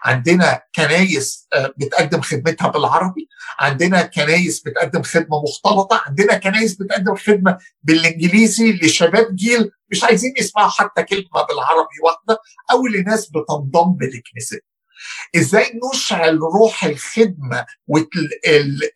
عندنا 0.03 0.61
كنايس 0.75 1.47
بتقدم 1.77 2.21
خدمتها 2.21 2.67
بالعربي 2.67 3.27
عندنا 3.59 4.01
كنايس 4.01 4.59
بتقدم 4.61 5.01
خدمة 5.03 5.41
مختلطة 5.43 6.01
عندنا 6.05 6.37
كنايس 6.37 6.75
بتقدم 6.75 7.15
خدمة 7.15 7.57
بالإنجليزي 7.83 8.71
لشباب 8.73 9.35
جيل 9.35 9.71
مش 9.91 10.03
عايزين 10.03 10.33
يسمعوا 10.37 10.69
حتى 10.69 11.03
كلمة 11.03 11.43
بالعربي 11.49 11.95
واحدة 12.03 12.37
أو 12.71 12.87
لناس 12.87 13.29
بتنضم 13.29 13.97
لكنيستنا 14.01 14.59
إزاي 15.35 15.79
نشعل 15.93 16.39
روح 16.39 16.83
الخدمة 16.83 17.65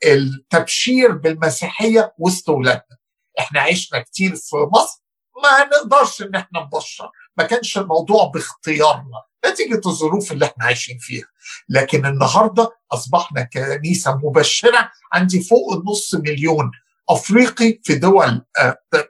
والتبشير 0.05 1.11
بالمسيحية 1.11 2.13
وسط 2.19 2.49
اولادنا 2.49 2.97
إحنا 3.39 3.61
عشنا 3.61 3.99
كتير 3.99 4.35
في 4.35 4.55
مصر 4.73 5.03
ما 5.43 5.65
نقدرش 5.65 6.21
إن 6.21 6.35
إحنا 6.35 6.59
نبشر. 6.61 7.09
ما 7.37 7.43
كانش 7.43 7.77
الموضوع 7.77 8.25
باختيارنا. 8.33 9.23
نتيجة 9.47 9.81
الظروف 9.85 10.31
اللي 10.31 10.45
إحنا 10.45 10.65
عايشين 10.65 10.97
فيها. 10.99 11.25
لكن 11.69 12.05
النهاردة 12.05 12.71
أصبحنا 12.91 13.43
كنيسة 13.43 14.15
مبشرة 14.23 14.91
عندي 15.13 15.41
فوق 15.41 15.73
النص 15.73 16.15
مليون 16.15 16.71
أفريقي 17.09 17.79
في 17.83 17.95
دول 17.95 18.41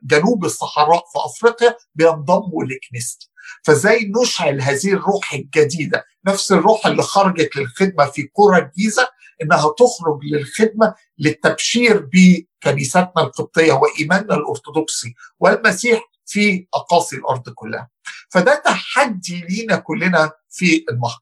جنوب 0.03 0.45
الصحراء 0.45 0.99
في 0.99 1.19
أفريقيا 1.25 1.75
بينضموا 1.95 2.63
لكنيستي 2.63 3.29
فازاي 3.63 4.11
نشعل 4.21 4.61
هذه 4.61 4.93
الروح 4.93 5.33
الجديدة 5.33 6.05
نفس 6.27 6.51
الروح 6.51 6.87
اللي 6.87 7.03
خرجت 7.03 7.55
للخدمة 7.55 8.05
في 8.05 8.29
قرى 8.35 8.57
الجيزة 8.61 9.07
إنها 9.41 9.73
تخرج 9.79 10.19
للخدمة 10.23 10.93
للتبشير 11.19 12.09
بكنيستنا 12.13 13.11
القبطية 13.17 13.73
وإيماننا 13.73 14.35
الأرثوذكسي 14.35 15.15
والمسيح 15.39 16.01
في 16.25 16.67
أقاصي 16.73 17.15
الأرض 17.15 17.49
كلها. 17.49 17.89
فده 18.29 18.61
تحدي 18.65 19.45
لينا 19.49 19.75
كلنا 19.75 20.31
في 20.49 20.85
المهجر 20.89 21.19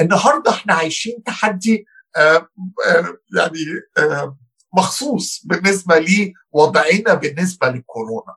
النهارده 0.00 0.50
إحنا 0.50 0.74
عايشين 0.74 1.22
تحدي 1.22 1.86
آآ 2.16 2.48
آآ 2.88 3.16
يعني 3.36 3.58
آآ 3.98 4.36
مخصوص 4.76 5.40
بالنسبة 5.44 5.98
لوضعنا 6.54 7.14
بالنسبة 7.14 7.68
للكورونا 7.68 8.36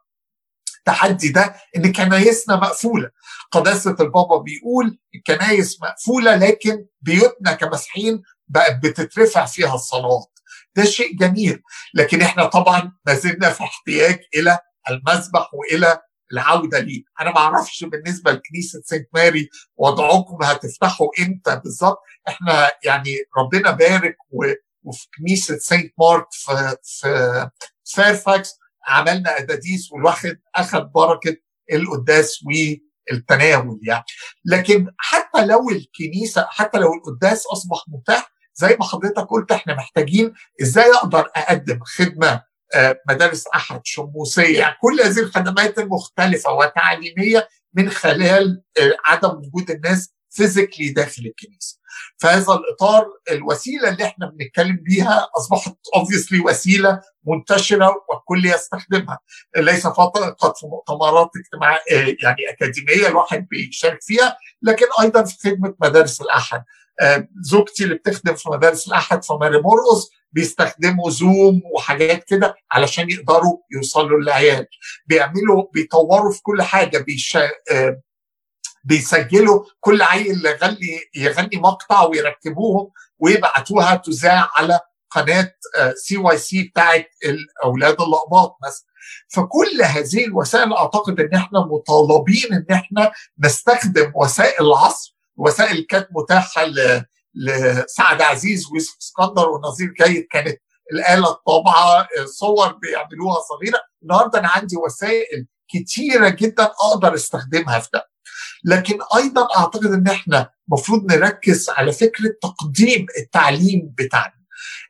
التحدي 0.80 1.30
ده 1.30 1.56
إن 1.78 1.92
كنايسنا 1.92 2.56
مقفولة. 2.56 3.10
قداسة 3.52 3.96
البابا 4.00 4.38
بيقول 4.38 5.00
الكنايس 5.16 5.82
مقفولة 5.82 6.36
لكن 6.36 6.86
بيوتنا 7.02 7.54
كمسيحيين 7.54 8.22
بقت 8.48 8.76
بتترفع 8.84 9.46
فيها 9.46 9.76
الصلوات. 9.76 10.40
ده 10.76 10.84
شيء 10.84 11.16
جميل. 11.18 11.62
لكن 11.94 12.22
إحنا 12.22 12.46
طبعا 12.46 12.92
ما 13.06 13.14
زلنا 13.14 13.50
في 13.50 13.64
احتياج 13.64 14.20
إلى 14.36 14.60
المسبح 14.90 15.50
وإلى 15.54 16.02
العودة 16.34 16.80
ليه. 16.80 17.04
أنا 17.22 17.32
ما 17.32 17.38
أعرفش 17.38 17.84
بالنسبة 17.84 18.32
لكنيسة 18.32 18.82
سانت 18.86 19.08
ماري 19.14 19.50
وضعكم 19.78 20.44
هتفتحوا 20.44 21.08
إمتى 21.20 21.56
بالظبط. 21.64 22.00
إحنا 22.28 22.72
يعني 22.84 23.16
ربنا 23.38 23.72
بارك. 23.72 24.18
وفي 24.84 25.08
كنيسة 25.18 25.58
سانت 25.58 25.94
مارك 26.00 26.28
في 26.32 26.76
في 26.84 27.50
فيرفاكس 27.86 28.56
عملنا 28.88 29.38
اداديس 29.38 29.92
والواحد 29.92 30.40
أخذ 30.56 30.82
بركة 30.84 31.38
القداس 31.74 32.40
والتناول 33.12 33.80
يعني. 33.84 34.04
لكن 34.46 34.88
حتى 34.98 35.46
لو 35.46 35.70
الكنيسة 35.70 36.48
حتى 36.50 36.78
لو 36.78 36.94
القداس 36.94 37.46
أصبح 37.48 37.84
متاح 37.88 38.32
زي 38.54 38.78
ما 38.80 38.86
حضرتك 38.86 39.28
قلت 39.30 39.52
إحنا 39.52 39.76
محتاجين 39.76 40.34
إزاي 40.62 40.92
أقدر 40.94 41.30
أقدم 41.36 41.80
خدمة 41.84 42.44
مدارس 43.10 43.48
أحد 43.48 43.82
شموسية 43.84 44.60
يعني. 44.60 44.76
كل 44.82 45.02
هذه 45.02 45.20
الخدمات 45.20 45.80
المختلفة 45.80 46.52
وتعليمية 46.52 47.48
من 47.74 47.90
خلال 47.90 48.64
عدم 49.06 49.30
وجود 49.30 49.72
الناس 49.72 50.14
physically 50.30 50.90
داخل 50.90 51.26
الكنيسة. 51.26 51.80
فهذا 52.18 52.54
الإطار 52.54 53.06
الوسيلة 53.32 53.90
اللي 53.90 54.04
إحنا 54.04 54.26
بنتكلم 54.30 54.76
بيها 54.82 55.30
أصبحت 55.38 55.76
obviously 55.96 56.40
وسيلة 56.40 57.02
منتشرة 57.28 57.96
والكل 58.10 58.46
يستخدمها 58.46 59.20
ليس 59.58 59.88
فقط 59.88 60.58
في 60.58 60.68
مؤتمرات 60.68 61.30
اجتماع 61.38 61.80
يعني 62.24 62.50
أكاديمية 62.50 63.08
الواحد 63.08 63.48
بيشارك 63.52 64.02
فيها 64.02 64.38
لكن 64.62 64.86
أيضا 65.02 65.24
في 65.24 65.50
خدمة 65.50 65.76
مدارس 65.82 66.22
الأحد. 66.22 66.64
زوجتي 67.42 67.84
اللي 67.84 67.96
بتخدم 67.96 68.36
في 68.36 68.50
مدارس 68.50 68.88
الأحد 68.88 69.24
في 69.24 69.34
ماري 69.34 69.58
مرقص 69.62 70.10
بيستخدموا 70.32 71.10
زوم 71.10 71.62
وحاجات 71.76 72.24
كده 72.24 72.56
علشان 72.72 73.10
يقدروا 73.10 73.58
يوصلوا 73.72 74.20
للعيال 74.20 74.68
بيعملوا 75.06 75.64
بيطوروا 75.74 76.32
في 76.32 76.42
كل 76.42 76.62
حاجة 76.62 76.98
بيش... 76.98 77.38
بيسجلوا 78.90 79.64
كل 79.80 80.02
عيل 80.02 80.46
يغني 80.46 81.00
يغني 81.16 81.50
مقطع 81.58 82.04
ويركبوهم 82.04 82.92
ويبعتوها 83.20 83.96
تذاع 83.96 84.50
على 84.56 84.80
قناة 85.12 85.54
CYC 85.96 86.64
بتاعت 86.64 87.08
الأولاد 87.26 88.02
الاقباط 88.02 88.58
مثلا. 88.68 88.86
فكل 89.28 89.82
هذه 89.84 90.26
الوسائل 90.26 90.74
أعتقد 90.74 91.20
إن 91.20 91.34
إحنا 91.36 91.60
مطالبين 91.60 92.54
إن 92.54 92.66
إحنا 92.72 93.12
نستخدم 93.46 94.12
وسائل 94.16 94.66
العصر 94.66 95.16
وسائل 95.38 95.86
كانت 95.90 96.08
متاحة 96.12 96.66
لسعد 97.36 98.22
عزيز 98.22 98.66
ويوسف 98.72 98.98
اسكندر 99.02 99.50
ونظير 99.50 99.94
جيد 100.06 100.28
كانت 100.32 100.58
الآلة 100.94 101.30
الطابعة 101.32 102.08
صور 102.26 102.72
بيعملوها 102.74 103.38
صغيرة. 103.50 103.80
النهارده 104.04 104.40
أنا 104.40 104.48
عندي 104.50 104.78
وسائل 104.78 105.46
كتيرة 105.68 106.30
جدا 106.30 106.64
أقدر 106.64 107.14
أستخدمها 107.14 107.80
في 107.80 107.90
ده. 107.94 108.10
لكن 108.64 109.00
أيضا 109.16 109.48
أعتقد 109.58 109.86
إن 109.86 110.08
إحنا 110.08 110.50
المفروض 110.68 111.12
نركز 111.12 111.70
على 111.70 111.92
فكرة 111.92 112.36
تقديم 112.42 113.06
التعليم 113.18 113.94
بتاعنا. 113.98 114.40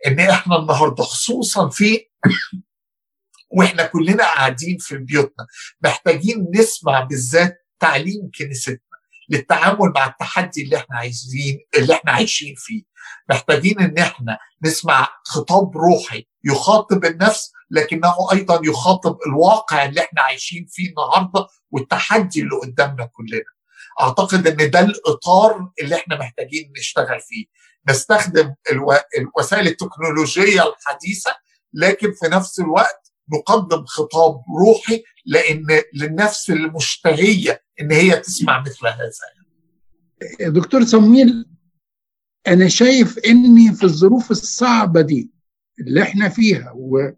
إن 0.07 0.20
إحنا 0.20 0.59
النهارده 0.59 1.03
خصوصا 1.03 1.70
في 1.70 2.05
وإحنا 3.57 3.86
كلنا 3.86 4.24
قاعدين 4.24 4.78
في 4.78 4.97
بيوتنا 4.97 5.47
محتاجين 5.82 6.47
نسمع 6.55 6.99
بالذات 6.99 7.65
تعليم 7.80 8.32
كنيستنا 8.39 8.80
للتعامل 9.30 9.91
مع 9.95 10.07
التحدي 10.07 10.63
اللي 10.63 10.78
إحنا 10.78 10.97
عايزين 10.97 11.59
اللي 11.78 11.93
إحنا 11.93 12.11
عايشين 12.11 12.55
فيه. 12.57 12.84
محتاجين 13.30 13.80
إن 13.80 13.97
إحنا 13.97 14.38
نسمع 14.63 15.09
خطاب 15.26 15.78
روحي 15.78 16.26
يخاطب 16.43 17.05
النفس 17.05 17.51
لكنه 17.72 18.13
أيضا 18.32 18.61
يخاطب 18.63 19.17
الواقع 19.28 19.86
اللي 19.86 20.01
إحنا 20.01 20.22
عايشين 20.22 20.67
فيه 20.70 20.89
النهارده 20.89 21.47
والتحدي 21.72 22.41
اللي 22.41 22.55
قدامنا 22.55 23.05
كلنا. 23.05 23.59
أعتقد 24.02 24.47
إن 24.47 24.70
ده 24.70 24.80
الإطار 24.80 25.72
اللي 25.82 25.95
إحنا 25.95 26.20
محتاجين 26.20 26.74
نشتغل 26.80 27.20
فيه. 27.20 27.45
نستخدم 27.89 28.54
ألو... 28.72 28.93
الوسائل 29.18 29.68
التكنولوجية 29.68 30.64
الحديثة 30.70 31.36
لكن 31.74 32.12
في 32.12 32.28
نفس 32.28 32.60
الوقت 32.60 33.12
نقدم 33.34 33.86
خطاب 33.86 34.41
روحي 34.60 35.04
لإن 35.26 35.66
للنفس 35.93 36.50
المشتهية 36.50 37.64
إن 37.82 37.91
هي 37.91 38.18
تسمع 38.20 38.62
مثل 38.62 38.88
هذا. 38.88 40.50
دكتور 40.50 40.84
صمويل 40.86 41.45
أنا 42.47 42.68
شايف 42.68 43.20
إني 43.20 43.74
في 43.74 43.84
الظروف 43.84 44.32
الصعبة 44.32 45.02
دي 45.02 45.32
اللي 45.80 46.02
إحنا 46.02 46.30
فيها 46.30 46.72
و 46.76 47.10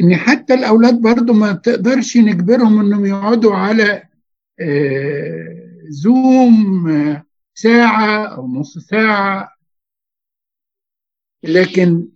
ان 0.00 0.16
حتى 0.16 0.54
الأولاد 0.54 1.00
برضو 1.00 1.32
ما 1.32 1.52
تقدرش 1.52 2.16
نجبرهم 2.16 2.80
إنهم 2.80 3.06
يقعدوا 3.06 3.54
على 3.54 4.02
زوم 5.90 7.22
ساعة 7.54 8.26
أو 8.26 8.48
نص 8.48 8.78
ساعة. 8.78 9.56
لكن 11.42 12.08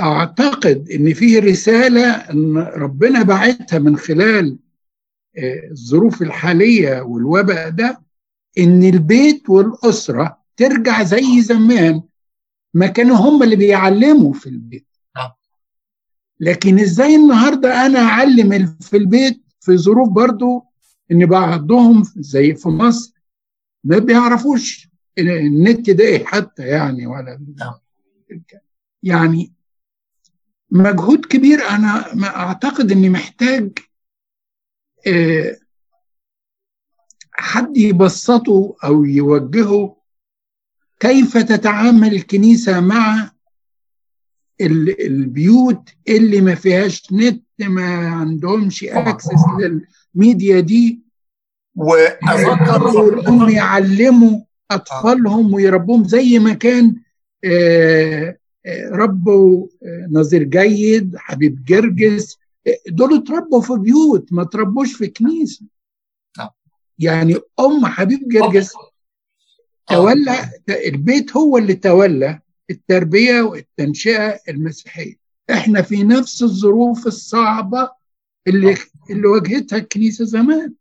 أعتقد 0.00 0.90
إن 0.90 1.14
فيه 1.14 1.40
رسالة 1.40 2.10
إن 2.10 2.56
ربنا 2.58 3.22
بعتها 3.22 3.78
من 3.78 3.96
خلال 3.96 4.58
الظروف 5.70 6.22
الحالية 6.22 7.00
والوباء 7.00 7.70
ده 7.70 8.02
إن 8.58 8.82
البيت 8.82 9.50
والأسرة 9.50 10.42
ترجع 10.56 11.02
زي 11.02 11.42
زمان. 11.42 12.02
ما 12.74 12.86
كانوا 12.86 13.16
هم 13.16 13.42
اللي 13.42 13.56
بيعلموا 13.56 14.32
في 14.32 14.46
البيت. 14.46 14.86
لكن 16.40 16.78
إزاي 16.78 17.16
النهارده 17.16 17.86
أنا 17.86 17.98
أعلم 17.98 18.76
في 18.80 18.96
البيت 18.96 19.42
في 19.60 19.76
ظروف 19.76 20.08
برضو 20.08 20.64
إن 21.10 21.26
بعضهم 21.26 22.02
زي 22.16 22.54
في 22.54 22.68
مصر 22.68 23.12
ما 23.84 23.98
بيعرفوش 23.98 24.88
النت 25.18 25.90
ده 25.90 26.04
إيه 26.04 26.24
حتى 26.24 26.62
يعني 26.62 27.06
ولا 27.06 27.40
يعني 29.02 29.52
مجهود 30.70 31.26
كبير. 31.26 31.68
أنا 31.68 32.14
ما 32.14 32.26
أعتقد 32.36 32.92
إني 32.92 33.08
محتاج 33.08 33.78
حد 37.32 37.76
يبسطه 37.76 38.76
أو 38.84 39.04
يوجهه 39.04 39.96
كيف 41.00 41.38
تتعامل 41.38 42.14
الكنيسة 42.14 42.80
مع 42.80 43.30
البيوت 44.60 45.88
اللي 46.08 46.40
ما 46.40 46.54
فيهاش 46.54 47.12
نت 47.12 47.44
ما 47.60 48.08
عندهمش 48.08 48.84
access 48.84 49.28
لل 50.14 50.27
media 50.27 50.60
دي 50.60 51.00
وأذكر 51.76 53.28
هم 53.28 53.48
يعلموا 53.48 54.40
أطفالهم 54.70 55.54
ويربوهم 55.54 56.04
زي 56.04 56.38
ما 56.38 56.52
كان 56.54 56.96
ربوا 58.92 59.66
نظير 60.10 60.42
جيد 60.42 61.16
حبيب 61.16 61.64
جرجس 61.64 62.38
دول 62.88 63.14
اتربوا 63.14 63.60
في 63.60 63.72
بيوت 63.76 64.32
ما 64.32 64.44
تربوش 64.44 64.92
في 64.94 65.06
كنيسة. 65.06 65.66
يعني 66.98 67.36
أم 67.60 67.86
حبيب 67.86 68.28
جرجس 68.28 68.72
تولى 69.88 70.50
البيت 70.68 71.36
هو 71.36 71.58
اللي 71.58 71.74
تولى 71.74 72.40
التربية 72.70 73.40
والتنشئة 73.42 74.40
المسيحية. 74.48 75.14
إحنا 75.50 75.82
في 75.82 76.02
نفس 76.02 76.42
الظروف 76.42 77.06
الصعبة 77.06 77.90
اللي 78.46 78.76
اللي 79.10 79.26
واجهتها 79.28 79.76
الكنيسة 79.76 80.24
زمان. 80.24 80.74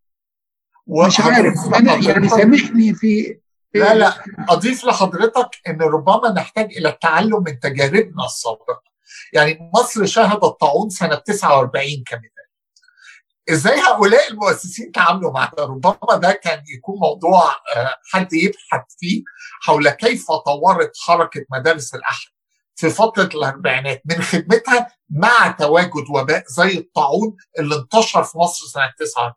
مش 0.87 1.19
عارف 1.19 1.55
أنا 1.75 1.95
يعني 1.95 2.29
سامحني 2.29 2.93
في 2.93 3.39
لا 3.73 3.93
لا 3.95 4.23
أضيف 4.49 4.85
لحضرتك 4.85 5.49
إن 5.67 5.81
ربما 5.81 6.31
نحتاج 6.31 6.65
إلى 6.77 6.89
التعلم 6.89 7.43
من 7.47 7.59
تجاربنا 7.59 8.25
السابقة. 8.25 8.83
يعني 9.33 9.71
مصر 9.75 10.05
شهدت 10.05 10.43
الطاعون 10.43 10.89
سنة 10.89 11.15
49 11.15 11.83
كمثال 12.07 12.31
إزاي 13.49 13.79
هؤلاء 13.79 14.31
المؤسسين 14.31 14.91
تعاملوا 14.91 15.31
مع 15.31 15.51
ده 15.57 15.63
ربما 15.63 16.15
ده 16.17 16.31
كان 16.31 16.63
يكون 16.77 16.99
موضوع 16.99 17.43
حد 18.11 18.33
يبحث 18.33 18.81
فيه 18.99 19.23
حول 19.61 19.89
كيف 19.89 20.31
طورت 20.31 20.91
حركة 20.99 21.45
مدارس 21.51 21.95
الأحد. 21.95 22.31
في 22.75 22.89
فترة 22.89 23.29
الأربعينات 23.35 24.01
من 24.05 24.21
خدمتها 24.21 24.87
مع 25.09 25.55
تواجد 25.59 26.05
وباء 26.09 26.43
زي 26.47 26.77
الطاعون 26.77 27.35
اللي 27.59 27.75
انتشر 27.75 28.23
في 28.23 28.37
مصر 28.37 28.65
سنة 28.65 28.91
49 28.99 29.33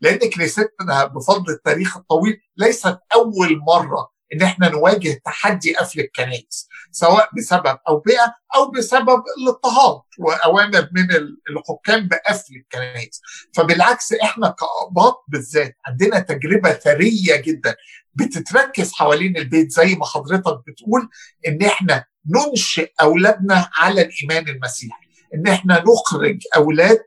لأن 0.00 0.30
كنيستنا 0.30 1.04
بفضل 1.04 1.52
التاريخ 1.52 1.96
الطويل 1.96 2.40
ليست 2.56 2.98
أول 3.14 3.58
مرة 3.66 4.12
إن 4.34 4.42
إحنا 4.42 4.68
نواجه 4.68 5.20
تحدي 5.24 5.74
قفل 5.74 6.00
الكنائس 6.00 6.68
سواء 6.90 7.28
بسبب 7.36 7.78
أوبئة 7.88 8.34
أو 8.56 8.70
بسبب 8.70 9.22
الاضطهاد 9.38 10.00
وأوامر 10.18 10.88
من 10.92 11.10
الحكام 11.50 12.08
بقفل 12.08 12.54
الكنائس. 12.56 13.20
فبالعكس 13.54 14.12
إحنا 14.12 14.48
كاباط 14.58 15.24
بالذات 15.28 15.76
عندنا 15.86 16.18
تجربة 16.18 16.72
ثرية 16.72 17.36
جدا 17.36 17.76
بتتركز 18.14 18.92
حوالين 18.92 19.36
البيت 19.36 19.70
زي 19.70 19.94
ما 19.94 20.06
حضرتك 20.06 20.58
بتقول 20.66 21.08
إن 21.48 21.62
إحنا 21.62 22.04
ننشئ 22.26 22.92
أولادنا 23.00 23.70
على 23.74 24.02
الإيمان 24.02 24.48
المسيحي. 24.48 25.02
إن 25.34 25.46
إحنا 25.46 25.84
نخرج 25.88 26.42
أولاد 26.56 26.98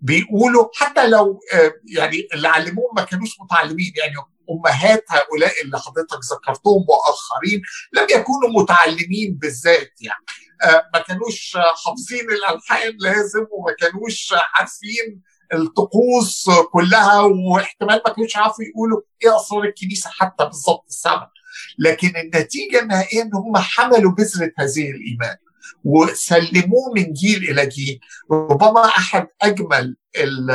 بيقولوا 0.00 0.68
حتى 0.74 1.06
لو 1.08 1.40
يعني 1.96 2.28
اللي 2.34 2.48
علموهم 2.48 2.94
ما 2.96 3.02
كانوش 3.04 3.40
متعلمين. 3.40 3.92
يعني 3.96 4.14
أمهات 4.50 5.04
هؤلاء 5.08 5.52
اللي 5.64 5.78
حضرتك 5.78 6.18
ذكرتهم 6.32 6.86
وآخرين 6.88 7.62
لم 7.92 8.06
يكونوا 8.20 8.62
متعلمين 8.62 9.34
بالذات 9.34 9.92
يعني. 10.00 10.24
ما 10.94 11.00
كانوش 11.00 11.56
حافظين 11.84 12.30
الألحان 12.30 12.96
لازم 12.98 13.46
وما 13.50 13.72
كانوش 13.80 14.34
عارفين 14.54 15.22
الطقوس 15.54 16.50
كلها 16.72 17.20
واحتمال 17.20 18.02
ما 18.06 18.12
كانوش 18.12 18.36
عارفوا 18.36 18.64
يقولوا 18.64 19.00
إيه 19.24 19.36
اسرار 19.36 19.64
الكنيسة 19.64 20.10
حتى 20.10 20.44
بالظبط 20.44 20.84
السبب. 20.88 21.28
لكن 21.80 22.12
النتيجة 22.16 22.80
النهائيه 22.82 23.22
إن 23.22 23.34
هم 23.34 23.56
حملوا 23.56 24.12
بذرة 24.12 24.52
هذه 24.58 24.90
الإيمان 24.90 25.36
وسلموه 25.84 26.92
من 26.96 27.12
جيل 27.12 27.50
إلى 27.50 27.66
جيل. 27.66 28.00
ربما 28.30 28.84
أحد 28.86 29.26
أجمل 29.42 29.96
ال 30.16 30.50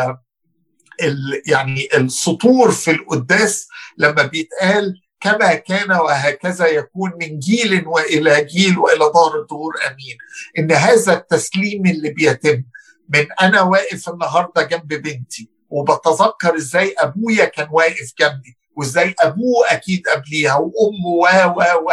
ال 1.03 1.41
يعني 1.47 1.87
السطور 1.97 2.71
في 2.71 2.91
القداس 2.91 3.67
لما 3.97 4.23
بيتقال 4.23 5.01
كما 5.21 5.55
كان 5.55 5.91
وهكذا 5.91 6.67
يكون 6.67 7.11
من 7.21 7.39
جيل 7.39 7.87
وإلى 7.87 8.43
جيل 8.45 8.77
وإلى 8.77 8.99
دار 9.15 9.41
الدهور. 9.41 9.73
أمين. 9.87 10.17
إن 10.59 10.71
هذا 10.71 11.13
التسليم 11.13 11.85
اللي 11.85 12.09
بيتم 12.09 12.63
من 13.09 13.25
أنا 13.41 13.61
واقف 13.61 14.09
النهارده 14.09 14.63
جنب 14.63 14.87
بنتي 14.87 15.49
وبتذكر 15.69 16.55
إزاي 16.55 16.95
أبويا 16.97 17.45
كان 17.45 17.67
واقف 17.71 18.13
جنبي 18.19 18.57
وازاي 18.75 19.15
أبوه 19.19 19.71
أكيد 19.71 20.07
قبليها 20.07 20.55
وأمه 20.55 21.07
و 21.07 21.25
و 21.57 21.61
و 21.61 21.91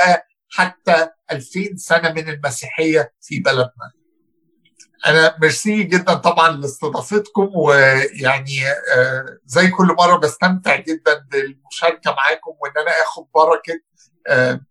حتى 0.48 1.08
2000 1.32 1.76
سنة 1.76 2.12
من 2.12 2.28
المسيحية 2.28 3.12
في 3.20 3.40
بلدنا. 3.40 3.92
أنا 5.06 5.36
ميرسي 5.40 5.82
جدا 5.82 6.14
طبعا 6.14 6.48
لاستضافتكم 6.56 7.50
ويعني 7.54 8.60
زي 9.46 9.68
كل 9.68 9.86
مرة 9.98 10.16
بستمتع 10.16 10.76
جدا 10.76 11.26
بالمشاركة 11.30 12.10
معاكم 12.10 12.50
وإن 12.60 12.72
أنا 12.76 12.90
آخد 12.90 13.26
بركة 13.34 13.80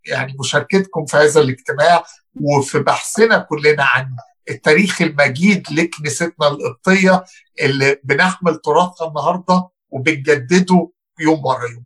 يعني 0.06 0.36
مشاركتكم 0.40 1.06
في 1.06 1.18
هذا 1.18 1.42
الاجتماع 1.42 2.04
وفي 2.42 2.80
بحثنا 2.80 3.38
كلنا 3.38 3.84
عن 3.84 4.16
التاريخ 4.50 5.02
المجيد 5.02 5.68
لكنيستنا 5.72 6.48
القبطية 6.48 7.24
اللي 7.62 8.00
بنحمل 8.04 8.56
تراثها 8.56 9.08
النهارده 9.08 9.70
وبنجدده 9.90 10.92
يوم 11.20 11.46
ورا 11.46 11.68
يوم 11.70 11.86